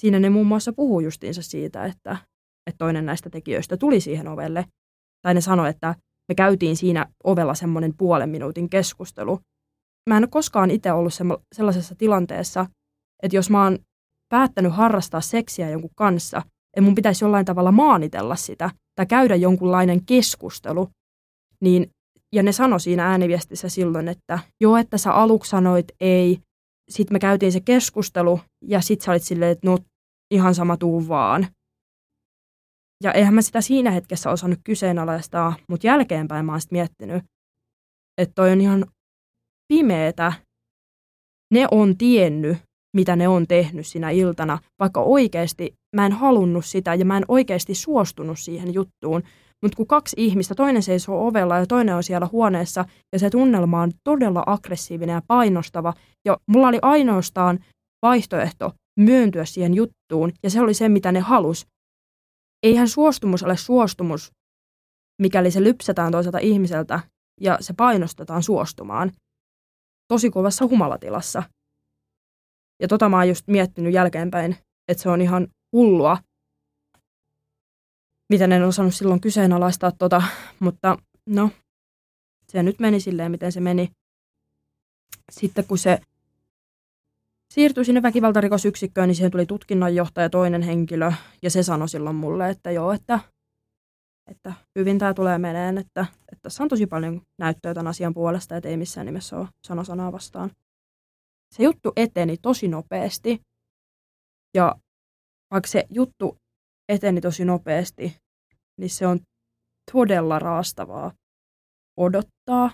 siinä 0.00 0.18
ne 0.18 0.30
muun 0.30 0.46
muassa 0.46 0.72
puhuu 0.72 1.00
justiinsa 1.00 1.42
siitä, 1.42 1.84
että, 1.84 2.16
että 2.66 2.78
toinen 2.78 3.06
näistä 3.06 3.30
tekijöistä 3.30 3.76
tuli 3.76 4.00
siihen 4.00 4.28
ovelle. 4.28 4.64
Tai 5.22 5.34
ne 5.34 5.40
sanoi, 5.40 5.68
että 5.68 5.94
me 6.28 6.34
käytiin 6.34 6.76
siinä 6.76 7.06
ovella 7.24 7.54
semmoinen 7.54 7.96
puolen 7.96 8.30
minuutin 8.30 8.70
keskustelu. 8.70 9.40
Mä 10.10 10.16
en 10.16 10.22
ole 10.22 10.28
koskaan 10.30 10.70
itse 10.70 10.92
ollut 10.92 11.12
sellaisessa 11.54 11.94
tilanteessa, 11.94 12.66
että 13.22 13.36
jos 13.36 13.50
mä 13.50 13.64
oon 13.64 13.78
päättänyt 14.32 14.72
harrastaa 14.72 15.20
seksiä 15.20 15.70
jonkun 15.70 15.90
kanssa, 15.94 16.38
että 16.76 16.80
mun 16.80 16.94
pitäisi 16.94 17.24
jollain 17.24 17.44
tavalla 17.44 17.72
maanitella 17.72 18.36
sitä 18.36 18.70
tai 18.94 19.06
käydä 19.06 19.36
jonkunlainen 19.36 20.04
keskustelu, 20.06 20.88
niin 21.60 21.90
ja 22.34 22.42
ne 22.42 22.52
sanoi 22.52 22.80
siinä 22.80 23.06
ääniviestissä 23.06 23.68
silloin, 23.68 24.08
että 24.08 24.38
joo, 24.60 24.76
että 24.76 24.98
sä 24.98 25.12
aluksi 25.12 25.50
sanoit 25.50 25.86
ei. 26.00 26.38
Sitten 26.90 27.14
me 27.14 27.18
käytiin 27.18 27.52
se 27.52 27.60
keskustelu 27.60 28.40
ja 28.64 28.80
sitten 28.80 29.04
sä 29.04 29.12
olit 29.12 29.22
silleen, 29.22 29.52
että 29.52 29.70
no 29.70 29.78
ihan 30.30 30.54
sama 30.54 30.76
tuu 30.76 31.08
vaan. 31.08 31.46
Ja 33.02 33.12
eihän 33.12 33.34
mä 33.34 33.42
sitä 33.42 33.60
siinä 33.60 33.90
hetkessä 33.90 34.30
osannut 34.30 34.60
kyseenalaistaa, 34.64 35.56
mutta 35.68 35.86
jälkeenpäin 35.86 36.46
mä 36.46 36.52
oon 36.52 36.60
sitten 36.60 36.78
miettinyt, 36.78 37.24
että 38.18 38.34
toi 38.34 38.52
on 38.52 38.60
ihan 38.60 38.86
pimeetä. 39.68 40.32
Ne 41.54 41.66
on 41.70 41.96
tiennyt, 41.98 42.58
mitä 42.96 43.16
ne 43.16 43.28
on 43.28 43.46
tehnyt 43.46 43.86
sinä 43.86 44.10
iltana, 44.10 44.58
vaikka 44.78 45.00
oikeasti 45.00 45.74
mä 45.96 46.06
en 46.06 46.12
halunnut 46.12 46.64
sitä 46.64 46.94
ja 46.94 47.04
mä 47.04 47.16
en 47.16 47.24
oikeasti 47.28 47.74
suostunut 47.74 48.38
siihen 48.38 48.74
juttuun, 48.74 49.22
mutta 49.62 49.76
kun 49.76 49.86
kaksi 49.86 50.16
ihmistä, 50.18 50.54
toinen 50.54 50.82
seisoo 50.82 51.26
ovella 51.26 51.58
ja 51.58 51.66
toinen 51.66 51.96
on 51.96 52.02
siellä 52.02 52.28
huoneessa 52.32 52.84
ja 53.12 53.18
se 53.18 53.30
tunnelma 53.30 53.82
on 53.82 53.92
todella 54.04 54.42
aggressiivinen 54.46 55.14
ja 55.14 55.22
painostava 55.26 55.94
ja 56.24 56.36
mulla 56.46 56.68
oli 56.68 56.78
ainoastaan 56.82 57.58
vaihtoehto 58.02 58.72
myöntyä 59.00 59.44
siihen 59.44 59.74
juttuun 59.74 60.32
ja 60.42 60.50
se 60.50 60.60
oli 60.60 60.74
se, 60.74 60.88
mitä 60.88 61.12
ne 61.12 61.20
halus. 61.20 61.66
Eihän 62.62 62.88
suostumus 62.88 63.42
ole 63.42 63.56
suostumus, 63.56 64.32
mikäli 65.22 65.50
se 65.50 65.62
lypsetään 65.62 66.12
toiselta 66.12 66.38
ihmiseltä 66.38 67.00
ja 67.40 67.58
se 67.60 67.72
painostetaan 67.76 68.42
suostumaan. 68.42 69.12
Tosi 70.08 70.30
kovassa 70.30 70.66
humalatilassa. 70.66 71.42
Ja 72.82 72.88
tota 72.88 73.08
mä 73.08 73.16
oon 73.16 73.28
just 73.28 73.48
miettinyt 73.48 73.92
jälkeenpäin, 73.92 74.56
että 74.88 75.02
se 75.02 75.08
on 75.08 75.20
ihan 75.20 75.48
hullua, 75.72 76.18
miten 78.28 78.52
en 78.52 78.62
osannut 78.62 78.94
silloin 78.94 79.20
kyseenalaistaa 79.20 79.92
tota, 79.98 80.22
mutta 80.60 80.98
no, 81.26 81.50
se 82.48 82.62
nyt 82.62 82.78
meni 82.78 83.00
silleen, 83.00 83.30
miten 83.30 83.52
se 83.52 83.60
meni. 83.60 83.90
Sitten 85.32 85.64
kun 85.66 85.78
se 85.78 85.98
siirtyi 87.54 87.84
sinne 87.84 88.02
väkivaltarikosyksikköön, 88.02 89.08
niin 89.08 89.16
siihen 89.16 89.30
tuli 89.30 89.46
tutkinnanjohtaja 89.46 90.30
toinen 90.30 90.62
henkilö, 90.62 91.12
ja 91.42 91.50
se 91.50 91.62
sanoi 91.62 91.88
silloin 91.88 92.16
mulle, 92.16 92.50
että 92.50 92.70
joo, 92.70 92.92
että, 92.92 93.20
että 94.30 94.52
hyvin 94.78 94.98
tämä 94.98 95.14
tulee 95.14 95.38
meneen, 95.38 95.78
että, 95.78 96.06
että 96.32 96.42
tässä 96.42 96.62
on 96.62 96.68
tosi 96.68 96.86
paljon 96.86 97.22
näyttöä 97.38 97.74
tämän 97.74 97.90
asian 97.90 98.14
puolesta, 98.14 98.56
että 98.56 98.68
ei 98.68 98.76
missään 98.76 99.06
nimessä 99.06 99.36
ole 99.36 99.48
sano 99.66 99.84
sanaa 99.84 100.12
vastaan. 100.12 100.50
Se 101.52 101.62
juttu 101.62 101.92
eteni 101.96 102.36
tosi 102.36 102.68
nopeasti, 102.68 103.40
ja 104.56 104.74
vaikka 105.50 105.68
se 105.68 105.84
juttu 105.90 106.36
eteni 106.88 107.20
tosi 107.20 107.44
nopeasti, 107.44 108.16
niin 108.80 108.90
se 108.90 109.06
on 109.06 109.20
todella 109.92 110.38
raastavaa 110.38 111.12
odottaa. 111.98 112.70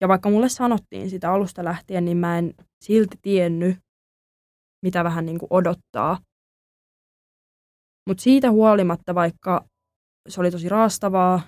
Ja 0.00 0.08
vaikka 0.08 0.30
mulle 0.30 0.48
sanottiin 0.48 1.10
sitä 1.10 1.32
alusta 1.32 1.64
lähtien, 1.64 2.04
niin 2.04 2.16
mä 2.16 2.38
en 2.38 2.54
silti 2.84 3.16
tiennyt, 3.22 3.76
mitä 4.84 5.04
vähän 5.04 5.26
niin 5.26 5.38
kuin 5.38 5.48
odottaa. 5.50 6.18
Mutta 8.08 8.22
siitä 8.22 8.50
huolimatta, 8.50 9.14
vaikka 9.14 9.64
se 10.28 10.40
oli 10.40 10.50
tosi 10.50 10.68
raastavaa, 10.68 11.40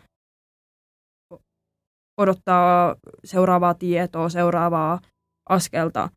odottaa 2.20 2.96
seuraavaa 3.24 3.74
tietoa, 3.74 4.28
seuraavaa 4.28 5.00
askelta, 5.48 6.08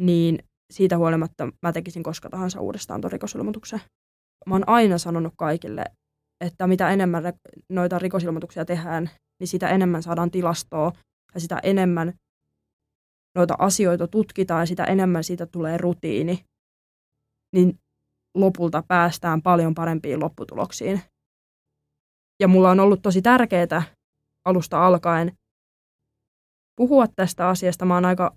niin 0.00 0.38
siitä 0.72 0.98
huolimatta 0.98 1.48
mä 1.62 1.72
tekisin 1.72 2.02
koska 2.02 2.30
tahansa 2.30 2.60
uudestaan 2.60 3.00
tuon 3.00 3.12
rikosilmoituksen. 3.12 3.80
Mä 4.46 4.54
oon 4.54 4.68
aina 4.68 4.98
sanonut 4.98 5.34
kaikille, 5.36 5.84
että 6.40 6.66
mitä 6.66 6.90
enemmän 6.90 7.22
noita 7.68 7.98
rikosilmoituksia 7.98 8.64
tehdään, 8.64 9.10
niin 9.40 9.48
sitä 9.48 9.68
enemmän 9.68 10.02
saadaan 10.02 10.30
tilastoa 10.30 10.92
ja 11.34 11.40
sitä 11.40 11.58
enemmän 11.62 12.14
noita 13.36 13.54
asioita 13.58 14.08
tutkitaan 14.08 14.62
ja 14.62 14.66
sitä 14.66 14.84
enemmän 14.84 15.24
siitä 15.24 15.46
tulee 15.46 15.78
rutiini, 15.78 16.44
niin 17.54 17.78
lopulta 18.34 18.82
päästään 18.88 19.42
paljon 19.42 19.74
parempiin 19.74 20.20
lopputuloksiin. 20.20 21.00
Ja 22.40 22.48
mulla 22.48 22.70
on 22.70 22.80
ollut 22.80 23.02
tosi 23.02 23.22
tärkeää 23.22 23.82
alusta 24.44 24.86
alkaen 24.86 25.32
puhua 26.76 27.06
tästä 27.16 27.48
asiasta. 27.48 27.84
Mä 27.84 27.94
oon 27.94 28.04
aika 28.04 28.36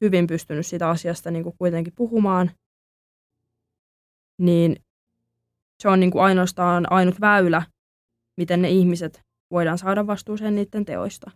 hyvin 0.00 0.26
pystynyt 0.26 0.66
sitä 0.66 0.88
asiasta 0.88 1.30
niin 1.30 1.42
kuin 1.42 1.54
kuitenkin 1.58 1.92
puhumaan. 1.96 2.50
Niin 4.40 4.76
se 5.82 5.88
on 5.88 6.00
niin 6.00 6.10
kuin 6.10 6.22
ainoastaan 6.22 6.92
ainut 6.92 7.20
väylä, 7.20 7.62
miten 8.36 8.62
ne 8.62 8.70
ihmiset 8.70 9.20
voidaan 9.50 9.78
saada 9.78 10.06
vastuuseen 10.06 10.54
niiden 10.54 10.84
teoista. 10.84 11.30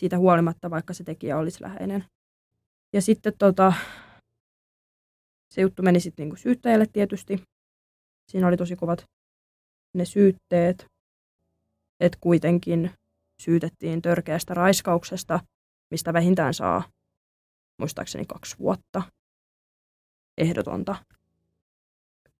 Siitä 0.00 0.18
huolimatta, 0.18 0.70
vaikka 0.70 0.94
se 0.94 1.04
tekijä 1.04 1.38
olisi 1.38 1.62
läheinen. 1.62 2.04
Ja 2.92 3.02
sitten 3.02 3.32
tota, 3.38 3.72
se 5.54 5.60
juttu 5.60 5.82
meni 5.82 6.00
sitten 6.00 6.22
niin 6.22 6.30
kuin 6.30 6.38
syyttäjälle 6.38 6.86
tietysti. 6.92 7.42
Siinä 8.30 8.48
oli 8.48 8.56
tosi 8.56 8.76
kovat 8.76 9.04
ne 9.94 10.04
syytteet, 10.04 10.86
että 12.00 12.18
kuitenkin 12.20 12.90
syytettiin 13.42 14.02
törkeästä 14.02 14.54
raiskauksesta, 14.54 15.40
mistä 15.90 16.12
vähintään 16.12 16.54
saa 16.54 16.82
muistaakseni 17.78 18.24
kaksi 18.28 18.58
vuotta 18.58 19.02
ehdotonta. 20.38 20.96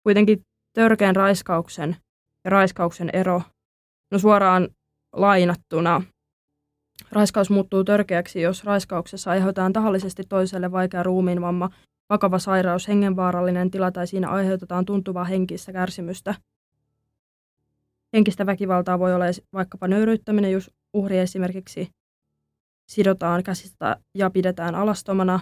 Kuitenkin 0.03 0.47
törkeän 0.73 1.17
raiskauksen 1.17 1.97
ja 2.45 2.51
raiskauksen 2.51 3.11
ero. 3.13 3.43
No 4.11 4.19
suoraan 4.19 4.69
lainattuna. 5.13 6.03
Raiskaus 7.13 7.51
muuttuu 7.51 7.85
törkeäksi, 7.85 8.41
jos 8.41 8.65
raiskauksessa 8.65 9.31
aiheutetaan 9.31 9.73
tahallisesti 9.73 10.23
toiselle 10.29 10.73
vaikea 10.73 11.03
ruumiinvamma, 11.03 11.71
vakava 12.11 12.39
sairaus, 12.39 12.89
hengenvaarallinen 12.89 13.71
tila 13.71 13.91
tai 13.91 14.07
siinä 14.07 14.31
aiheutetaan 14.31 14.85
tuntuvaa 14.85 15.25
henkistä 15.25 15.73
kärsimystä. 15.73 16.35
Henkistä 18.13 18.47
väkivaltaa 18.47 18.99
voi 18.99 19.15
olla 19.15 19.25
vaikkapa 19.53 19.89
nöyryyttäminen, 19.89 20.53
jos 20.53 20.71
uhri 20.95 21.19
esimerkiksi 21.19 21.89
sidotaan 22.87 23.43
käsistä 23.43 23.97
ja 24.15 24.31
pidetään 24.31 24.75
alastomana. 24.75 25.41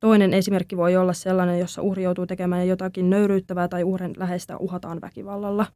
Toinen 0.00 0.34
esimerkki 0.34 0.76
voi 0.76 0.96
olla 0.96 1.12
sellainen, 1.12 1.58
jossa 1.58 1.82
uhri 1.82 2.02
joutuu 2.02 2.26
tekemään 2.26 2.68
jotakin 2.68 3.10
nöyryyttävää 3.10 3.68
tai 3.68 3.84
uhrin 3.84 4.14
läheistä 4.16 4.56
uhataan 4.56 5.00
väkivallalla. 5.00 5.66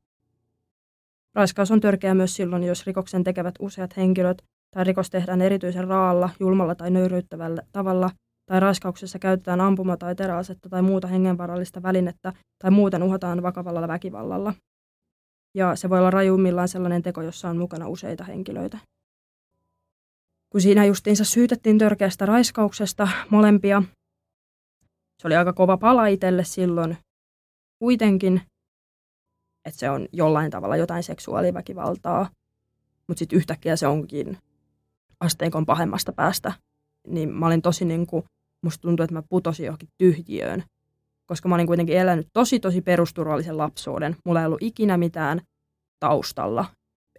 Raiskaus 1.35 1.71
on 1.71 1.81
törkeä 1.81 2.15
myös 2.15 2.37
silloin, 2.37 2.63
jos 2.63 2.87
rikoksen 2.87 3.25
tekevät 3.25 3.55
useat 3.61 3.97
henkilöt 3.97 4.43
tai 4.75 4.85
rikos 4.85 5.11
tehdään 5.11 5.41
erityisen 5.41 5.89
raalla, 5.89 6.31
julmalla 6.41 6.75
tai 6.75 6.91
nöyryyttävällä 6.91 7.63
tavalla, 7.73 8.11
tai 8.47 8.61
raiskauksessa 8.61 9.19
käytetään 9.19 9.61
ampuma- 9.61 9.97
tai 9.97 10.15
teräasetta 10.15 10.69
tai 10.69 10.83
muuta 10.83 11.09
hengenvarallista 11.09 11.83
välinettä 11.83 12.33
tai 12.63 12.71
muuten 12.71 13.03
uhataan 13.03 13.43
vakavalla 13.43 13.89
väkivallalla. 13.89 14.55
Ja 15.55 15.77
se 15.77 15.91
voi 15.91 15.99
olla 15.99 16.11
rajuimmillaan 16.11 16.69
sellainen 16.69 17.03
teko, 17.03 17.23
jossa 17.23 17.49
on 17.49 17.57
mukana 17.59 17.89
useita 17.89 18.25
henkilöitä. 18.25 18.79
Kun 20.51 20.61
siinä 20.61 20.85
justiinsa 20.85 21.25
syytettiin 21.25 21.79
törkeästä 21.79 22.27
raiskauksesta 22.27 23.09
molempia, 23.31 23.83
se 25.23 25.29
oli 25.29 25.37
aika 25.37 25.53
kova 25.53 25.77
pala 25.77 26.07
itselle 26.07 26.45
silloin 26.45 26.97
kuitenkin, 27.79 28.43
että 29.65 29.81
se 29.81 29.91
on 29.91 30.09
jollain 30.13 30.51
tavalla 30.51 30.77
jotain 30.77 31.03
seksuaaliväkivaltaa, 31.03 32.31
mutta 33.09 33.19
sitten 33.19 33.37
yhtäkkiä 33.37 33.77
se 33.77 33.87
onkin 33.87 34.39
asteikon 35.21 35.67
pahemmasta 35.67 36.13
päästä. 36.13 36.53
Niin 37.07 37.29
mä 37.29 37.47
olin 37.47 37.63
tosi 37.63 37.85
niin 37.85 38.07
kuin, 38.07 38.25
musta 38.63 38.83
tuntui, 38.83 39.05
että 39.05 39.15
mä 39.15 39.23
putosin 39.29 39.67
johonkin 39.67 39.89
tyhjiöön, 39.99 40.65
koska 41.27 41.49
mä 41.49 41.55
olin 41.55 41.67
kuitenkin 41.67 41.97
elänyt 41.97 42.27
tosi 42.33 42.61
tosi 42.61 42.81
perusturvallisen 42.81 43.59
lapsuuden. 43.59 44.17
Mulla 44.25 44.41
ei 44.41 44.47
ollut 44.47 44.63
ikinä 44.63 44.97
mitään 44.97 45.41
taustalla, 46.01 46.65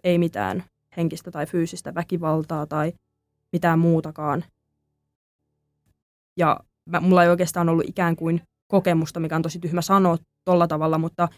ei 0.04 0.18
mitään 0.18 0.64
henkistä 0.96 1.30
tai 1.30 1.46
fyysistä 1.46 1.94
väkivaltaa 1.94 2.66
tai 2.66 2.92
mitään 3.52 3.78
muutakaan. 3.78 4.44
Ja 6.36 6.60
mä, 6.86 7.00
mulla 7.00 7.22
ei 7.22 7.30
oikeastaan 7.30 7.68
ollut 7.68 7.88
ikään 7.88 8.16
kuin 8.16 8.42
kokemusta, 8.68 9.20
mikä 9.20 9.36
on 9.36 9.42
tosi 9.42 9.58
tyhmä 9.58 9.82
sanoa 9.82 10.18
tolla 10.44 10.66
tavalla, 10.66 10.98
mutta 10.98 11.28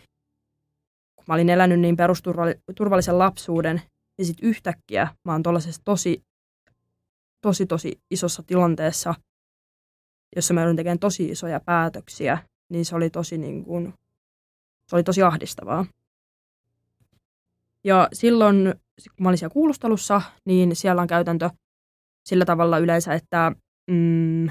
kun 1.16 1.24
mä 1.28 1.34
olin 1.34 1.50
elänyt 1.50 1.80
niin 1.80 1.96
perusturvallisen 1.96 3.18
lapsuuden, 3.18 3.82
niin 4.18 4.26
sitten 4.26 4.48
yhtäkkiä 4.48 5.08
mä 5.24 5.32
oon 5.32 5.42
tuollaisessa 5.42 5.82
tosi, 5.84 6.22
tosi, 7.40 7.66
tosi 7.66 8.00
isossa 8.10 8.42
tilanteessa, 8.42 9.14
jossa 10.36 10.54
mä 10.54 10.60
joudun 10.60 10.76
tekemään 10.76 10.98
tosi 10.98 11.24
isoja 11.24 11.60
päätöksiä, 11.60 12.38
niin 12.68 12.84
se 12.84 12.96
oli 12.96 13.10
tosi, 13.10 13.38
niin 13.38 13.64
kuin, 13.64 13.94
se 14.86 14.96
oli 14.96 15.02
tosi 15.02 15.22
ahdistavaa. 15.22 15.86
Ja 17.84 18.08
silloin, 18.12 18.74
kun 19.16 19.22
mä 19.24 19.28
olin 19.28 19.38
siellä 19.38 19.52
kuulustelussa, 19.52 20.22
niin 20.46 20.76
siellä 20.76 21.02
on 21.02 21.08
käytäntö 21.08 21.50
sillä 22.24 22.44
tavalla 22.44 22.78
yleensä, 22.78 23.14
että 23.14 23.52
mm, 23.90 24.48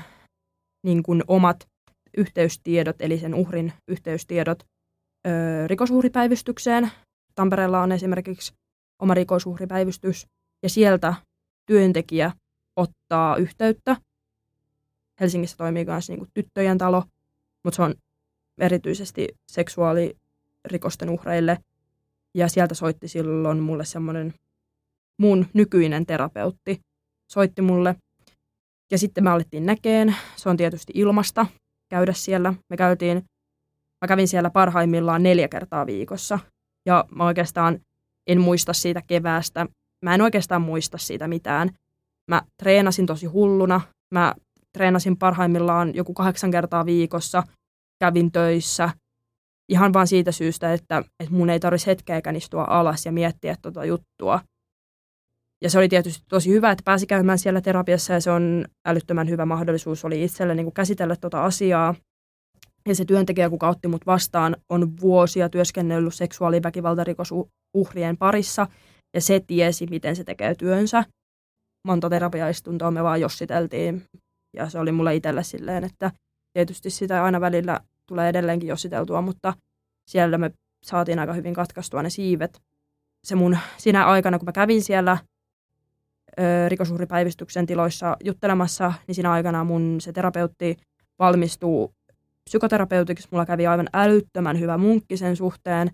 niin 0.84 1.03
kuin 1.03 1.24
omat 1.28 1.67
yhteystiedot, 2.17 2.95
eli 2.99 3.17
sen 3.17 3.36
uhrin 3.36 3.74
yhteystiedot 3.88 4.63
ö, 5.28 5.67
rikosuhripäivystykseen. 5.67 6.91
Tampereella 7.36 7.82
on 7.82 7.91
esimerkiksi 7.91 8.53
oma 8.99 9.13
rikosuhripäivystys, 9.13 10.28
ja 10.63 10.69
sieltä 10.69 11.13
työntekijä 11.65 12.32
ottaa 12.76 13.36
yhteyttä. 13.36 13.95
Helsingissä 15.19 15.57
toimii 15.57 15.86
myös 15.86 16.09
niin 16.09 16.19
kuin 16.19 16.30
tyttöjen 16.34 16.78
talo, 16.78 17.03
mutta 17.63 17.76
se 17.76 17.82
on 17.82 17.95
erityisesti 18.57 19.28
seksuaalirikosten 19.51 21.09
uhreille. 21.09 21.57
Ja 22.36 22.47
sieltä 22.47 22.76
soitti 22.76 23.07
silloin 23.07 23.59
mulle 23.59 23.86
semmoinen 23.86 24.34
mun 25.19 25.47
nykyinen 25.53 26.05
terapeutti, 26.05 26.82
soitti 27.32 27.61
mulle. 27.61 27.95
Ja 28.91 28.97
sitten 28.97 29.23
me 29.23 29.29
alettiin 29.29 29.65
näkeen. 29.65 30.15
Se 30.36 30.49
on 30.49 30.57
tietysti 30.57 30.93
ilmasta 30.95 31.45
käydä 31.89 32.13
siellä. 32.13 32.53
Me 32.69 32.77
käytiin, 32.77 33.17
mä 34.01 34.07
kävin 34.07 34.27
siellä 34.27 34.49
parhaimmillaan 34.49 35.23
neljä 35.23 35.47
kertaa 35.47 35.86
viikossa. 35.86 36.39
Ja 36.86 37.05
mä 37.15 37.25
oikeastaan 37.25 37.79
en 38.27 38.41
muista 38.41 38.73
siitä 38.73 39.01
keväästä. 39.07 39.67
Mä 40.05 40.15
en 40.15 40.21
oikeastaan 40.21 40.61
muista 40.61 40.97
siitä 40.97 41.27
mitään. 41.27 41.69
Mä 42.27 42.41
treenasin 42.57 43.05
tosi 43.05 43.25
hulluna. 43.25 43.82
Mä 44.13 44.36
treenasin 44.73 45.17
parhaimmillaan 45.17 45.95
joku 45.95 46.13
kahdeksan 46.13 46.51
kertaa 46.51 46.86
viikossa. 46.86 47.43
Kävin 47.99 48.32
töissä. 48.32 48.89
Ihan 49.69 49.93
vaan 49.93 50.07
siitä 50.07 50.32
syystä, 50.32 50.73
että, 50.73 51.03
että 51.19 51.34
mun 51.34 51.49
ei 51.49 51.59
tarvitsisi 51.59 51.91
hetkeäkään 51.91 52.36
istua 52.36 52.65
alas 52.69 53.05
ja 53.05 53.11
miettiä 53.11 53.55
tuota 53.61 53.86
juttua. 53.86 54.39
Ja 55.64 55.70
se 55.70 55.78
oli 55.78 55.89
tietysti 55.89 56.24
tosi 56.30 56.49
hyvä, 56.49 56.72
että 56.72 56.84
pääsi 56.86 57.07
käymään 57.07 57.39
siellä 57.39 57.62
terapiassa 57.62 58.14
ja 58.14 58.22
se 58.22 58.32
on 58.32 58.66
älyttömän 58.86 59.30
hyvä 59.30 59.45
mahdollisuus 59.45 60.05
oli 60.05 60.24
itselle 60.24 60.55
niin 60.55 60.66
kuin 60.66 60.74
käsitellä 60.74 61.16
tuota 61.16 61.43
asiaa. 61.43 61.95
Ja 62.88 62.95
se 62.95 63.05
työntekijä, 63.05 63.49
kuka 63.49 63.70
otti 63.70 63.88
mut 63.88 64.05
vastaan, 64.05 64.55
on 64.70 65.01
vuosia 65.01 65.49
työskennellyt 65.49 66.14
seksuaaliväkivaltarikosuhrien 66.14 68.18
parissa 68.20 68.68
ja 69.16 69.22
se 69.22 69.41
tiesi, 69.47 69.88
miten 69.89 70.16
se 70.16 70.24
tekee 70.24 70.55
työnsä. 70.55 71.03
Monta 71.88 72.09
terapiaistuntoa 72.09 72.91
me 72.91 73.03
vaan 73.03 73.22
jossiteltiin 73.22 74.03
ja 74.55 74.70
se 74.70 74.80
oli 74.80 74.91
mulle 74.91 75.16
itselle 75.16 75.43
silleen, 75.43 75.84
että 75.84 76.12
tietysti 76.53 76.89
sitä 76.89 77.24
aina 77.24 77.41
välillä 77.41 77.80
tulee 78.07 78.30
edelleenkin 78.30 78.70
jossiteltua, 78.70 79.22
mutta 79.22 79.53
siellä 80.12 80.38
me 80.38 80.51
saatiin 80.86 81.20
aika 81.20 81.34
hyvin 81.34 81.53
katkaistua 81.53 82.03
ne 82.03 82.09
siivet. 82.09 82.62
Se 83.28 83.36
mun 83.36 83.57
siinä 83.78 84.05
aikana, 84.05 84.39
kun 84.39 84.45
mä 84.45 84.51
kävin 84.51 84.84
siellä 84.84 85.18
rikosuhripäivystyksen 86.67 87.65
tiloissa 87.65 88.17
juttelemassa, 88.23 88.93
niin 89.07 89.15
siinä 89.15 89.32
aikana 89.32 89.63
mun 89.63 90.01
se 90.01 90.13
terapeutti 90.13 90.77
valmistuu 91.19 91.93
psykoterapeutiksi. 92.43 93.27
Mulla 93.32 93.45
kävi 93.45 93.67
aivan 93.67 93.89
älyttömän 93.93 94.59
hyvä 94.59 94.77
munkki 94.77 95.17
sen 95.17 95.36
suhteen. 95.36 95.91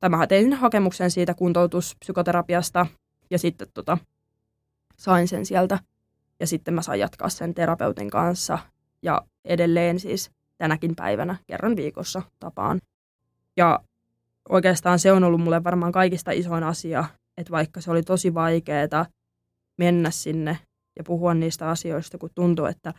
Tai 0.00 0.10
mä 0.10 0.26
tein 0.26 0.52
hakemuksen 0.52 1.10
siitä 1.10 1.34
kuntoutuspsykoterapiasta 1.34 2.86
ja 3.30 3.38
sitten 3.38 3.68
tota, 3.74 3.98
sain 4.96 5.28
sen 5.28 5.46
sieltä. 5.46 5.78
Ja 6.40 6.46
sitten 6.46 6.74
mä 6.74 6.82
sain 6.82 7.00
jatkaa 7.00 7.28
sen 7.28 7.54
terapeutin 7.54 8.10
kanssa 8.10 8.58
ja 9.02 9.22
edelleen 9.44 10.00
siis 10.00 10.30
tänäkin 10.58 10.96
päivänä 10.96 11.36
kerran 11.46 11.76
viikossa 11.76 12.22
tapaan. 12.38 12.80
Ja 13.56 13.80
oikeastaan 14.48 14.98
se 14.98 15.12
on 15.12 15.24
ollut 15.24 15.40
mulle 15.40 15.64
varmaan 15.64 15.92
kaikista 15.92 16.30
isoin 16.30 16.64
asia, 16.64 17.04
että 17.36 17.50
vaikka 17.50 17.80
se 17.80 17.90
oli 17.90 18.02
tosi 18.02 18.34
vaikeaa 18.34 19.06
mennä 19.78 20.10
sinne 20.10 20.58
ja 20.98 21.04
puhua 21.04 21.34
niistä 21.34 21.70
asioista, 21.70 22.18
kun 22.18 22.30
tuntuu, 22.34 22.64
että 22.64 22.94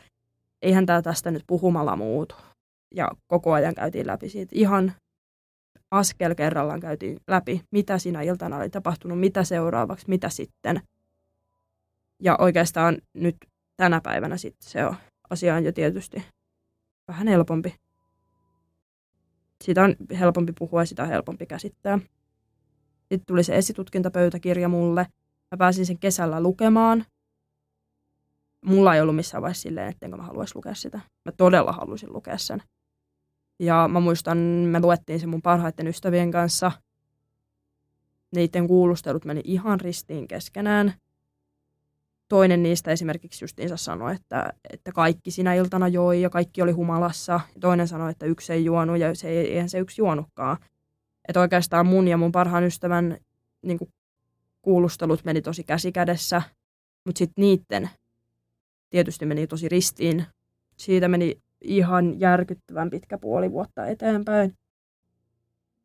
eihän 0.61 0.85
tämä 0.85 1.01
tästä 1.01 1.31
nyt 1.31 1.43
puhumalla 1.47 1.95
muutu. 1.95 2.35
Ja 2.95 3.11
koko 3.27 3.53
ajan 3.53 3.75
käytiin 3.75 4.07
läpi 4.07 4.29
siitä 4.29 4.51
ihan 4.55 4.93
askel 5.91 6.35
kerrallaan 6.35 6.79
käytiin 6.79 7.19
läpi, 7.27 7.61
mitä 7.71 7.97
siinä 7.97 8.21
iltana 8.21 8.57
oli 8.57 8.69
tapahtunut, 8.69 9.19
mitä 9.19 9.43
seuraavaksi, 9.43 10.05
mitä 10.09 10.29
sitten. 10.29 10.81
Ja 12.23 12.35
oikeastaan 12.39 12.97
nyt 13.13 13.35
tänä 13.77 14.01
päivänä 14.01 14.37
sitten 14.37 14.69
se 14.69 14.85
on 14.85 14.95
asia 15.29 15.55
on 15.55 15.65
jo 15.65 15.71
tietysti 15.71 16.23
vähän 17.07 17.27
helpompi. 17.27 17.75
Siitä 19.63 19.83
on 19.83 19.95
helpompi 20.19 20.53
puhua 20.59 20.81
ja 20.81 20.85
sitä 20.85 21.03
on 21.03 21.09
helpompi 21.09 21.45
käsittää. 21.45 21.99
Sitten 22.99 23.25
tuli 23.27 23.43
se 23.43 23.57
esitutkintapöytäkirja 23.57 24.69
mulle– 24.69 25.05
Mä 25.51 25.57
pääsin 25.57 25.85
sen 25.85 25.99
kesällä 25.99 26.41
lukemaan. 26.41 27.05
Mulla 28.65 28.95
ei 28.95 29.01
ollut 29.01 29.15
missään 29.15 29.41
vaiheessa 29.41 29.61
silleen, 29.61 29.89
ettenkö 29.89 30.17
mä 30.17 30.23
haluaisi 30.23 30.55
lukea 30.55 30.75
sitä. 30.75 30.99
Mä 31.25 31.31
todella 31.31 31.71
halusin 31.71 32.13
lukea 32.13 32.37
sen. 32.37 32.63
Ja 33.59 33.87
mä 33.87 33.99
muistan, 33.99 34.37
me 34.37 34.79
luettiin 34.79 35.19
sen 35.19 35.29
mun 35.29 35.41
parhaiten 35.41 35.87
ystävien 35.87 36.31
kanssa. 36.31 36.71
Niiden 38.35 38.67
kuulustelut 38.67 39.25
meni 39.25 39.41
ihan 39.43 39.79
ristiin 39.79 40.27
keskenään. 40.27 40.93
Toinen 42.27 42.63
niistä 42.63 42.91
esimerkiksi 42.91 43.43
justiinsa 43.43 43.77
sanoi, 43.77 44.15
että, 44.15 44.53
että 44.73 44.91
kaikki 44.91 45.31
sinä 45.31 45.53
iltana 45.53 45.87
joi 45.87 46.21
ja 46.21 46.29
kaikki 46.29 46.61
oli 46.61 46.71
humalassa. 46.71 47.39
Toinen 47.59 47.87
sanoi, 47.87 48.11
että 48.11 48.25
yksi 48.25 48.53
ei 48.53 48.65
juonut 48.65 48.97
ja 48.97 49.15
se 49.15 49.29
ei, 49.29 49.53
eihän 49.53 49.69
se 49.69 49.79
yksi 49.79 50.01
juonutkaan. 50.01 50.57
Että 51.27 51.39
oikeastaan 51.39 51.85
mun 51.85 52.07
ja 52.07 52.17
mun 52.17 52.31
parhaan 52.31 52.63
ystävän 52.63 53.17
niin 53.61 53.77
kuin 53.77 53.93
kuulustelut 54.61 55.23
meni 55.25 55.41
tosi 55.41 55.63
käsikädessä, 55.63 56.41
mutta 57.05 57.19
sitten 57.19 57.41
niiden 57.41 57.89
tietysti 58.89 59.25
meni 59.25 59.47
tosi 59.47 59.69
ristiin. 59.69 60.25
Siitä 60.77 61.07
meni 61.07 61.41
ihan 61.61 62.19
järkyttävän 62.19 62.89
pitkä 62.89 63.17
puoli 63.17 63.51
vuotta 63.51 63.87
eteenpäin. 63.87 64.53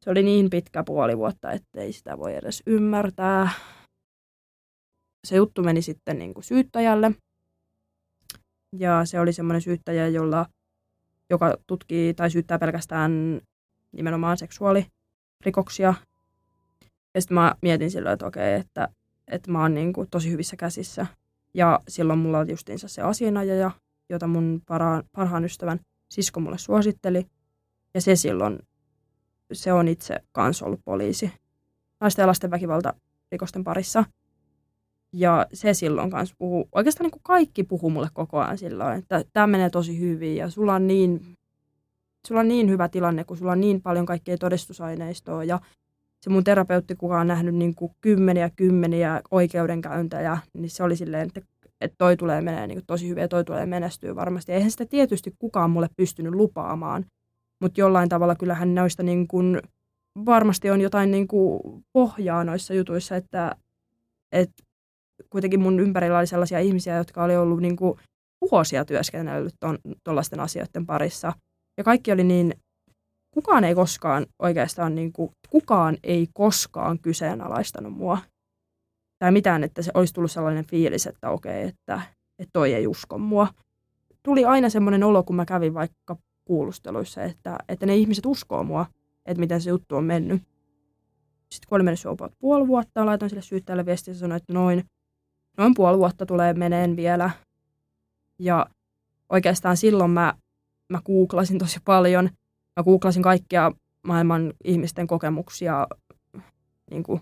Se 0.01 0.11
oli 0.11 0.23
niin 0.23 0.51
pitkä 0.51 0.85
puoli 0.85 1.19
vuotta, 1.19 1.53
ettei 1.53 1.93
sitä 1.93 2.19
voi 2.19 2.35
edes 2.35 2.63
ymmärtää. 2.67 3.51
Se 5.27 5.37
juttu 5.37 5.63
meni 5.63 5.83
sitten 5.83 6.19
niin 6.19 6.35
kuin 6.35 6.45
syyttäjälle. 6.45 7.13
Ja 8.79 9.05
se 9.05 9.21
oli 9.21 9.33
semmoinen 9.33 9.63
syyttäjä, 9.63 10.09
jolla, 10.09 10.47
joka 11.31 11.57
tutkii 11.67 12.15
tai 12.15 12.31
syyttää 12.31 12.59
pelkästään 12.59 13.41
nimenomaan 13.93 14.39
seksuaalirikoksia. 14.39 15.95
Ja 17.15 17.21
sitten 17.21 17.35
mä 17.35 17.55
mietin 17.63 17.91
silloin, 17.91 18.13
että 18.13 18.27
okei, 18.27 18.55
että, 18.55 18.89
että 19.29 19.51
mä 19.51 19.63
oon 19.63 19.75
niin 19.75 19.93
kuin 19.93 20.11
tosi 20.11 20.31
hyvissä 20.31 20.57
käsissä. 20.57 21.07
Ja 21.55 21.81
silloin 21.89 22.19
mulla 22.19 22.39
oli 22.39 22.51
justiinsa 22.51 22.89
se 22.89 23.03
asianajaja, 23.03 23.71
jota 24.11 24.27
mun 24.27 24.63
para, 24.67 25.03
parhaan 25.13 25.45
ystävän 25.45 25.81
sisko 26.11 26.41
mulle 26.41 26.59
suositteli. 26.59 27.27
Ja 27.95 28.01
se 28.01 28.17
silloin, 28.17 28.59
se 29.53 29.73
on 29.73 29.89
itse 29.89 30.17
kanssa 30.33 30.67
ollut 30.67 30.81
poliisi 30.85 31.33
naisten 32.01 32.23
ja 32.23 32.27
lasten 32.27 32.51
väkivalta 32.51 32.95
rikosten 33.33 33.65
parissa. 33.65 34.05
Ja 35.13 35.47
se 35.53 35.75
silloin 35.75 36.11
kanssa 36.11 36.35
puhuu, 36.39 36.69
oikeastaan 36.73 37.05
niin 37.05 37.11
kuin 37.11 37.23
kaikki 37.23 37.65
puhuu 37.65 37.91
mulle 37.91 38.09
koko 38.13 38.41
ajan 38.41 38.59
silloin, 38.59 38.99
että 38.99 39.25
tämä 39.33 39.47
menee 39.47 39.71
tosi 39.71 40.01
hyvin 40.01 40.37
ja 40.37 40.51
sulla 40.51 40.75
on 40.75 40.87
niin, 40.87 41.37
sulla 42.27 42.41
on 42.41 42.49
niin 42.49 42.71
hyvä 42.71 42.89
tilanne, 42.89 43.25
kun 43.25 43.37
sulla 43.37 43.53
on 43.53 43.61
niin 43.61 43.83
paljon 43.83 44.07
kaikkea 44.07 44.39
todistusaineistoa 44.39 45.45
ja 45.45 45.61
se 46.25 46.31
mun 46.31 46.45
terapeutti, 46.45 46.95
kuka 46.95 47.21
on 47.21 47.27
nähnyt 47.27 47.55
niin 47.55 47.75
kuin 47.75 47.93
kymmeniä 48.01 48.51
kymmeniä 48.57 49.21
oikeudenkäyntejä, 49.31 50.39
niin 50.55 50.71
se 50.71 50.83
oli 50.83 50.97
silleen, 50.97 51.27
että, 51.27 51.41
että 51.81 51.95
toi 51.99 52.17
tulee 52.17 52.41
menee 52.41 52.67
niin 52.67 52.83
tosi 52.87 53.09
hyvin 53.09 53.23
ja 53.23 53.29
toi 53.29 53.45
tulee 53.45 53.67
menestyä 53.67 54.15
varmasti. 54.15 54.53
Eihän 54.53 54.71
sitä 54.71 54.87
tietysti 54.87 55.35
kukaan 55.39 55.71
mulle 55.71 55.89
pystynyt 55.97 56.35
lupaamaan, 56.35 57.05
mutta 57.61 57.81
jollain 57.81 58.09
tavalla 58.09 58.35
kyllähän 58.35 58.75
noista 58.75 59.03
niin 59.03 59.29
kuin, 59.29 59.63
varmasti 60.27 60.71
on 60.71 60.81
jotain 60.81 61.11
niin 61.11 61.29
kuin 61.29 61.61
pohjaa 61.93 62.45
noissa 62.45 62.75
jutuissa, 62.75 63.17
että, 63.17 63.57
että 64.33 64.63
kuitenkin 65.31 65.61
mun 65.61 65.81
ympärillä 65.81 66.19
oli 66.19 66.27
sellaisia 66.27 66.59
ihmisiä, 66.59 66.97
jotka 66.97 67.25
oli 67.25 67.37
ollut 67.37 67.61
niin 67.61 67.77
kuin 67.77 67.99
vuosia 68.51 68.85
työskennellyt 68.85 69.55
tuollaisten 70.05 70.41
asioiden 70.41 70.87
parissa. 70.87 71.33
Ja 71.79 71.85
kaikki 71.85 72.13
oli 72.13 72.25
niin 72.25 72.55
kukaan 73.35 73.65
ei 73.65 73.75
koskaan 73.75 74.27
oikeastaan, 74.39 74.95
niin 74.95 75.13
kuin, 75.13 75.31
kukaan 75.51 75.99
ei 76.03 76.29
koskaan 76.35 76.99
kyseenalaistanut 76.99 77.93
mua. 77.93 78.19
Tai 79.19 79.33
mitään, 79.33 79.65
että 79.65 79.83
se 79.83 79.91
olisi 79.95 80.15
tullut 80.15 80.31
sellainen 80.31 80.67
fiilis, 80.67 81.07
että 81.07 81.31
okei, 81.31 81.63
että, 81.63 82.03
että 82.39 82.51
toi 82.53 82.75
ei 82.75 82.87
usko 82.87 83.19
mua. 83.19 83.49
Tuli 84.23 84.45
aina 84.45 84.69
semmoinen 84.69 85.05
olo, 85.05 85.23
kun 85.23 85.37
mä 85.37 85.45
kävin 85.45 85.75
vaikka 85.75 86.17
kuulusteluissa, 86.45 87.23
että, 87.23 87.59
että 87.69 87.87
ne 87.87 87.97
ihmiset 87.97 88.27
uskoo 88.27 88.65
mua, 88.65 88.87
että 89.27 89.41
miten 89.41 89.61
se 89.61 89.71
juttu 89.71 89.97
on 89.97 90.05
mennyt. 90.05 90.43
Sitten 91.51 91.69
kun 91.69 91.77
oli 91.77 91.83
mennyt 91.83 92.07
about 92.07 92.33
puoli 92.39 92.67
vuotta, 92.67 93.07
laitoin 93.07 93.31
sille 93.31 93.43
syyttäjälle 93.43 93.87
viestiä 93.87 94.15
ja 94.15 94.19
sanoin, 94.19 94.37
että 94.37 94.53
noin, 94.53 94.85
noin 95.59 95.75
puoli 95.75 95.99
vuotta 95.99 96.27
tulee 96.27 96.53
meneen 96.53 96.97
vielä. 96.97 97.31
Ja 98.39 98.67
oikeastaan 99.29 99.77
silloin 99.77 100.11
mä, 100.11 100.35
mä 100.93 101.01
googlasin 101.07 101.59
tosi 101.59 101.79
paljon– 101.85 102.31
mä 102.77 102.85
googlasin 102.85 103.23
kaikkia 103.23 103.73
maailman 104.03 104.53
ihmisten 104.65 105.07
kokemuksia, 105.07 105.87
niin 106.91 107.03
kuin, 107.03 107.21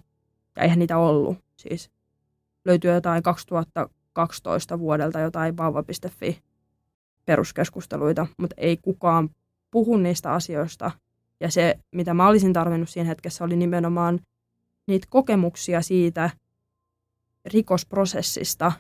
ja 0.57 0.63
eihän 0.63 0.79
niitä 0.79 0.99
ollut. 0.99 1.39
Siis 1.57 1.91
löytyy 2.65 2.95
jotain 2.95 3.23
2012 3.23 4.79
vuodelta 4.79 5.21
jotain 5.21 5.57
vauva.fi 5.57 6.43
peruskeskusteluita, 7.25 8.27
mutta 8.39 8.55
ei 8.59 8.77
kukaan 8.77 9.31
puhu 9.71 9.97
niistä 9.97 10.33
asioista. 10.33 10.91
Ja 11.41 11.51
se, 11.51 11.79
mitä 11.93 12.15
mä 12.15 12.29
olisin 12.29 12.53
tarvinnut 12.53 12.89
siinä 12.89 13.09
hetkessä, 13.09 13.45
oli 13.45 13.57
nimenomaan 13.57 14.21
niitä 14.87 15.07
kokemuksia 15.11 15.83
siitä 15.83 16.31
rikosprosessista, 17.45 18.73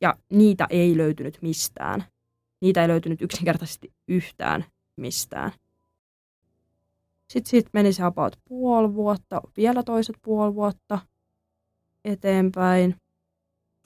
ja 0.00 0.14
niitä 0.32 0.66
ei 0.70 0.96
löytynyt 0.96 1.38
mistään. 1.42 2.04
Niitä 2.60 2.82
ei 2.82 2.88
löytynyt 2.88 3.22
yksinkertaisesti 3.22 3.92
yhtään 4.08 4.64
mistään. 4.96 5.52
Sitten 7.28 7.50
siitä 7.50 7.70
meni 7.72 7.92
se 7.92 8.02
about 8.02 8.36
puoli 8.48 8.94
vuotta, 8.94 9.40
vielä 9.56 9.82
toiset 9.82 10.16
puoli 10.22 10.54
vuotta 10.54 10.98
eteenpäin. 12.04 12.96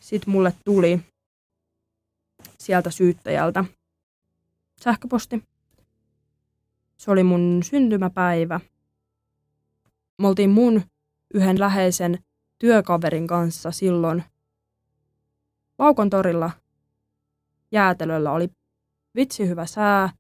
Sitten 0.01 0.31
mulle 0.33 0.55
tuli 0.65 1.01
sieltä 2.59 2.91
syyttäjältä 2.91 3.65
sähköposti. 4.85 5.45
Se 6.97 7.11
oli 7.11 7.23
mun 7.23 7.61
syntymäpäivä. 7.65 8.61
Me 10.19 10.29
oltiin 10.29 10.51
mun 10.51 10.83
yhden 11.35 11.61
läheisen 11.61 12.19
työkaverin 12.59 13.27
kanssa 13.27 13.71
silloin 13.71 14.25
Laukon 15.79 16.11
torilla 16.11 16.51
jäätelöllä 17.73 18.33
oli 18.33 18.49
vitsi 19.17 19.49
hyvä 19.49 19.67
sää 19.67 20.11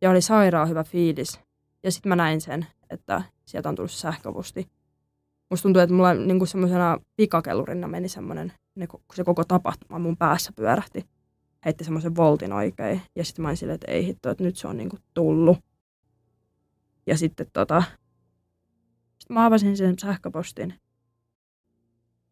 ja 0.00 0.10
oli 0.10 0.20
sairaan 0.20 0.68
hyvä 0.68 0.84
fiilis. 0.84 1.40
Ja 1.82 1.92
sitten 1.92 2.10
mä 2.10 2.16
näin 2.16 2.40
sen, 2.40 2.66
että 2.90 3.22
sieltä 3.44 3.68
on 3.68 3.74
tullut 3.74 3.90
sähköposti. 3.90 4.68
Musta 5.50 5.62
tuntuu, 5.62 5.82
että 5.82 5.94
mulla 5.94 6.14
niinku 6.14 6.46
semmoisena 6.46 6.98
pikakellurina 7.16 7.88
meni 7.88 8.08
semmoinen, 8.08 8.52
kun 8.88 9.00
se 9.14 9.24
koko 9.24 9.44
tapahtuma 9.44 9.98
mun 9.98 10.16
päässä 10.16 10.52
pyörähti. 10.56 11.04
Heitti 11.64 11.84
semmoisen 11.84 12.16
voltin 12.16 12.52
oikein. 12.52 13.02
Ja 13.16 13.24
sitten 13.24 13.42
mä 13.42 13.54
silleen, 13.54 13.74
että 13.74 13.92
ei 13.92 14.06
hitto, 14.06 14.30
että 14.30 14.44
nyt 14.44 14.56
se 14.56 14.68
on 14.68 14.76
niinku 14.76 14.96
tullut. 15.14 15.58
Ja 17.06 17.18
sitten 17.18 17.46
tota, 17.52 17.82
sit 19.18 19.30
mä 19.30 19.46
avasin 19.46 19.76
sen 19.76 19.98
sähköpostin. 19.98 20.74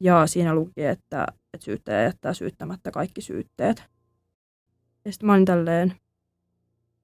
Ja 0.01 0.27
siinä 0.27 0.55
luki, 0.55 0.85
että, 0.85 1.27
että 1.55 1.64
syyttäjä 1.64 2.03
jättää 2.03 2.35
syyttämättä 2.35 2.91
kaikki 2.91 3.21
syytteet. 3.21 3.83
Ja 5.05 5.12
sitten 5.12 5.27
mä 5.27 5.33
olin 5.33 5.45
tälleen, 5.45 5.95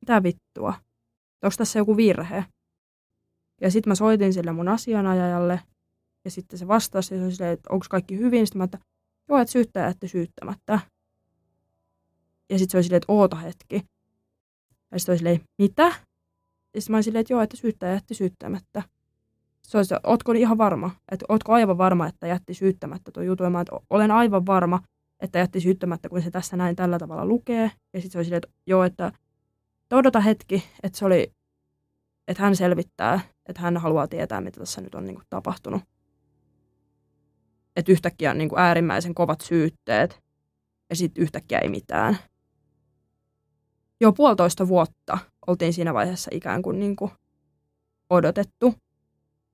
mitä 0.03 0.23
vittua? 0.23 0.75
Onko 1.43 1.55
tässä 1.59 1.79
joku 1.79 1.97
virhe? 1.97 2.45
Ja 3.61 3.71
sitten 3.71 3.91
mä 3.91 3.95
soitin 3.95 4.33
sille 4.33 4.53
mun 4.53 4.69
asianajajalle, 4.69 5.61
ja 6.25 6.31
sitten 6.31 6.59
se 6.59 6.69
vastasi, 6.69 7.15
ja 7.15 7.19
se 7.19 7.25
oli 7.25 7.33
silleen, 7.33 7.53
että 7.53 7.73
onko 7.73 7.87
kaikki 7.91 8.19
hyvin? 8.19 8.47
Sitten 8.47 8.59
mä 8.59 8.65
että 8.65 8.79
joo, 9.29 9.39
että 9.39 9.53
syyttäjä 9.53 9.87
jätti 9.87 10.09
syyttämättä. 10.09 10.81
Ja 12.51 12.59
sitten 12.59 12.71
se 12.71 12.77
oli 12.77 12.83
silleen, 12.83 12.97
että 12.97 13.13
oota 13.13 13.37
hetki. 13.37 13.83
Ja 14.93 14.99
sitten 14.99 15.13
oli 15.13 15.19
silleen, 15.19 15.41
mitä? 15.59 15.83
Ja 16.75 16.81
sitten 16.81 16.93
mä 16.93 16.97
olin 16.97 17.05
silleen, 17.05 17.21
että 17.21 17.33
joo, 17.33 17.43
että 17.43 17.57
syyttäjä 17.57 17.93
jätti 17.93 18.15
syyttämättä. 18.15 18.83
Se 19.63 19.79
oli, 19.79 19.83
että 19.83 20.01
ootko 20.05 20.33
ihan 20.33 20.59
varma? 20.59 20.91
Että 21.13 21.27
ootko 21.29 21.53
aivan 21.53 21.79
varma, 21.79 22.07
että 22.07 22.27
jätti 22.27 22.55
syyttämättä 22.55 23.11
tuo 23.11 23.23
juttu? 23.23 23.45
Ja 23.45 23.51
mä, 23.51 23.61
että 23.61 23.77
olen 23.91 24.11
aivan 24.11 24.47
varma, 24.47 24.81
että 25.21 25.39
jätti 25.39 25.61
syyttämättä, 25.61 26.09
kun 26.09 26.23
se 26.23 26.31
tässä 26.31 26.57
näin 26.57 26.77
tällä 26.77 26.99
tavalla 26.99 27.27
lukee. 27.27 27.71
Ja 27.93 28.01
sitten 28.01 28.11
se 28.11 28.19
oli 28.19 28.25
silleen, 28.25 28.43
että 28.45 28.59
joo, 28.67 28.85
että 28.85 29.13
että 29.93 29.99
odota 29.99 30.21
hetki, 30.21 30.65
että 30.83 30.99
se 30.99 31.05
oli, 31.05 31.33
että 32.29 32.43
hän 32.43 32.57
selvittää, 32.57 33.21
että 33.47 33.63
hän 33.63 33.77
haluaa 33.77 34.09
tietää, 34.09 34.41
mitä 34.41 34.61
tässä 34.61 34.81
nyt 34.81 34.95
on 34.95 35.05
niin 35.05 35.15
kuin, 35.15 35.27
tapahtunut. 35.31 35.83
Että 37.77 37.93
yhtäkkiä 37.93 38.31
on 38.31 38.39
niin 38.39 38.49
kuin, 38.49 38.59
äärimmäisen 38.59 39.15
kovat 39.15 39.41
syytteet 39.41 40.23
ja 40.91 40.97
sitten 40.97 41.23
yhtäkkiä 41.23 41.59
ei 41.59 41.69
mitään. 41.69 42.19
Jo 44.01 44.13
puolitoista 44.13 44.69
vuotta 44.69 45.19
oltiin 45.47 45.73
siinä 45.73 45.95
vaiheessa 45.95 46.31
ikään 46.35 46.63
kuin, 46.63 46.81
niin 46.81 46.97
kuin 46.97 47.11
odotettu. 48.11 48.75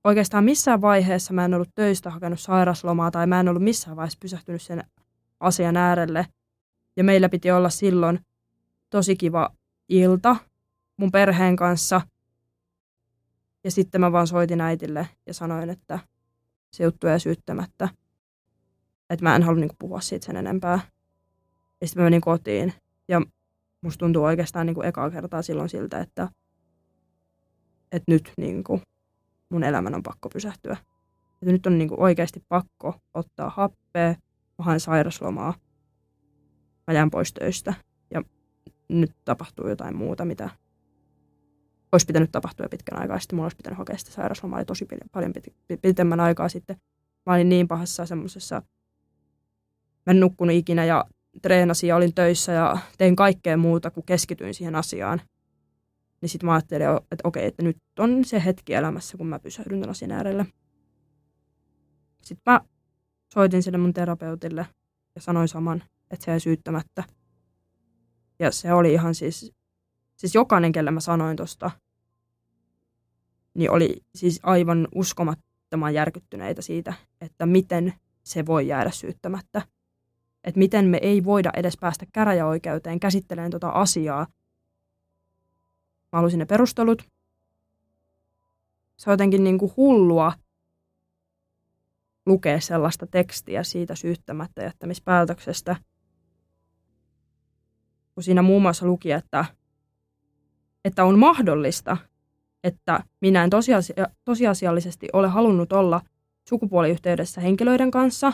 Oikeastaan 0.03 0.43
missään 0.43 0.81
vaiheessa 0.81 1.33
mä 1.33 1.45
en 1.45 1.53
ollut 1.53 1.75
töistä 1.75 2.09
hakenut 2.09 2.39
sairaslomaa 2.39 3.11
tai 3.11 3.27
mä 3.27 3.39
en 3.39 3.49
ollut 3.49 3.63
missään 3.63 3.97
vaiheessa 3.97 4.19
pysähtynyt 4.21 4.61
sen 4.61 4.83
asian 5.39 5.77
äärelle. 5.77 6.25
Ja 6.97 7.03
meillä 7.03 7.29
piti 7.29 7.51
olla 7.51 7.69
silloin 7.69 8.19
tosi 8.89 9.15
kiva 9.15 9.58
ilta 9.89 10.35
mun 10.97 11.11
perheen 11.11 11.55
kanssa. 11.55 12.01
Ja 13.63 13.71
sitten 13.71 14.01
mä 14.01 14.11
vaan 14.11 14.27
soitin 14.27 14.61
äitille 14.61 15.07
ja 15.25 15.33
sanoin, 15.33 15.69
että 15.69 15.99
se 16.73 16.83
juttu 16.83 17.07
ei 17.07 17.19
syyttämättä. 17.19 17.89
Että 19.09 19.25
mä 19.25 19.35
en 19.35 19.43
halua 19.43 19.59
niinku 19.59 19.75
puhua 19.79 20.01
siitä 20.01 20.25
sen 20.25 20.35
enempää. 20.35 20.79
Ja 21.81 21.87
sitten 21.87 22.03
mä 22.03 22.05
menin 22.05 22.21
kotiin. 22.21 22.73
Ja 23.07 23.21
musta 23.81 23.99
tuntuu 23.99 24.23
oikeastaan 24.23 24.65
niinku 24.65 24.81
ekaa 24.81 25.09
kertaa 25.09 25.41
silloin 25.41 25.69
siltä, 25.69 25.99
että, 25.99 26.29
että 27.91 28.11
nyt 28.11 28.33
niinku 28.37 28.81
mun 29.49 29.63
elämän 29.63 29.95
on 29.95 30.03
pakko 30.03 30.29
pysähtyä. 30.29 30.77
Että 31.33 31.51
nyt 31.51 31.65
on 31.65 31.77
niinku 31.77 31.95
oikeasti 31.97 32.43
pakko 32.49 32.95
ottaa 33.13 33.49
happea, 33.49 34.15
mä 34.65 34.79
sairaslomaa, 34.79 35.53
mä 36.87 36.93
jään 36.93 37.11
pois 37.11 37.33
töistä 37.33 37.73
nyt 38.89 39.11
tapahtuu 39.25 39.67
jotain 39.69 39.95
muuta, 39.95 40.25
mitä 40.25 40.49
olisi 41.91 42.05
pitänyt 42.05 42.31
tapahtua 42.31 42.65
jo 42.65 42.69
pitkän 42.69 43.01
aikaa. 43.01 43.19
Sitten 43.19 43.35
mulla 43.35 43.45
olisi 43.45 43.57
pitänyt 43.57 43.77
hakea 43.77 43.97
sitä 43.97 44.11
sairauslomaa 44.11 44.65
tosi 44.65 44.87
paljon 45.11 45.33
pitemmän 45.81 46.19
aikaa 46.19 46.49
sitten. 46.49 46.77
Mä 47.25 47.33
olin 47.33 47.49
niin 47.49 47.67
pahassa 47.67 48.05
semmoisessa, 48.05 48.61
mä 50.05 50.11
en 50.11 50.19
nukkunut 50.19 50.55
ikinä 50.55 50.85
ja 50.85 51.05
treenasin 51.41 51.87
ja 51.87 51.95
olin 51.95 52.13
töissä 52.13 52.51
ja 52.51 52.77
tein 52.97 53.15
kaikkea 53.15 53.57
muuta 53.57 53.91
kuin 53.91 54.05
keskityin 54.05 54.53
siihen 54.53 54.75
asiaan. 54.75 55.21
niin 56.21 56.29
sitten 56.29 56.47
mä 56.47 56.53
ajattelin, 56.53 56.87
että 57.11 57.27
okei, 57.27 57.45
että 57.45 57.63
nyt 57.63 57.77
on 57.99 58.25
se 58.25 58.45
hetki 58.45 58.73
elämässä, 58.73 59.17
kun 59.17 59.27
mä 59.27 59.39
pysähdyn 59.39 59.79
tämän 59.79 59.91
asian 59.91 60.11
äärelle. 60.11 60.45
Sitten 62.21 62.53
mä 62.53 62.61
soitin 63.33 63.63
sille 63.63 63.77
mun 63.77 63.93
terapeutille 63.93 64.67
ja 65.15 65.21
sanoin 65.21 65.47
saman, 65.47 65.83
että 66.11 66.25
se 66.25 66.33
ei 66.33 66.39
syyttämättä. 66.39 67.03
Ja 68.39 68.51
se 68.51 68.73
oli 68.73 68.93
ihan 68.93 69.15
siis, 69.15 69.53
siis 70.15 70.35
jokainen, 70.35 70.71
kelle 70.71 70.91
mä 70.91 70.99
sanoin 70.99 71.37
tosta, 71.37 71.71
niin 73.53 73.71
oli 73.71 74.01
siis 74.15 74.39
aivan 74.43 74.87
uskomattoman 74.95 75.93
järkyttyneitä 75.93 76.61
siitä, 76.61 76.93
että 77.21 77.45
miten 77.45 77.93
se 78.23 78.45
voi 78.45 78.67
jäädä 78.67 78.91
syyttämättä. 78.91 79.61
Että 80.43 80.59
miten 80.59 80.85
me 80.85 80.99
ei 81.01 81.23
voida 81.23 81.51
edes 81.55 81.77
päästä 81.77 82.05
käräjäoikeuteen 82.13 82.99
käsittelemään 82.99 83.51
tuota 83.51 83.69
asiaa. 83.69 84.27
Mä 86.11 86.17
halusin 86.19 86.39
ne 86.39 86.45
perustelut. 86.45 87.09
Se 88.97 89.09
on 89.09 89.13
jotenkin 89.13 89.43
niin 89.43 89.57
kuin 89.57 89.73
hullua 89.77 90.33
lukea 92.25 92.59
sellaista 92.59 93.07
tekstiä 93.07 93.63
siitä 93.63 93.95
syyttämättä 93.95 94.63
jättämispäätöksestä. 94.63 95.75
Kun 98.19 98.23
siinä 98.23 98.41
muun 98.41 98.61
muassa 98.61 98.85
luki, 98.85 99.11
että, 99.11 99.45
että 100.85 101.03
on 101.03 101.19
mahdollista, 101.19 101.97
että 102.63 103.03
minä 103.21 103.43
en 103.43 103.49
tosiasia, 103.49 104.07
tosiasiallisesti 104.25 105.07
ole 105.13 105.27
halunnut 105.27 105.73
olla 105.73 106.01
sukupuoliyhteydessä 106.49 107.41
henkilöiden 107.41 107.91
kanssa, 107.91 108.33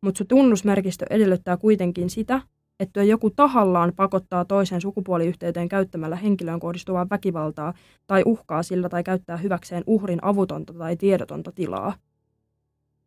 mutta 0.00 0.18
se 0.18 0.24
tunnusmerkistö 0.24 1.06
edellyttää 1.10 1.56
kuitenkin 1.56 2.10
sitä, 2.10 2.40
että 2.80 3.02
joku 3.02 3.30
tahallaan 3.30 3.92
pakottaa 3.96 4.44
toisen 4.44 4.80
sukupuoliyhteyteen 4.80 5.68
käyttämällä 5.68 6.16
henkilöön 6.16 6.60
kohdistuvaa 6.60 7.06
väkivaltaa 7.10 7.74
tai 8.06 8.22
uhkaa 8.26 8.62
sillä 8.62 8.88
tai 8.88 9.04
käyttää 9.04 9.36
hyväkseen 9.36 9.82
uhrin 9.86 10.24
avutonta 10.24 10.72
tai 10.72 10.96
tiedotonta 10.96 11.52
tilaa. 11.52 11.94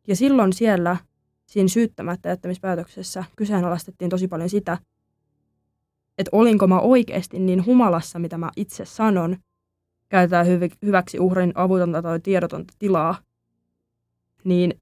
Ja 0.08 0.16
silloin 0.16 0.54
siellä, 0.54 0.98
siinä 1.46 1.70
syyttämättä 1.70 2.30
jättämispäätöksessä, 2.30 3.24
kyseenalaistettiin 3.36 4.10
tosi 4.10 4.28
paljon 4.28 4.50
sitä, 4.50 4.78
että 6.18 6.30
olinko 6.32 6.68
mä 6.68 6.80
oikeasti 6.80 7.40
niin 7.40 7.66
humalassa, 7.66 8.20
mitä 8.20 8.38
mä 8.38 8.50
itse 8.56 8.86
sanon, 8.86 9.38
käytetään 10.10 10.48
hyväksi 10.86 11.20
uhrin 11.20 11.52
avutonta 11.56 12.02
tai 12.02 12.20
tiedotonta 12.20 12.74
tilaa, 12.80 13.16
niin 14.44 14.74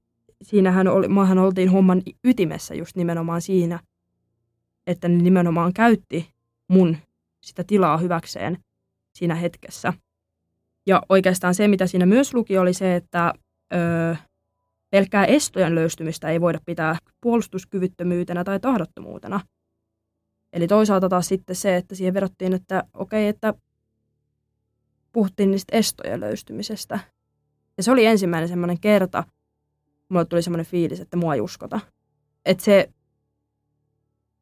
siinähän 0.42 0.88
oli, 0.88 1.08
maahan 1.08 1.38
oltiin 1.38 1.70
homman 1.70 2.02
ytimessä 2.24 2.74
just 2.74 2.96
nimenomaan 2.96 3.42
siinä, 3.42 3.80
että 4.86 5.08
ne 5.08 5.22
nimenomaan 5.22 5.72
käytti 5.72 6.30
mun 6.68 6.96
sitä 7.40 7.64
tilaa 7.64 7.98
hyväkseen 7.98 8.58
siinä 9.14 9.34
hetkessä. 9.34 9.92
Ja 10.86 11.02
oikeastaan 11.08 11.54
se, 11.54 11.68
mitä 11.68 11.86
siinä 11.86 12.06
myös 12.06 12.34
luki, 12.34 12.58
oli 12.58 12.72
se, 12.74 12.96
että 12.96 13.34
öö, 13.74 14.14
pelkkää 14.90 15.24
estojen 15.24 15.74
löystymistä 15.74 16.28
ei 16.28 16.40
voida 16.40 16.60
pitää 16.66 16.96
puolustuskyvyttömyytenä 17.20 18.44
tai 18.44 18.60
tahdottomuutena. 18.60 19.40
Eli 20.56 20.66
toisaalta 20.66 21.08
taas 21.08 21.28
sitten 21.28 21.56
se, 21.56 21.76
että 21.76 21.94
siihen 21.94 22.14
verrattiin, 22.14 22.52
että 22.52 22.84
okei, 22.94 23.28
että 23.28 23.54
puhuttiin 25.12 25.50
niistä 25.50 25.76
estojen 25.76 26.20
löystymisestä. 26.20 26.98
Ja 27.76 27.82
se 27.82 27.90
oli 27.90 28.06
ensimmäinen 28.06 28.48
semmoinen 28.48 28.80
kerta, 28.80 29.24
mulle 30.08 30.24
tuli 30.24 30.42
semmoinen 30.42 30.66
fiilis, 30.66 31.00
että 31.00 31.16
mua 31.16 31.34
ei 31.34 31.40
uskota. 31.40 31.80
Että 32.44 32.64
se 32.64 32.90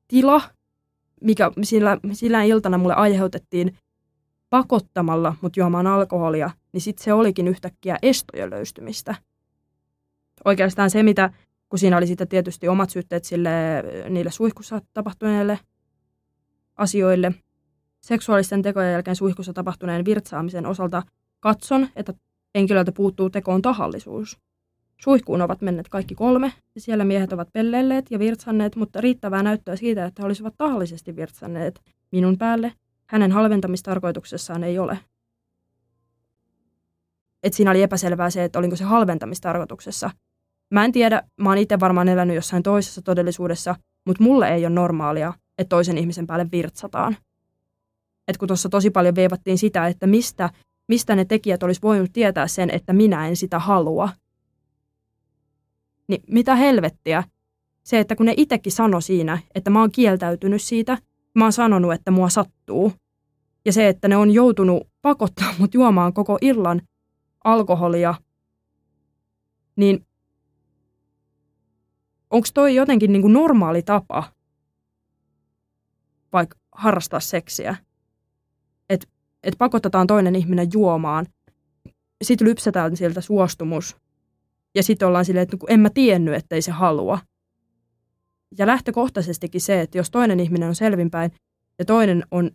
tila, 0.09 0.43
mikä 1.21 1.51
sillä, 1.63 1.99
sillä 2.13 2.43
iltana 2.43 2.79
mulle 2.79 2.95
aiheutettiin 2.95 3.79
pakottamalla 4.51 5.37
mut 5.41 5.57
juomaan 5.57 5.87
alkoholia, 5.87 6.51
niin 6.73 6.81
sitten 6.81 7.05
se 7.05 7.13
olikin 7.13 7.49
yhtäkkiä 7.49 7.99
estojen 8.03 8.51
löystymistä. 8.51 9.15
Oikeastaan 10.45 10.91
se, 10.91 11.03
mitä, 11.03 11.31
kun 11.69 11.79
siinä 11.79 11.97
oli 11.97 12.07
sitten 12.07 12.29
tietysti 12.29 12.69
omat 12.69 12.91
syytteet 12.91 13.25
sille, 13.25 13.51
niille 14.09 14.31
suihkussa 14.31 14.81
tapahtuneille 14.93 15.59
asioille, 16.77 17.33
seksuaalisten 18.01 18.63
tekojen 18.63 18.93
jälkeen 18.93 19.17
suihkussa 19.17 19.53
tapahtuneen 19.53 20.05
virtsaamisen 20.05 20.67
osalta 20.67 21.03
katson, 21.41 21.89
että 21.97 22.15
henkilöltä 22.55 22.93
puuttuu 22.93 23.31
tekoon 23.31 23.63
tahallisuus. 23.63 24.39
Suihkuun 25.01 25.43
ovat 25.43 25.61
menneet 25.61 25.89
kaikki 25.89 26.15
kolme, 26.15 26.53
ja 26.75 26.81
siellä 26.81 27.05
miehet 27.05 27.33
ovat 27.33 27.49
pelleilleet 27.53 28.11
ja 28.11 28.19
virtsanneet, 28.19 28.77
mutta 28.77 29.01
riittävää 29.01 29.43
näyttöä 29.43 29.77
siitä, 29.77 30.05
että 30.05 30.23
he 30.23 30.27
olisivat 30.27 30.55
tahallisesti 30.59 31.17
virtsanneet 31.17 31.81
minun 32.13 32.39
päälle, 32.39 32.73
hänen 33.07 33.33
halventamistarkoituksessaan 33.33 34.65
ei 34.65 34.79
ole. 34.79 34.99
Et 37.43 37.55
siinä 37.55 37.71
oli 37.71 37.83
epäselvää 37.83 38.31
se, 38.31 38.45
että 38.45 38.59
olinko 38.59 38.77
se 38.77 38.85
halventamistarkoituksessa. 38.85 40.11
Mä 40.71 40.85
en 40.85 40.93
tiedä, 40.93 41.23
mä 41.41 41.49
oon 41.49 41.59
itse 41.59 41.81
varmaan 41.81 42.09
elänyt 42.09 42.37
jossain 42.37 42.63
toisessa 42.63 43.03
todellisuudessa, 43.03 43.77
mutta 44.07 44.23
mulle 44.23 44.49
ei 44.55 44.67
ole 44.67 44.75
normaalia, 44.75 45.33
että 45.59 45.69
toisen 45.69 45.99
ihmisen 45.99 46.27
päälle 46.27 46.47
virtsataan. 46.53 47.17
Et 48.29 48.37
kun 48.37 48.49
tuossa 48.49 48.69
tosi 48.69 48.91
paljon 48.91 49.15
veivattiin 49.15 49.59
sitä, 49.59 49.87
että 49.87 50.07
mistä, 50.07 50.51
mistä 50.89 51.15
ne 51.15 51.25
tekijät 51.25 51.63
olisi 51.63 51.83
voinut 51.83 52.13
tietää 52.13 52.49
sen, 52.49 52.71
että 52.71 52.93
minä 52.93 53.29
en 53.29 53.37
sitä 53.37 53.59
halua– 53.59 54.09
niin 56.09 56.23
mitä 56.31 56.55
helvettiä? 56.55 57.25
Se, 57.85 57.99
että 57.99 58.17
kun 58.17 58.27
ne 58.27 58.35
itsekin 58.37 58.73
sano 58.73 59.01
siinä, 59.01 59.39
että 59.55 59.71
mä 59.71 59.81
oon 59.81 59.91
kieltäytynyt 59.91 60.63
siitä, 60.63 60.99
mä 61.35 61.45
oon 61.45 61.53
sanonut, 61.53 61.93
että 61.93 62.11
mua 62.11 62.29
sattuu. 62.29 62.93
Ja 63.65 63.73
se, 63.73 63.89
että 63.89 64.09
ne 64.09 64.17
on 64.17 64.31
joutunut 64.31 64.89
pakottaa 65.03 65.55
mut 65.59 65.75
juomaan 65.75 66.13
koko 66.13 66.39
illan 66.41 66.83
alkoholia, 67.45 68.15
niin 69.77 70.07
onko 72.31 72.49
toi 72.55 72.75
jotenkin 72.75 73.13
niin 73.13 73.23
kuin 73.23 73.33
normaali 73.33 73.83
tapa 73.83 74.33
vaikka 76.35 76.59
harrastaa 76.73 77.21
seksiä? 77.21 77.77
Että 78.91 79.07
et 79.43 79.55
pakotetaan 79.59 80.07
toinen 80.07 80.37
ihminen 80.37 80.69
juomaan, 80.73 81.27
sitten 82.23 82.49
lypsetään 82.49 82.97
siltä 82.97 83.21
suostumus 83.21 83.97
ja 84.75 84.83
sitten 84.83 85.09
ollaan 85.09 85.25
silleen, 85.25 85.43
että 85.43 85.57
en 85.69 85.81
mä 85.81 85.91
tiennyt, 85.91 86.35
että 86.35 86.55
ei 86.55 86.63
se 86.63 86.71
halua. 86.71 87.19
Ja 88.59 88.67
lähtökohtaisestikin 88.67 89.61
se, 89.61 89.81
että 89.81 89.99
jos 89.99 90.11
toinen 90.11 90.41
ihminen 90.41 90.69
on 90.69 90.75
selvinpäin 90.75 91.33
ja 91.79 91.85
toinen 91.85 92.25
on 92.31 92.51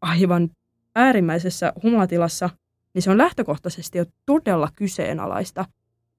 aivan 0.00 0.50
äärimmäisessä 0.94 1.72
humalatilassa, 1.82 2.50
niin 2.94 3.02
se 3.02 3.10
on 3.10 3.18
lähtökohtaisesti 3.18 3.98
jo 3.98 4.04
todella 4.26 4.68
kyseenalaista, 4.74 5.64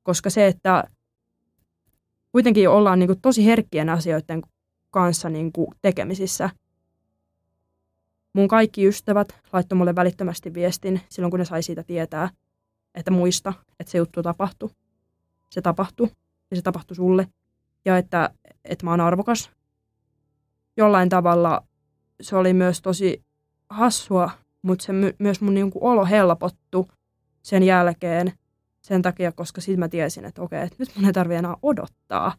koska 0.03 0.29
se, 0.29 0.47
että 0.47 0.83
kuitenkin 2.31 2.69
ollaan 2.69 2.99
niin 2.99 3.07
kuin 3.07 3.21
tosi 3.21 3.45
herkkien 3.45 3.89
asioiden 3.89 4.41
kanssa 4.91 5.29
niin 5.29 5.51
kuin 5.51 5.67
tekemisissä. 5.81 6.49
Mun 8.35 8.47
kaikki 8.47 8.87
ystävät 8.87 9.27
laittoi 9.53 9.77
mulle 9.77 9.95
välittömästi 9.95 10.53
viestin 10.53 11.01
silloin, 11.09 11.31
kun 11.31 11.39
ne 11.39 11.45
sai 11.45 11.63
siitä 11.63 11.83
tietää, 11.83 12.29
että 12.95 13.11
muista, 13.11 13.53
että 13.79 13.91
se 13.91 13.97
juttu 13.97 14.23
tapahtui 14.23 14.69
se 15.55 15.61
tapahtui 15.61 16.09
ja 16.51 16.55
se 16.55 16.61
tapahtui 16.61 16.95
sulle 16.95 17.27
ja 17.85 17.97
että, 17.97 18.29
että 18.65 18.85
mä 18.85 18.91
oon 18.91 19.01
arvokas. 19.01 19.49
Jollain 20.77 21.09
tavalla 21.09 21.63
se 22.21 22.35
oli 22.35 22.53
myös 22.53 22.81
tosi 22.81 23.23
hassua, 23.69 24.29
mutta 24.61 24.85
se 24.85 24.93
my, 24.93 25.15
myös 25.19 25.41
mun 25.41 25.53
niinku 25.53 25.79
olo 25.87 26.05
helpottu 26.05 26.87
sen 27.41 27.63
jälkeen 27.63 28.33
sen 28.81 29.01
takia, 29.01 29.31
koska 29.31 29.61
sitten 29.61 29.79
mä 29.79 29.89
tiesin, 29.89 30.25
että 30.25 30.41
okei, 30.41 30.63
että 30.63 30.75
nyt 30.79 30.91
mun 30.95 31.05
ei 31.05 31.13
tarvitse 31.13 31.39
enää 31.39 31.55
odottaa. 31.61 32.33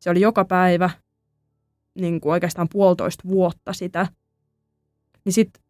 Se 0.00 0.10
oli 0.10 0.20
joka 0.20 0.44
päivä 0.44 0.90
niin 1.94 2.20
kuin 2.20 2.32
oikeastaan 2.32 2.68
puolitoista 2.72 3.28
vuotta 3.28 3.72
sitä. 3.72 4.06
Niin 5.24 5.32
sitten 5.32 5.62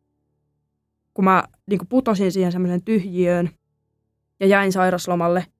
kun 1.14 1.24
mä 1.24 1.44
niin 1.66 1.78
kuin 1.78 1.88
putosin 1.88 2.32
siihen 2.32 2.53
semmoisen 2.53 2.84
tyhjiöön 2.84 3.51
ja 4.40 4.46
jäin 4.46 4.72
sairaslomalle– 4.72 5.46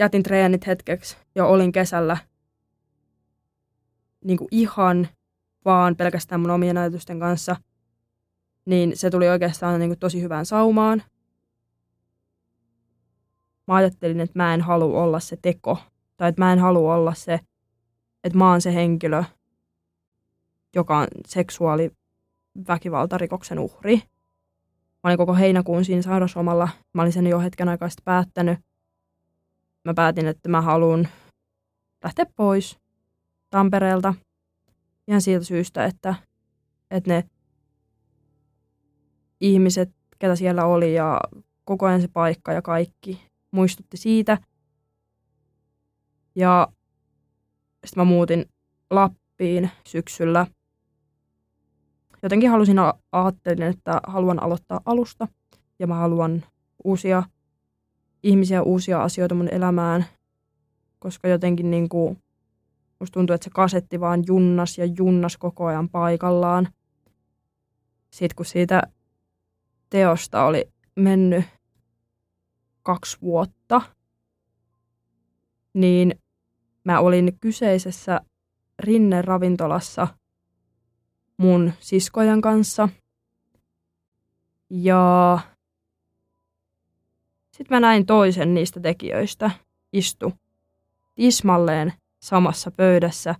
jätin 0.00 0.22
treenit 0.22 0.66
hetkeksi 0.66 1.16
ja 1.34 1.46
olin 1.46 1.72
kesällä 1.72 2.16
niin 4.24 4.38
kuin 4.38 4.48
ihan 4.50 5.08
vaan 5.64 5.96
pelkästään 5.96 6.40
mun 6.40 6.50
omien 6.50 6.78
ajatusten 6.78 7.20
kanssa, 7.20 7.56
niin 8.64 8.96
se 8.96 9.10
tuli 9.10 9.28
oikeastaan 9.28 9.80
niin 9.80 9.90
kuin 9.90 9.98
tosi 9.98 10.22
hyvään 10.22 10.46
saumaan. 10.46 11.02
Mä 13.66 13.74
ajattelin, 13.74 14.20
että 14.20 14.38
mä 14.38 14.54
en 14.54 14.60
halua 14.60 15.02
olla 15.02 15.20
se 15.20 15.36
teko, 15.42 15.78
tai 16.16 16.28
että 16.28 16.42
mä 16.42 16.52
en 16.52 16.58
halua 16.58 16.94
olla 16.94 17.14
se, 17.14 17.40
että 18.24 18.38
mä 18.38 18.50
oon 18.50 18.60
se 18.60 18.74
henkilö, 18.74 19.24
joka 20.74 20.98
on 20.98 21.06
seksuaaliväkivaltarikoksen 22.60 23.58
uhri. 23.58 23.96
Mä 23.96 25.08
olin 25.08 25.18
koko 25.18 25.34
heinäkuun 25.34 25.84
siinä 25.84 26.02
sairauslomalla. 26.02 26.68
Mä 26.94 27.02
olin 27.02 27.12
sen 27.12 27.26
jo 27.26 27.40
hetken 27.40 27.68
aikaa 27.68 27.88
sitten 27.88 28.04
päättänyt 28.04 28.58
mä 29.84 29.94
päätin, 29.94 30.26
että 30.26 30.48
mä 30.48 30.60
haluan 30.60 31.08
lähteä 32.04 32.26
pois 32.36 32.78
Tampereelta 33.50 34.14
ihan 35.08 35.20
siitä 35.20 35.44
syystä, 35.44 35.84
että, 35.84 36.14
että 36.90 37.10
ne 37.10 37.24
ihmiset, 39.40 39.90
ketä 40.18 40.36
siellä 40.36 40.64
oli 40.64 40.94
ja 40.94 41.20
koko 41.64 41.86
ajan 41.86 42.00
se 42.00 42.08
paikka 42.08 42.52
ja 42.52 42.62
kaikki 42.62 43.26
muistutti 43.50 43.96
siitä. 43.96 44.38
Ja 46.34 46.68
sitten 47.86 48.00
mä 48.00 48.04
muutin 48.04 48.46
Lappiin 48.90 49.70
syksyllä. 49.88 50.46
Jotenkin 52.22 52.50
halusin, 52.50 52.76
ajattelin, 53.12 53.62
että 53.62 54.00
haluan 54.06 54.42
aloittaa 54.42 54.80
alusta 54.84 55.28
ja 55.78 55.86
mä 55.86 55.94
haluan 55.94 56.44
uusia 56.84 57.22
ihmisiä, 58.22 58.62
uusia 58.62 59.02
asioita 59.02 59.34
mun 59.34 59.48
elämään, 59.52 60.04
koska 60.98 61.28
jotenkin 61.28 61.70
niin 61.70 61.88
kuin, 61.88 62.18
musta 63.00 63.14
tuntuu, 63.14 63.34
että 63.34 63.44
se 63.44 63.50
kasetti 63.50 64.00
vaan 64.00 64.24
junnas 64.26 64.78
ja 64.78 64.84
junnas 64.84 65.36
koko 65.36 65.66
ajan 65.66 65.88
paikallaan. 65.88 66.68
Sitten 68.10 68.36
kun 68.36 68.46
siitä 68.46 68.82
teosta 69.90 70.44
oli 70.44 70.72
mennyt 70.96 71.44
kaksi 72.82 73.18
vuotta, 73.22 73.82
niin 75.74 76.14
mä 76.84 77.00
olin 77.00 77.38
kyseisessä 77.40 78.20
Rinne-ravintolassa 78.82 80.06
mun 81.40 81.72
siskojen 81.80 82.40
kanssa. 82.40 82.88
Ja 84.70 85.38
sitten 87.50 87.76
mä 87.76 87.80
näin 87.80 88.06
toisen 88.06 88.54
niistä 88.54 88.80
tekijöistä 88.80 89.50
istu 89.92 90.32
tismalleen 91.14 91.92
samassa 92.22 92.70
pöydässä. 92.70 93.34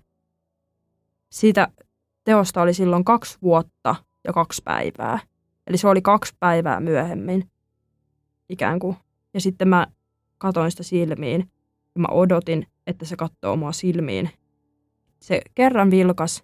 Siitä 1.30 1.68
teosta 2.24 2.62
oli 2.62 2.74
silloin 2.74 3.04
kaksi 3.04 3.38
vuotta 3.42 3.94
ja 4.24 4.32
kaksi 4.32 4.62
päivää. 4.64 5.18
Eli 5.66 5.76
se 5.76 5.88
oli 5.88 6.02
kaksi 6.02 6.34
päivää 6.40 6.80
myöhemmin 6.80 7.50
ikään 8.48 8.78
kuin. 8.78 8.96
Ja 9.34 9.40
sitten 9.40 9.68
mä 9.68 9.86
katoin 10.38 10.70
sitä 10.70 10.82
silmiin 10.82 11.40
ja 11.94 12.00
mä 12.00 12.08
odotin, 12.10 12.66
että 12.86 13.04
se 13.04 13.16
katsoo 13.16 13.56
mua 13.56 13.72
silmiin. 13.72 14.30
Se 15.20 15.40
kerran 15.54 15.90
vilkas, 15.90 16.42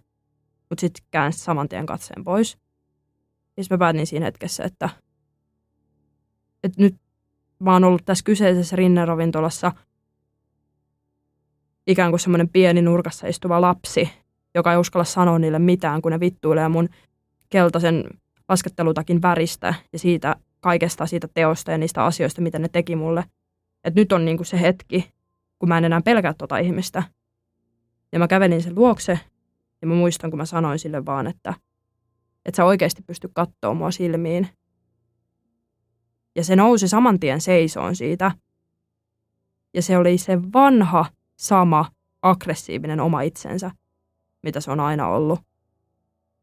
mutta 0.69 0.81
sitten 0.81 1.05
käänsi 1.11 1.39
saman 1.39 1.69
tien 1.69 1.85
katseen 1.85 2.23
pois. 2.23 2.57
Ja 3.57 3.63
sitten 3.63 3.75
mä 3.75 3.79
päätin 3.79 4.07
siinä 4.07 4.25
hetkessä, 4.25 4.63
että, 4.63 4.89
että 6.63 6.81
nyt 6.81 6.95
mä 7.59 7.73
oon 7.73 7.83
ollut 7.83 8.05
tässä 8.05 8.23
kyseisessä 8.23 8.75
rinneravintolassa 8.75 9.71
ikään 11.87 12.11
kuin 12.11 12.19
semmoinen 12.19 12.49
pieni 12.49 12.81
nurkassa 12.81 13.27
istuva 13.27 13.61
lapsi, 13.61 14.09
joka 14.55 14.71
ei 14.71 14.77
uskalla 14.77 15.05
sanoa 15.05 15.39
niille 15.39 15.59
mitään, 15.59 16.01
kun 16.01 16.11
ne 16.11 16.19
vittuilee 16.19 16.69
mun 16.69 16.89
keltaisen 17.49 18.03
laskettelutakin 18.49 19.21
väristä 19.21 19.73
ja 19.93 19.99
siitä 19.99 20.35
kaikesta 20.59 21.05
siitä 21.05 21.27
teosta 21.33 21.71
ja 21.71 21.77
niistä 21.77 22.05
asioista, 22.05 22.41
mitä 22.41 22.59
ne 22.59 22.67
teki 22.69 22.95
mulle. 22.95 23.23
Et 23.83 23.95
nyt 23.95 24.11
on 24.11 24.25
niinku 24.25 24.43
se 24.43 24.61
hetki, 24.61 25.11
kun 25.59 25.69
mä 25.69 25.77
en 25.77 25.85
enää 25.85 26.01
pelkää 26.01 26.33
tota 26.37 26.57
ihmistä. 26.57 27.03
Ja 28.11 28.19
mä 28.19 28.27
kävelin 28.27 28.63
sen 28.63 28.75
luokse 28.75 29.19
ja 29.81 29.87
mä 29.87 29.93
muistan, 29.93 30.29
kun 30.29 30.37
mä 30.37 30.45
sanoin 30.45 30.79
sille 30.79 31.05
vaan, 31.05 31.27
että, 31.27 31.53
että 32.45 32.55
sä 32.57 32.65
oikeasti 32.65 33.01
pysty 33.01 33.29
katsoa 33.33 33.73
mua 33.73 33.91
silmiin. 33.91 34.49
Ja 36.35 36.43
se 36.43 36.55
nousi 36.55 36.87
saman 36.87 37.19
tien 37.19 37.41
seisoon 37.41 37.95
siitä. 37.95 38.31
Ja 39.73 39.81
se 39.81 39.97
oli 39.97 40.17
se 40.17 40.39
vanha, 40.53 41.05
sama, 41.35 41.91
aggressiivinen 42.21 42.99
oma 42.99 43.21
itsensä, 43.21 43.71
mitä 44.43 44.61
se 44.61 44.71
on 44.71 44.79
aina 44.79 45.07
ollut. 45.07 45.39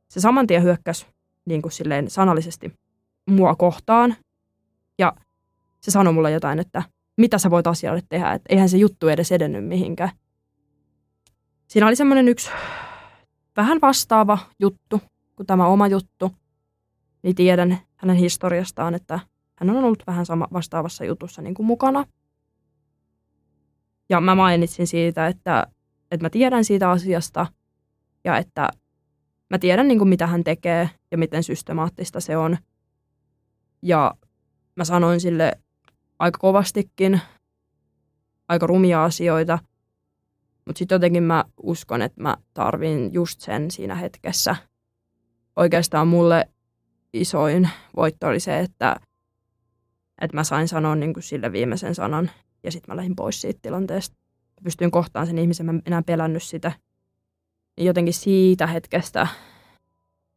Se 0.09 0.20
saman 0.20 0.47
tien 0.47 0.62
hyökkäsi 0.62 1.07
niin 1.47 1.62
kuin 1.62 1.72
silleen 1.72 2.11
sanallisesti 2.11 2.72
mua 3.26 3.55
kohtaan. 3.55 4.16
Ja 4.99 5.12
se 5.80 5.91
sanoi 5.91 6.12
mulle 6.12 6.30
jotain, 6.30 6.59
että 6.59 6.82
mitä 7.16 7.39
sä 7.39 7.51
voit 7.51 7.66
asialle 7.66 8.03
tehdä, 8.09 8.32
että 8.32 8.47
eihän 8.49 8.68
se 8.68 8.76
juttu 8.76 9.09
edes 9.09 9.32
edennyt 9.32 9.64
mihinkään. 9.64 10.11
Siinä 11.66 11.87
oli 11.87 11.97
semmoinen 11.97 12.28
yksi 12.28 12.51
vähän 13.57 13.81
vastaava 13.81 14.39
juttu 14.59 15.01
kuin 15.37 15.47
tämä 15.47 15.67
oma 15.67 15.87
juttu. 15.87 16.33
Niin 17.23 17.35
tiedän 17.35 17.79
hänen 17.97 18.17
historiastaan, 18.17 18.95
että 18.95 19.21
hän 19.57 19.71
on 19.71 19.85
ollut 19.85 20.03
vähän 20.07 20.27
sama 20.27 20.49
vastaavassa 20.53 21.05
jutussa 21.05 21.43
niin 21.43 21.55
kuin 21.55 21.67
mukana. 21.67 22.05
Ja 24.09 24.21
mä 24.21 24.35
mainitsin 24.35 24.87
siitä, 24.87 25.27
että, 25.27 25.67
että 26.11 26.25
mä 26.25 26.31
tiedän 26.31 26.65
siitä 26.65 26.91
asiasta 26.91 27.47
ja 28.25 28.39
että 28.39 28.69
mä 29.51 29.59
tiedän 29.59 29.89
niin 29.89 29.99
kuin 29.99 30.09
mitä 30.09 30.27
hän 30.27 30.45
tekee 30.45 30.91
ja 31.11 31.19
miten 31.19 31.43
systemaattista 31.43 32.21
se 32.21 32.37
on. 32.37 32.57
Ja 33.83 34.15
mä 34.77 34.85
sanoin 34.85 35.21
sille 35.21 35.53
aika 36.19 36.39
kovastikin, 36.39 37.21
aika 38.49 38.67
rumia 38.67 39.05
asioita, 39.05 39.59
mutta 40.67 40.79
sitten 40.79 40.97
jotenkin 40.97 41.23
mä 41.23 41.45
uskon, 41.62 42.03
että 42.03 42.23
mä 42.23 42.37
tarvin 42.55 43.12
just 43.12 43.41
sen 43.41 43.71
siinä 43.71 43.95
hetkessä. 43.95 44.57
Oikeastaan 45.57 46.09
mulle 46.09 46.49
isoin 47.12 47.71
voitto 47.97 48.27
oli 48.27 48.41
se, 48.41 48.59
että, 48.59 48.97
että 50.21 50.37
mä 50.37 50.45
sain 50.45 50.69
sanoa 50.69 50.95
niin 50.95 51.15
kuin 51.15 51.23
sille 51.23 51.53
viimeisen 51.53 51.95
sanan 51.95 52.31
ja 52.62 52.73
sitten 52.73 52.93
mä 52.93 52.97
lähdin 52.97 53.17
pois 53.17 53.41
siitä 53.41 53.59
tilanteesta. 53.62 54.17
Mä 54.49 54.65
pystyin 54.65 54.91
kohtaan 54.91 55.27
sen 55.27 55.39
ihmisen, 55.39 55.67
mä 55.67 55.73
en 55.73 55.83
enää 55.87 56.03
pelännyt 56.03 56.43
sitä. 56.43 56.73
Ja 57.77 57.85
jotenkin 57.85 58.15
siitä 58.15 58.67
hetkestä 58.67 59.27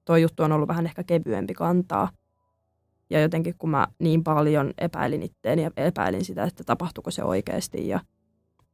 toi 0.05 0.21
juttu 0.21 0.43
on 0.43 0.51
ollut 0.51 0.67
vähän 0.67 0.86
ehkä 0.86 1.03
kevyempi 1.03 1.53
kantaa. 1.53 2.09
Ja 3.09 3.21
jotenkin 3.21 3.55
kun 3.57 3.69
mä 3.69 3.88
niin 3.99 4.23
paljon 4.23 4.73
epäilin 4.78 5.23
itteeni 5.23 5.63
ja 5.63 5.71
epäilin 5.78 6.25
sitä, 6.25 6.43
että 6.43 6.63
tapahtuuko 6.63 7.11
se 7.11 7.23
oikeasti. 7.23 7.88
Ja 7.88 7.99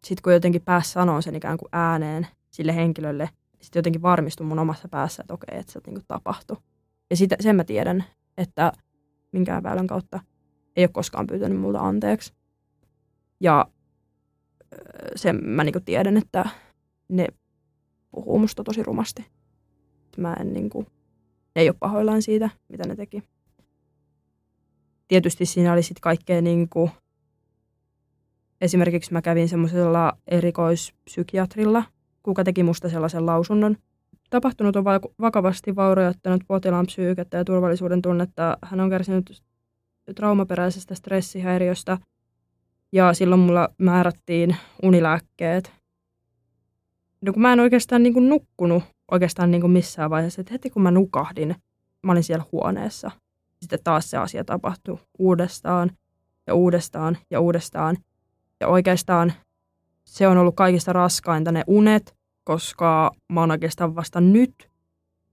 sitten 0.06 0.24
kun 0.24 0.34
jotenkin 0.34 0.62
pääsi 0.62 0.92
sanoa 0.92 1.22
sen 1.22 1.36
ikään 1.36 1.58
kuin 1.58 1.70
ääneen 1.72 2.28
sille 2.52 2.76
henkilölle, 2.76 3.30
sitten 3.62 3.80
jotenkin 3.80 4.02
varmistui 4.02 4.46
mun 4.48 4.60
omassa 4.60 4.88
päässä, 4.88 5.24
että 5.24 5.34
okei, 5.34 5.60
että 5.60 5.72
se 5.72 5.80
niin 5.86 5.94
kuin 5.94 6.06
tapahtui. 6.08 6.58
Ja 7.10 7.16
sitä, 7.18 7.36
sen 7.40 7.56
mä 7.56 7.64
tiedän, 7.64 8.04
että 8.38 8.72
minkään 9.32 9.64
väylän 9.64 9.88
kautta 9.88 10.20
ei 10.76 10.84
ole 10.84 10.90
koskaan 10.94 11.28
pyytänyt 11.28 11.60
multa 11.60 11.80
anteeksi. 11.80 12.34
Ja 13.40 13.66
sen 15.16 15.46
mä 15.46 15.64
niin 15.64 15.74
kuin 15.74 15.86
tiedän, 15.86 16.18
että 16.18 16.50
ne 17.10 17.28
puhuu 18.12 18.40
musta 18.40 18.64
tosi 18.64 18.84
rumasti. 18.84 19.26
Mä 20.18 20.34
en 20.34 20.54
niin 20.54 20.70
kuin, 20.70 20.88
ne 21.56 21.62
ei 21.62 21.70
ole 21.70 21.76
pahoillaan 21.80 22.22
siitä, 22.22 22.50
mitä 22.70 22.88
ne 22.88 22.96
teki 22.96 23.24
tietysti 25.08 25.46
siinä 25.46 25.74
oli 25.74 25.84
sitten 25.84 26.02
kaikkea 26.02 26.42
niin 26.42 26.70
kuin, 26.70 26.92
esimerkiksi 28.64 29.14
mä 29.14 29.22
kävin 29.22 29.50
semmoisella 29.50 30.18
erikoispsykiatrilla, 30.28 31.84
kuka 32.24 32.44
teki 32.44 32.64
musta 32.64 32.90
sellaisen 32.90 33.26
lausunnon. 33.26 33.78
Tapahtunut 34.30 34.76
on 34.76 34.84
vakavasti 35.22 35.76
vaurioittanut 35.76 36.44
potilaan 36.48 36.86
psyykettä 36.86 37.38
ja 37.38 37.46
turvallisuuden 37.46 38.02
tunnetta. 38.02 38.58
Hän 38.62 38.80
on 38.80 38.90
kärsinyt 38.90 39.44
traumaperäisestä 40.16 40.96
stressihäiriöstä 40.96 41.98
ja 42.92 43.14
silloin 43.14 43.42
mulla 43.42 43.70
määrättiin 43.78 44.56
unilääkkeet. 44.84 45.72
No 47.22 47.34
kun 47.34 47.42
mä 47.42 47.54
en 47.54 47.60
oikeastaan 47.60 48.04
niin 48.04 48.14
kuin 48.14 48.30
nukkunut 48.30 48.84
oikeastaan 49.12 49.52
niin 49.52 49.62
kuin 49.62 49.72
missään 49.72 50.10
vaiheessa, 50.10 50.42
että 50.42 50.54
heti 50.54 50.70
kun 50.70 50.82
mä 50.82 50.92
nukahdin, 50.92 51.56
mä 52.04 52.12
olin 52.12 52.24
siellä 52.24 52.46
huoneessa– 52.52 53.12
sitten 53.64 53.80
taas 53.84 54.10
se 54.10 54.18
asia 54.18 54.44
tapahtui 54.44 54.98
uudestaan 55.20 55.92
ja 56.48 56.56
uudestaan 56.56 57.18
ja 57.32 57.40
uudestaan. 57.40 57.98
Ja 58.64 58.68
oikeastaan 58.68 59.34
se 60.06 60.28
on 60.28 60.38
ollut 60.38 60.56
kaikista 60.56 60.94
raskainta 60.94 61.52
ne 61.52 61.64
unet, 61.68 62.16
koska 62.44 63.12
mä 63.34 63.40
oon 63.40 63.52
oikeastaan 63.52 63.96
vasta 63.96 64.22
nyt 64.22 64.70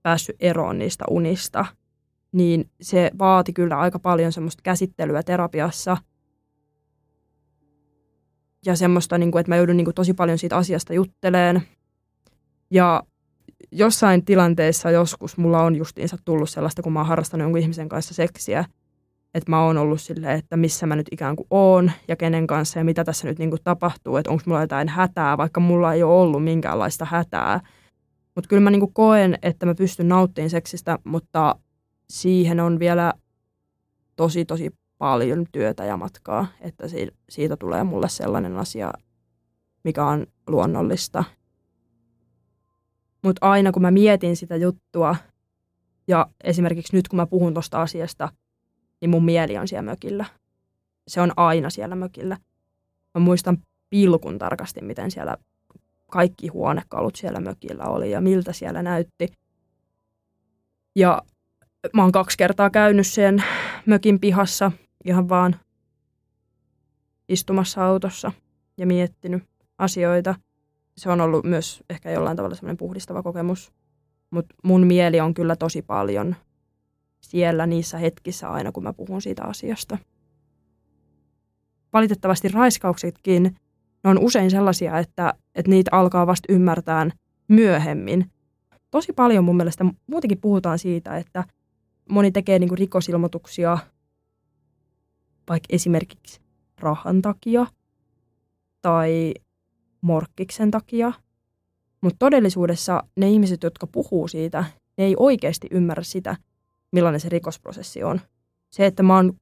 päässyt 0.03 0.35
eroon 0.39 0.77
niistä 0.77 1.05
unista. 1.09 1.65
Niin 2.31 2.69
se 2.81 3.11
vaati 3.19 3.53
kyllä 3.53 3.79
aika 3.79 3.99
paljon 3.99 4.31
semmoista 4.31 4.61
käsittelyä 4.63 5.23
terapiassa. 5.23 5.97
Ja 8.65 8.75
semmoista, 8.75 9.17
niin 9.17 9.31
kuin, 9.31 9.39
että 9.39 9.51
mä 9.51 9.57
joudun 9.57 9.77
niin 9.77 9.85
kuin, 9.85 9.95
tosi 9.95 10.13
paljon 10.13 10.37
siitä 10.37 10.57
asiasta 10.57 10.93
jutteleen. 10.93 11.61
Ja 12.71 13.03
jossain 13.71 14.25
tilanteessa 14.25 14.91
joskus 14.91 15.37
mulla 15.37 15.61
on 15.61 15.75
justiinsa 15.75 16.17
tullut 16.25 16.49
sellaista, 16.49 16.81
kun 16.81 16.93
mä 16.93 16.99
oon 16.99 17.07
harrastanut 17.07 17.45
jonkun 17.45 17.61
ihmisen 17.61 17.89
kanssa 17.89 18.13
seksiä, 18.13 18.65
että 19.33 19.49
mä 19.49 19.63
oon 19.63 19.77
ollut 19.77 20.01
silleen, 20.01 20.39
että 20.39 20.57
missä 20.57 20.85
mä 20.85 20.95
nyt 20.95 21.07
ikään 21.11 21.35
kuin 21.35 21.47
oon 21.49 21.91
ja 22.07 22.15
kenen 22.15 22.47
kanssa 22.47 22.79
ja 22.79 22.85
mitä 22.85 23.03
tässä 23.03 23.27
nyt 23.27 23.39
niin 23.39 23.49
kuin 23.49 23.63
tapahtuu, 23.63 24.17
että 24.17 24.31
onko 24.31 24.43
mulla 24.45 24.61
jotain 24.61 24.89
hätää, 24.89 25.37
vaikka 25.37 25.59
mulla 25.59 25.93
ei 25.93 26.03
ole 26.03 26.21
ollut 26.21 26.43
minkäänlaista 26.43 27.05
hätää. 27.05 27.59
Mutta 28.35 28.47
kyllä 28.47 28.61
mä 28.61 28.71
niin 28.71 28.79
kuin 28.79 28.93
koen, 28.93 29.37
että 29.41 29.65
mä 29.65 29.75
pystyn 29.75 30.09
nauttimaan 30.09 30.49
seksistä, 30.49 30.99
mutta 31.03 31.55
siihen 32.09 32.59
on 32.59 32.79
vielä 32.79 33.13
tosi 34.15 34.45
tosi 34.45 34.71
paljon 34.97 35.45
työtä 35.51 35.85
ja 35.85 35.97
matkaa, 35.97 36.47
että 36.61 36.85
siitä 37.29 37.57
tulee 37.57 37.83
mulle 37.83 38.09
sellainen 38.09 38.57
asia, 38.57 38.91
mikä 39.83 40.05
on 40.05 40.27
luonnollista 40.47 41.23
mutta 43.21 43.49
aina 43.49 43.71
kun 43.71 43.81
mä 43.81 43.91
mietin 43.91 44.35
sitä 44.35 44.55
juttua, 44.55 45.15
ja 46.07 46.27
esimerkiksi 46.43 46.95
nyt 46.95 47.07
kun 47.07 47.17
mä 47.17 47.25
puhun 47.25 47.53
tuosta 47.53 47.81
asiasta, 47.81 48.29
niin 49.01 49.09
mun 49.09 49.25
mieli 49.25 49.57
on 49.57 49.67
siellä 49.67 49.91
mökillä. 49.91 50.25
Se 51.07 51.21
on 51.21 51.31
aina 51.37 51.69
siellä 51.69 51.95
mökillä. 51.95 52.37
Mä 53.15 53.19
muistan 53.19 53.57
pilkun 53.89 54.37
tarkasti, 54.37 54.81
miten 54.81 55.11
siellä 55.11 55.37
kaikki 56.11 56.47
huonekalut 56.47 57.15
siellä 57.15 57.39
mökillä 57.39 57.83
oli 57.83 58.11
ja 58.11 58.21
miltä 58.21 58.53
siellä 58.53 58.83
näytti. 58.83 59.27
Ja 60.95 61.21
mä 61.93 62.01
oon 62.01 62.11
kaksi 62.11 62.37
kertaa 62.37 62.69
käynyt 62.69 63.07
sen 63.07 63.43
mökin 63.85 64.19
pihassa 64.19 64.71
ihan 65.05 65.29
vaan 65.29 65.55
istumassa 67.29 67.85
autossa 67.85 68.31
ja 68.77 68.85
miettinyt 68.85 69.43
asioita. 69.77 70.35
Se 70.97 71.09
on 71.09 71.21
ollut 71.21 71.45
myös 71.45 71.83
ehkä 71.89 72.11
jollain 72.11 72.37
tavalla 72.37 72.55
semmoinen 72.55 72.77
puhdistava 72.77 73.23
kokemus. 73.23 73.71
Mutta 74.31 74.55
mun 74.63 74.87
mieli 74.87 75.19
on 75.19 75.33
kyllä 75.33 75.55
tosi 75.55 75.81
paljon 75.81 76.35
siellä 77.21 77.65
niissä 77.65 77.97
hetkissä 77.97 78.49
aina, 78.49 78.71
kun 78.71 78.83
mä 78.83 78.93
puhun 78.93 79.21
siitä 79.21 79.43
asiasta. 79.43 79.97
Valitettavasti 81.93 82.47
raiskauksetkin, 82.47 83.43
ne 84.03 84.09
on 84.09 84.19
usein 84.19 84.51
sellaisia, 84.51 84.99
että, 84.99 85.33
että 85.55 85.69
niitä 85.69 85.89
alkaa 85.93 86.27
vasta 86.27 86.53
ymmärtää 86.53 87.09
myöhemmin. 87.47 88.31
Tosi 88.91 89.13
paljon 89.13 89.43
mun 89.43 89.57
mielestä 89.57 89.85
muutenkin 90.07 90.41
puhutaan 90.41 90.79
siitä, 90.79 91.17
että 91.17 91.43
moni 92.09 92.31
tekee 92.31 92.59
niin 92.59 92.77
rikosilmoituksia 92.77 93.77
vaikka 95.49 95.67
esimerkiksi 95.69 96.41
rahan 96.79 97.21
takia 97.21 97.65
tai 98.81 99.33
morkkiksen 100.01 100.71
takia. 100.71 101.13
Mutta 102.01 102.19
todellisuudessa 102.19 103.03
ne 103.15 103.29
ihmiset, 103.29 103.63
jotka 103.63 103.87
puhuu 103.87 104.27
siitä, 104.27 104.65
ne 104.97 105.03
ei 105.03 105.15
oikeasti 105.19 105.67
ymmärrä 105.71 106.03
sitä, 106.03 106.35
millainen 106.91 107.19
se 107.19 107.29
rikosprosessi 107.29 108.03
on. 108.03 108.21
Se, 108.69 108.85
että 108.85 109.03
mä 109.03 109.15
oon 109.15 109.33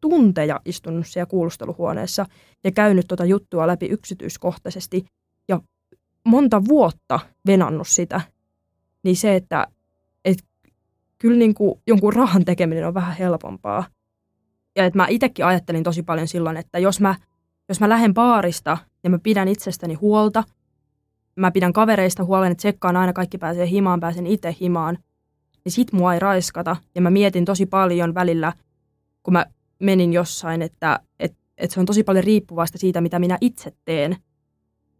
tunteja 0.00 0.60
istunut 0.64 1.06
siellä 1.06 1.26
kuulusteluhuoneessa 1.26 2.26
ja 2.64 2.72
käynyt 2.72 3.04
tuota 3.08 3.24
juttua 3.24 3.66
läpi 3.66 3.86
yksityiskohtaisesti 3.86 5.06
ja 5.48 5.60
monta 6.24 6.64
vuotta 6.64 7.20
venannut 7.46 7.88
sitä, 7.88 8.20
niin 9.02 9.16
se, 9.16 9.36
että 9.36 9.66
et 10.24 10.38
kyllä 11.18 11.38
niin 11.38 11.54
kuin 11.54 11.80
jonkun 11.86 12.12
rahan 12.12 12.44
tekeminen 12.44 12.86
on 12.86 12.94
vähän 12.94 13.16
helpompaa. 13.16 13.84
Ja 14.76 14.84
että 14.84 14.98
mä 14.98 15.06
itsekin 15.08 15.46
ajattelin 15.46 15.82
tosi 15.82 16.02
paljon 16.02 16.28
silloin, 16.28 16.56
että 16.56 16.78
jos 16.78 17.00
mä, 17.00 17.14
jos 17.68 17.80
mä 17.80 17.88
lähden 17.88 18.14
baarista 18.14 18.78
ja 19.04 19.10
mä 19.10 19.18
pidän 19.18 19.48
itsestäni 19.48 19.94
huolta, 19.94 20.44
mä 21.36 21.50
pidän 21.50 21.72
kavereista 21.72 22.24
huolen, 22.24 22.52
että 22.52 22.60
tsekkaan 22.60 22.96
aina 22.96 23.12
kaikki 23.12 23.38
pääsee 23.38 23.70
himaan, 23.70 24.00
pääsen 24.00 24.26
itse 24.26 24.56
himaan, 24.60 24.98
niin 25.66 25.72
sit 25.72 25.92
mua 25.92 26.14
ei 26.14 26.20
raiskata. 26.20 26.76
Ja 26.94 27.00
mä 27.00 27.10
mietin 27.10 27.44
tosi 27.44 27.66
paljon 27.66 28.14
välillä, 28.14 28.52
kun 29.22 29.32
mä 29.32 29.46
menin 29.78 30.12
jossain, 30.12 30.62
että, 30.62 31.00
että, 31.20 31.38
että 31.58 31.74
se 31.74 31.80
on 31.80 31.86
tosi 31.86 32.02
paljon 32.02 32.24
riippuvasta 32.24 32.78
siitä, 32.78 33.00
mitä 33.00 33.18
minä 33.18 33.38
itse 33.40 33.72
teen. 33.84 34.16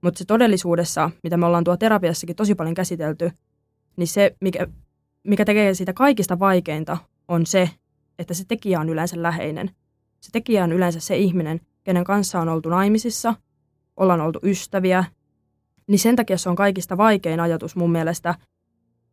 Mutta 0.01 0.19
se 0.19 0.25
todellisuudessa, 0.25 1.11
mitä 1.23 1.37
me 1.37 1.47
ollaan 1.47 1.65
tuo 1.65 1.77
terapiassakin 1.77 2.37
tosi 2.37 2.55
paljon 2.55 2.75
käsitelty, 2.75 3.31
niin 3.97 4.09
se, 4.09 4.37
mikä, 4.41 4.67
mikä 5.23 5.45
tekee 5.45 5.75
siitä 5.75 5.93
kaikista 5.93 6.39
vaikeinta, 6.39 6.97
on 7.29 7.47
se, 7.47 7.71
että 8.19 8.35
se 8.35 8.45
tekijä 8.49 8.81
on 8.81 8.89
yleensä 8.89 9.23
läheinen. 9.23 9.71
Se 10.21 10.31
tekijä 10.33 10.65
on 10.65 10.73
yleensä 10.73 11.01
se 11.01 11.17
ihminen, 11.17 11.61
kenen 11.85 12.05
kanssa 12.05 12.41
on 12.41 12.49
oltu 12.49 12.69
naimisissa, 12.69 13.35
ollaan 13.97 14.21
oltu 14.21 14.39
ystäviä, 14.43 15.05
niin 15.87 15.99
sen 15.99 16.17
takia 16.17 16.39
se 16.39 16.49
on 16.49 16.57
kaikista 16.57 16.97
vaikein 16.97 17.41
ajatus 17.41 17.77
mun 17.77 17.93
mielestä, 17.93 18.35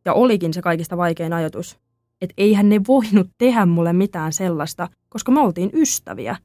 ja 0.06 0.14
olikin 0.14 0.54
se 0.54 0.62
kaikista 0.62 0.98
vaikein 0.98 1.34
ajatus, 1.34 1.80
että 2.22 2.34
eihän 2.38 2.70
ne 2.70 2.82
voinut 2.88 3.30
tehdä 3.38 3.66
mulle 3.66 3.94
mitään 3.94 4.34
sellaista, 4.34 4.90
koska 5.10 5.32
me 5.32 5.40
oltiin 5.40 5.70
ystäviä. 5.74 6.36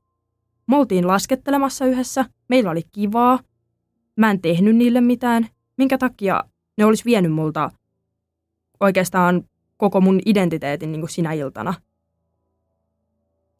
Me 0.66 0.76
oltiin 0.76 1.06
laskettelemassa 1.06 1.86
yhdessä, 1.86 2.24
meillä 2.48 2.70
oli 2.70 2.82
kivaa, 2.92 3.38
mä 4.16 4.30
en 4.30 4.40
tehnyt 4.40 4.76
niille 4.76 5.00
mitään, 5.00 5.48
minkä 5.76 5.98
takia 5.98 6.44
ne 6.76 6.84
olisi 6.84 7.04
vienyt 7.04 7.32
multa 7.32 7.70
oikeastaan 8.80 9.44
koko 9.76 10.00
mun 10.00 10.20
identiteetin 10.26 10.92
niin 10.92 11.00
kuin 11.00 11.10
sinä 11.10 11.32
iltana. 11.32 11.74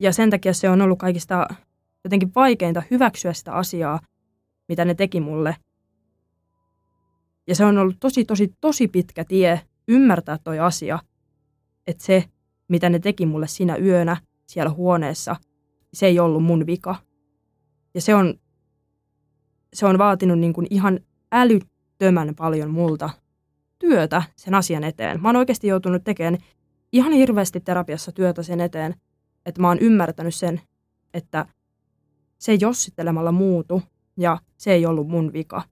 Ja 0.01 0.13
sen 0.13 0.31
takia 0.31 0.55
se 0.55 0.71
on 0.71 0.83
ollut 0.83 0.99
kaikista 0.99 1.47
jotenkin 2.05 2.33
vaikeinta 2.35 2.83
hyväksyä 2.91 3.33
sitä 3.33 3.53
asiaa, 3.53 4.01
mitä 4.69 4.85
ne 4.85 4.95
teki 4.95 5.21
mulle. 5.21 5.57
Ja 7.47 7.55
se 7.55 7.65
on 7.65 7.79
ollut 7.79 7.97
tosi, 8.01 8.25
tosi, 8.25 8.55
tosi 8.61 8.89
pitkä 8.89 9.25
tie 9.25 9.61
ymmärtää 9.89 10.39
toi 10.39 10.59
asia, 10.59 10.99
että 11.87 12.05
se, 12.05 12.25
mitä 12.69 12.89
ne 12.89 12.99
teki 12.99 13.27
mulle 13.27 13.47
siinä 13.47 13.77
yönä 13.77 14.17
siellä 14.47 14.71
huoneessa, 14.71 15.37
se 15.93 16.07
ei 16.07 16.19
ollut 16.19 16.45
mun 16.45 16.67
vika. 16.67 16.97
Ja 17.95 18.01
se 18.01 18.15
on, 18.15 18.35
se 19.75 19.87
on 19.87 19.99
vaatinut 19.99 20.39
niin 20.39 20.53
kuin 20.53 20.67
ihan 20.71 21.01
älyttömän 21.33 22.35
paljon 22.35 22.71
multa 22.71 23.11
työtä 23.79 24.23
sen 24.37 24.55
asian 24.55 24.85
eteen. 24.85 25.23
Mä 25.23 25.29
oon 25.29 25.37
oikeasti 25.37 25.67
joutunut 25.67 26.05
tekemään 26.05 26.39
ihan 26.93 27.13
hirveästi 27.13 27.61
terapiassa 27.61 28.13
työtä 28.13 28.43
sen 28.43 28.61
eteen, 28.61 28.95
että 29.47 29.61
mä 29.61 29.69
oon 29.69 29.79
ymmärtänyt 29.79 30.35
sen, 30.35 30.61
että 31.15 31.47
se 32.39 32.55
jossittelemalla 32.61 33.33
muutu 33.33 33.83
ja 34.17 34.39
se 34.57 34.73
ei 34.73 34.87
ollut 34.87 35.09
mun 35.09 35.33
vika. 35.33 35.63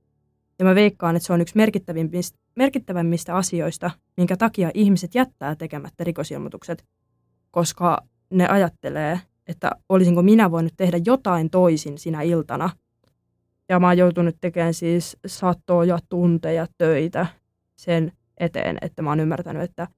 Ja 0.59 0.65
mä 0.65 0.75
veikkaan, 0.75 1.17
että 1.17 1.27
se 1.27 1.33
on 1.33 1.41
yksi 1.41 1.57
merkittävimmistä, 1.57 2.39
merkittävimmistä 2.57 3.37
asioista, 3.37 3.91
minkä 4.17 4.37
takia 4.37 4.71
ihmiset 4.75 5.15
jättää 5.15 5.57
tekemättä 5.57 6.05
rikosilmoitukset, 6.05 6.85
koska 7.51 8.03
ne 8.31 8.49
ajattelee, 8.49 9.21
että 9.47 9.71
olisinko 9.89 10.23
minä 10.23 10.51
voinut 10.51 10.73
tehdä 10.77 10.99
jotain 11.05 11.51
toisin 11.51 11.99
sinä 11.99 12.23
iltana. 12.23 12.71
Ja 13.69 13.81
mä 13.81 13.87
oon 13.87 13.99
joutunut 13.99 14.37
tekemään 14.41 14.75
siis 14.75 15.17
satoja 15.27 15.99
tunteja 16.09 16.67
töitä 16.79 17.27
sen 17.77 18.13
eteen, 18.39 18.79
että 18.81 19.03
mä 19.03 19.11
oon 19.11 19.21
ymmärtänyt, 19.21 19.63
että 19.63 19.89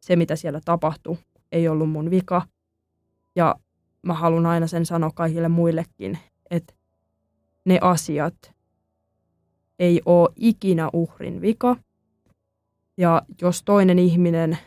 se 0.00 0.16
mitä 0.16 0.36
siellä 0.36 0.60
tapahtui 0.64 1.18
ei 1.52 1.68
ollut 1.68 1.90
mun 1.90 2.10
vika. 2.10 2.42
Ja 3.36 3.56
mä 4.02 4.14
haluan 4.14 4.46
aina 4.46 4.66
sen 4.66 4.86
sanoa 4.86 5.10
kaikille 5.14 5.48
muillekin, 5.48 6.18
että 6.50 6.74
ne 7.64 7.78
asiat 7.80 8.34
ei 9.80 10.00
ole 10.06 10.28
ikinä 10.36 10.90
uhrin 10.92 11.40
vika. 11.40 11.76
Ja 12.96 13.22
jos 13.40 13.62
toinen 13.62 13.98
ihminen 13.98 14.58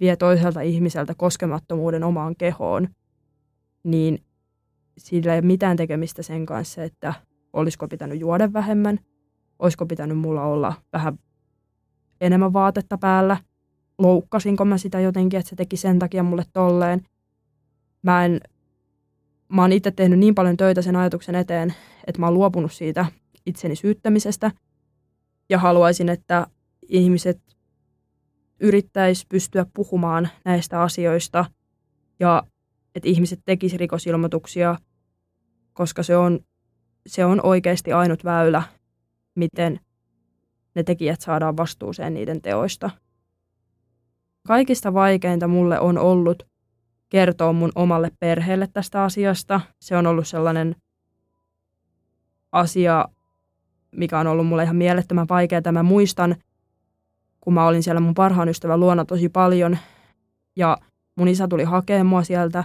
vie 0.00 0.16
toiselta 0.16 0.60
ihmiseltä 0.60 1.14
koskemattomuuden 1.14 2.04
omaan 2.04 2.36
kehoon, 2.36 2.88
niin 3.84 4.22
sillä 4.98 5.34
ei 5.34 5.38
ole 5.38 5.46
mitään 5.46 5.76
tekemistä 5.76 6.22
sen 6.22 6.46
kanssa, 6.46 6.82
että 6.84 7.14
olisiko 7.52 7.88
pitänyt 7.88 8.20
juoda 8.20 8.52
vähemmän, 8.52 8.98
olisiko 9.58 9.86
pitänyt 9.86 10.18
mulla 10.18 10.42
olla 10.42 10.74
vähän 10.92 11.18
enemmän 12.20 12.52
vaatetta 12.52 12.98
päällä, 12.98 13.36
loukkasinko 13.98 14.64
mä 14.64 14.78
sitä 14.78 15.00
jotenkin, 15.00 15.38
että 15.40 15.50
se 15.50 15.56
teki 15.56 15.76
sen 15.76 15.98
takia 15.98 16.22
mulle 16.22 16.44
tolleen. 16.52 17.02
Mä 18.02 18.24
en, 18.24 18.40
mä 19.48 19.62
oon 19.62 19.72
itse 19.72 19.90
tehnyt 19.90 20.18
niin 20.18 20.34
paljon 20.34 20.56
töitä 20.56 20.82
sen 20.82 20.96
ajatuksen 20.96 21.34
eteen, 21.34 21.74
että 22.06 22.20
mä 22.20 22.26
oon 22.26 22.34
luopunut 22.34 22.72
siitä 22.72 23.06
itseni 23.50 23.76
syyttämisestä 23.76 24.50
ja 25.48 25.58
haluaisin, 25.58 26.08
että 26.08 26.46
ihmiset 26.88 27.40
yrittäisi 28.60 29.26
pystyä 29.28 29.66
puhumaan 29.74 30.28
näistä 30.44 30.82
asioista 30.82 31.44
ja 32.20 32.42
että 32.94 33.08
ihmiset 33.08 33.40
tekisi 33.44 33.76
rikosilmoituksia, 33.76 34.76
koska 35.72 36.02
se 36.02 36.16
on, 36.16 36.40
se 37.06 37.24
on 37.24 37.40
oikeasti 37.46 37.92
ainut 37.92 38.24
väylä, 38.24 38.62
miten 39.34 39.80
ne 40.74 40.82
tekijät 40.82 41.20
saadaan 41.20 41.56
vastuuseen 41.56 42.14
niiden 42.14 42.42
teoista. 42.42 42.90
Kaikista 44.46 44.94
vaikeinta 44.94 45.48
mulle 45.48 45.80
on 45.80 45.98
ollut 45.98 46.42
kertoa 47.08 47.52
mun 47.52 47.72
omalle 47.74 48.10
perheelle 48.20 48.68
tästä 48.72 49.04
asiasta. 49.04 49.60
Se 49.80 49.96
on 49.96 50.06
ollut 50.06 50.28
sellainen 50.28 50.76
asia, 52.52 53.08
mikä 53.96 54.18
on 54.18 54.26
ollut 54.26 54.46
mulle 54.46 54.62
ihan 54.62 54.76
mielettömän 54.76 55.28
vaikeaa. 55.28 55.72
Mä 55.72 55.82
muistan, 55.82 56.36
kun 57.40 57.54
mä 57.54 57.66
olin 57.66 57.82
siellä 57.82 58.00
mun 58.00 58.14
parhaan 58.14 58.48
ystävän 58.48 58.80
luona 58.80 59.04
tosi 59.04 59.28
paljon 59.28 59.78
ja 60.56 60.78
mun 61.16 61.28
isä 61.28 61.48
tuli 61.48 61.64
hakemaan 61.64 62.06
mua 62.06 62.22
sieltä 62.22 62.64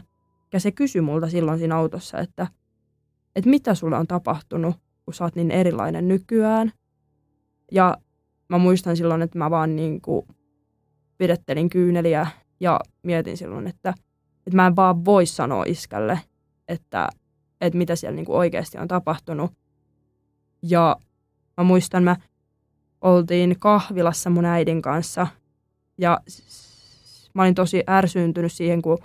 ja 0.54 0.60
se 0.60 0.72
kysyi 0.72 1.02
multa 1.02 1.30
silloin 1.30 1.60
siinä 1.60 1.76
autossa, 1.76 2.20
että, 2.20 2.48
että 3.36 3.50
mitä 3.50 3.76
sulle 3.76 3.98
on 3.98 4.08
tapahtunut, 4.08 4.76
kun 5.06 5.14
sä 5.14 5.24
oot 5.24 5.36
niin 5.36 5.52
erilainen 5.52 6.08
nykyään. 6.08 6.72
Ja 7.72 7.98
mä 8.50 8.58
muistan 8.58 8.98
silloin, 8.98 9.22
että 9.22 9.38
mä 9.38 9.50
vaan 9.50 9.76
niin 9.76 10.02
kuin 10.02 10.28
pidettelin 11.18 11.70
kyyneliä 11.70 12.28
ja 12.60 12.80
mietin 13.04 13.38
silloin, 13.38 13.68
että, 13.68 13.94
että 14.48 14.56
mä 14.56 14.68
en 14.68 14.76
vaan 14.76 15.06
voi 15.06 15.26
sanoa 15.26 15.64
iskälle, 15.68 16.20
että, 16.68 17.10
että 17.62 17.78
mitä 17.78 17.96
siellä 17.96 18.16
niin 18.16 18.26
kuin 18.26 18.38
oikeasti 18.38 18.78
on 18.78 18.88
tapahtunut. 18.88 19.52
Ja 20.62 20.96
mä 21.58 21.64
muistan, 21.64 22.04
mä 22.04 22.16
oltiin 23.02 23.56
kahvilassa 23.60 24.30
mun 24.30 24.46
äidin 24.46 24.82
kanssa 24.82 25.28
ja 25.98 26.22
mä 27.34 27.42
olin 27.42 27.56
tosi 27.56 27.84
ärsyyntynyt 27.90 28.54
siihen, 28.54 28.82
kun 28.82 28.98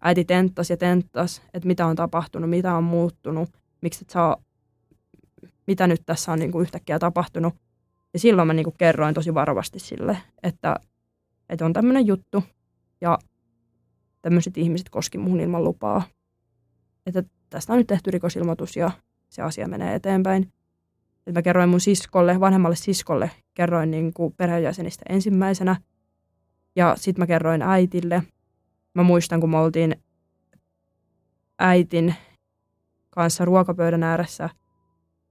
äiti 0.00 0.24
tenttasi 0.24 0.72
ja 0.72 0.76
tenttasi, 0.76 1.42
että 1.54 1.66
mitä 1.66 1.86
on 1.86 1.96
tapahtunut, 1.96 2.50
mitä 2.50 2.74
on 2.74 2.84
muuttunut, 2.84 3.48
miksi 3.80 4.04
et 4.04 4.10
saa, 4.10 4.36
mitä 5.66 5.86
nyt 5.86 6.02
tässä 6.06 6.32
on 6.32 6.38
niin 6.38 6.52
kuin 6.52 6.62
yhtäkkiä 6.62 6.98
tapahtunut. 6.98 7.54
Ja 8.12 8.18
silloin 8.18 8.46
mä 8.46 8.54
niin 8.54 8.64
kuin 8.64 8.74
kerroin 8.78 9.14
tosi 9.14 9.34
varovasti 9.34 9.78
sille, 9.78 10.18
että, 10.42 10.76
että 11.48 11.64
on 11.64 11.72
tämmöinen 11.72 12.06
juttu 12.06 12.44
ja 13.00 13.18
tämmöiset 14.22 14.58
ihmiset 14.58 14.88
koski 14.88 15.18
muhun 15.18 15.40
ilman 15.40 15.64
lupaa. 15.64 16.02
Että 17.06 17.22
tästä 17.50 17.72
on 17.72 17.78
nyt 17.78 17.86
tehty 17.86 18.10
rikosilmoitus 18.10 18.76
ja 18.76 18.90
se 19.28 19.42
asia 19.42 19.68
menee 19.68 19.94
eteenpäin. 19.94 20.52
Et 21.26 21.34
mä 21.34 21.42
kerroin 21.42 21.68
mun 21.68 21.80
siskolle, 21.80 22.40
vanhemmalle 22.40 22.76
siskolle, 22.76 23.30
kerroin 23.54 23.90
niin 23.90 24.12
kuin 24.14 24.34
perheenjäsenistä 24.36 25.04
ensimmäisenä. 25.08 25.76
Ja 26.76 26.94
sitten 26.96 27.22
mä 27.22 27.26
kerroin 27.26 27.62
äitille. 27.62 28.22
Mä 28.94 29.02
muistan, 29.02 29.40
kun 29.40 29.50
me 29.50 29.58
oltiin 29.58 29.96
äitin 31.58 32.14
kanssa 33.10 33.44
ruokapöydän 33.44 34.02
ääressä. 34.02 34.50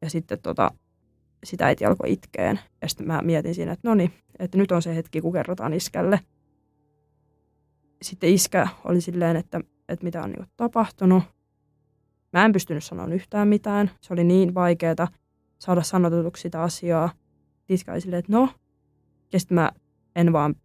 Ja 0.01 0.09
sitten 0.09 0.39
tota, 0.41 0.71
sitä 1.43 1.65
äiti 1.65 1.85
alkoi 1.85 2.11
itkeen. 2.11 2.59
Ja 2.81 2.87
sitten 2.89 3.07
mä 3.07 3.21
mietin 3.21 3.55
siinä, 3.55 3.71
että 3.71 3.89
no 3.89 3.95
niin, 3.95 4.13
että 4.39 4.57
nyt 4.57 4.71
on 4.71 4.81
se 4.81 4.95
hetki, 4.95 5.21
kun 5.21 5.33
kerrotaan 5.33 5.73
iskälle. 5.73 6.19
Sitten 8.01 8.29
iskä 8.29 8.67
oli 8.83 9.01
silleen, 9.01 9.35
että, 9.35 9.61
että 9.89 10.03
mitä 10.03 10.23
on 10.23 10.31
niin 10.31 10.47
tapahtunut. 10.57 11.23
Mä 12.33 12.45
en 12.45 12.51
pystynyt 12.51 12.83
sanomaan 12.83 13.13
yhtään 13.13 13.47
mitään. 13.47 13.91
Se 14.01 14.13
oli 14.13 14.23
niin 14.23 14.53
vaikeaa 14.53 15.07
saada 15.63 15.83
sanotutuksi 15.83 16.41
sitä 16.41 16.61
asiaa. 16.61 17.09
Iskä 17.69 17.91
oli 17.91 18.01
silleen, 18.01 18.19
että 18.19 18.31
no. 18.31 18.49
Ja 19.33 19.39
sitten 19.39 19.55
mä 19.55 19.71
en 20.15 20.33
vaan, 20.33 20.55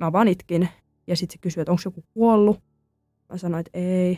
mä 0.00 0.12
vaan 0.12 0.28
itkin. 0.28 0.68
Ja 1.06 1.16
sitten 1.16 1.32
se 1.32 1.38
kysyi, 1.38 1.60
että 1.60 1.72
onko 1.72 1.82
joku 1.84 2.04
kuollut. 2.14 2.62
Mä 3.28 3.38
sanoin, 3.38 3.60
että 3.60 3.78
ei. 3.78 4.12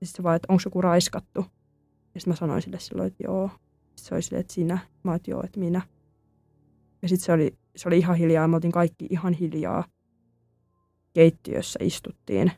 Ja 0.00 0.06
sitten 0.06 0.16
se 0.16 0.22
vaan, 0.22 0.36
että 0.36 0.46
onko 0.52 0.62
joku 0.64 0.80
raiskattu. 0.80 1.46
Ja 2.14 2.20
sitten 2.20 2.30
mä 2.32 2.36
sanoin 2.36 2.62
sille 2.62 2.78
silloin, 2.80 3.06
että 3.06 3.24
joo. 3.24 3.48
Sitten 3.48 4.04
se 4.08 4.14
oli 4.14 4.22
silleen, 4.22 4.40
että 4.40 4.52
sinä. 4.52 4.78
Mä 5.02 5.14
että 5.14 5.30
joo, 5.30 5.42
että 5.44 5.60
minä. 5.60 5.82
Ja 7.02 7.08
sitten 7.08 7.24
se 7.26 7.32
oli, 7.32 7.58
se 7.76 7.88
oli 7.88 7.98
ihan 7.98 8.16
hiljaa. 8.16 8.48
Oltiin 8.54 8.72
kaikki 8.72 9.06
ihan 9.10 9.32
hiljaa. 9.32 9.84
Keittiössä 11.14 11.78
istuttiin. 11.82 12.52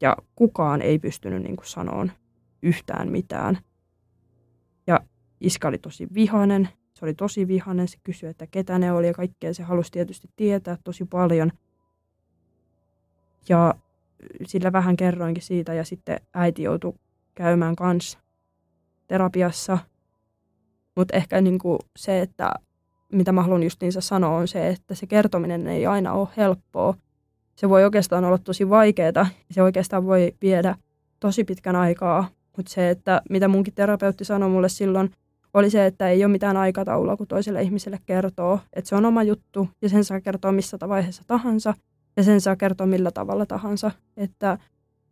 Ja 0.00 0.16
kukaan 0.34 0.82
ei 0.82 0.98
pystynyt 0.98 1.42
niin 1.42 1.56
kuin 1.56 1.66
sanoon 1.66 2.12
yhtään 2.62 3.10
mitään. 3.10 3.58
Ja 4.86 5.00
iska 5.40 5.68
oli 5.68 5.78
tosi 5.78 6.08
vihainen. 6.14 6.68
Se 6.94 7.04
oli 7.04 7.14
tosi 7.14 7.48
vihainen. 7.48 7.88
Se 7.88 7.98
kysyi, 8.02 8.28
että 8.28 8.46
ketä 8.46 8.78
ne 8.78 8.92
oli 8.92 9.06
ja 9.06 9.14
kaikkea. 9.14 9.54
Se 9.54 9.62
halusi 9.62 9.92
tietysti 9.92 10.28
tietää 10.36 10.78
tosi 10.84 11.04
paljon. 11.04 11.52
Ja 13.48 13.74
sillä 14.46 14.72
vähän 14.72 14.96
kerroinkin 14.96 15.42
siitä 15.42 15.74
ja 15.74 15.84
sitten 15.84 16.20
äiti 16.34 16.62
joutui 16.62 16.94
käymään 17.34 17.76
kanssa 17.76 18.18
terapiassa. 19.06 19.78
Mutta 20.96 21.16
ehkä 21.16 21.40
niinku 21.40 21.78
se, 21.96 22.20
että 22.20 22.52
mitä 23.12 23.32
mä 23.32 23.42
haluan 23.42 23.62
justiinsa 23.62 24.00
sanoa, 24.00 24.36
on 24.36 24.48
se, 24.48 24.68
että 24.68 24.94
se 24.94 25.06
kertominen 25.06 25.66
ei 25.66 25.86
aina 25.86 26.12
ole 26.12 26.28
helppoa. 26.36 26.94
Se 27.54 27.68
voi 27.68 27.84
oikeastaan 27.84 28.24
olla 28.24 28.38
tosi 28.38 28.68
vaikeaa. 28.68 29.26
Se 29.50 29.62
oikeastaan 29.62 30.06
voi 30.06 30.34
viedä 30.42 30.74
tosi 31.20 31.44
pitkän 31.44 31.76
aikaa. 31.76 32.28
Mutta 32.56 32.72
se, 32.72 32.90
että 32.90 33.22
mitä 33.30 33.48
munkin 33.48 33.74
terapeutti 33.74 34.24
sanoi 34.24 34.48
mulle 34.48 34.68
silloin, 34.68 35.10
oli 35.56 35.70
se, 35.70 35.86
että 35.86 36.08
ei 36.08 36.24
ole 36.24 36.32
mitään 36.32 36.56
aikataulua, 36.56 37.16
kun 37.16 37.26
toiselle 37.26 37.62
ihmiselle 37.62 37.98
kertoo, 38.06 38.60
että 38.72 38.88
se 38.88 38.96
on 38.96 39.04
oma 39.04 39.22
juttu 39.22 39.68
ja 39.82 39.88
sen 39.88 40.04
saa 40.04 40.20
kertoa 40.20 40.52
missä 40.52 40.78
vaiheessa 40.88 41.22
tahansa 41.26 41.74
ja 42.16 42.22
sen 42.22 42.40
saa 42.40 42.56
kertoa 42.56 42.86
millä 42.86 43.10
tavalla 43.10 43.46
tahansa. 43.46 43.90
Että 44.16 44.58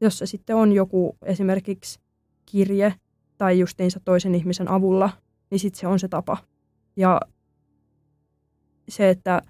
jos 0.00 0.18
se 0.18 0.26
sitten 0.26 0.56
on 0.56 0.72
joku 0.72 1.16
esimerkiksi 1.22 2.00
kirje 2.46 2.94
tai 3.38 3.58
justiinsa 3.58 4.00
toisen 4.04 4.34
ihmisen 4.34 4.68
avulla, 4.68 5.10
niin 5.50 5.58
sitten 5.58 5.80
se 5.80 5.86
on 5.86 5.98
se 5.98 6.08
tapa. 6.08 6.36
Ja 6.96 7.20
se, 8.88 9.10
että 9.10 9.42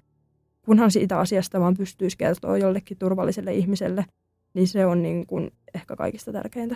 kunhan 0.61 0.91
siitä 0.91 1.19
asiasta 1.19 1.59
vaan 1.59 1.77
pystyisi 1.77 2.17
kertoa 2.17 2.57
jollekin 2.57 2.97
turvalliselle 2.97 3.53
ihmiselle, 3.53 4.05
niin 4.53 4.67
se 4.67 4.85
on 4.85 5.01
niin 5.01 5.27
kuin 5.27 5.51
ehkä 5.73 5.95
kaikista 5.95 6.31
tärkeintä. 6.31 6.75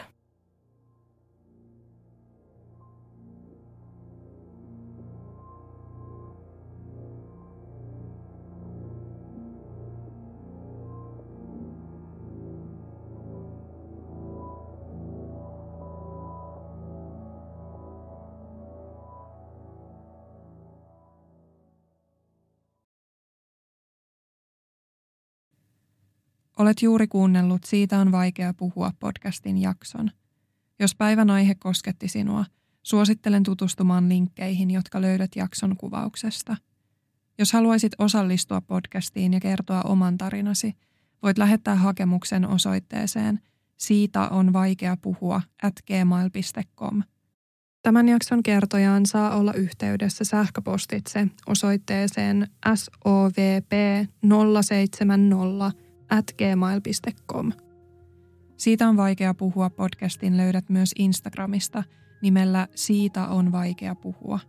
Olet 26.60 26.82
juuri 26.82 27.08
kuunnellut 27.08 27.64
Siitä 27.64 28.00
on 28.00 28.12
vaikea 28.12 28.54
puhua 28.54 28.92
podcastin 29.00 29.58
jakson. 29.58 30.12
Jos 30.80 30.96
päivän 30.96 31.30
aihe 31.30 31.56
kosketti 31.56 32.08
sinua, 32.08 32.46
suosittelen 32.84 33.44
tutustumaan 33.44 34.10
linkkeihin, 34.10 34.72
jotka 34.72 35.02
löydät 35.02 35.36
jakson 35.36 35.78
kuvauksesta. 35.78 36.58
Jos 37.38 37.54
haluaisit 37.54 37.92
osallistua 37.98 38.62
podcastiin 38.62 39.34
ja 39.34 39.40
kertoa 39.40 39.82
oman 39.82 40.18
tarinasi, 40.18 40.74
voit 41.24 41.38
lähettää 41.38 41.76
hakemuksen 41.76 42.48
osoitteeseen 42.48 43.40
siitä 43.78 44.28
on 44.30 44.54
vaikea 44.54 44.98
puhua 45.02 45.42
at 45.64 45.74
gmail.com. 45.88 47.04
Tämän 47.82 48.10
jakson 48.10 48.44
kertojaan 48.44 49.06
saa 49.06 49.36
olla 49.36 49.54
yhteydessä 49.54 50.24
sähköpostitse 50.24 51.28
osoitteeseen 51.48 52.48
sovp 52.76 53.72
070 54.62 55.89
at 56.10 56.26
gmail.com. 56.38 57.52
Siitä 58.58 58.90
on 58.90 58.98
vaikea 58.98 59.34
puhua 59.34 59.70
podcastin 59.70 60.38
löydät 60.38 60.70
myös 60.70 60.92
Instagramista 61.00 61.84
nimellä 62.22 62.68
Siitä 62.76 63.28
on 63.28 63.52
vaikea 63.52 63.96
puhua. 63.96 64.40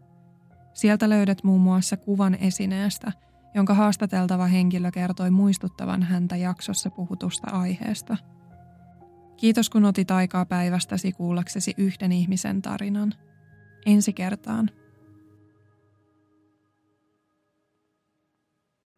Sieltä 0.74 1.08
löydät 1.08 1.44
muun 1.44 1.60
muassa 1.60 1.96
kuvan 1.96 2.34
esineestä, 2.34 3.12
jonka 3.54 3.74
haastateltava 3.74 4.46
henkilö 4.46 4.90
kertoi 4.90 5.30
muistuttavan 5.30 6.02
häntä 6.02 6.36
jaksossa 6.36 6.90
puhutusta 6.90 7.50
aiheesta. 7.50 8.16
Kiitos 9.36 9.70
kun 9.70 9.84
otit 9.84 10.10
aikaa 10.10 10.44
päivästäsi 10.44 11.12
kuullaksesi 11.12 11.74
yhden 11.76 12.12
ihmisen 12.12 12.62
tarinan. 12.62 13.14
Ensi 13.86 14.12
kertaan. 14.12 14.70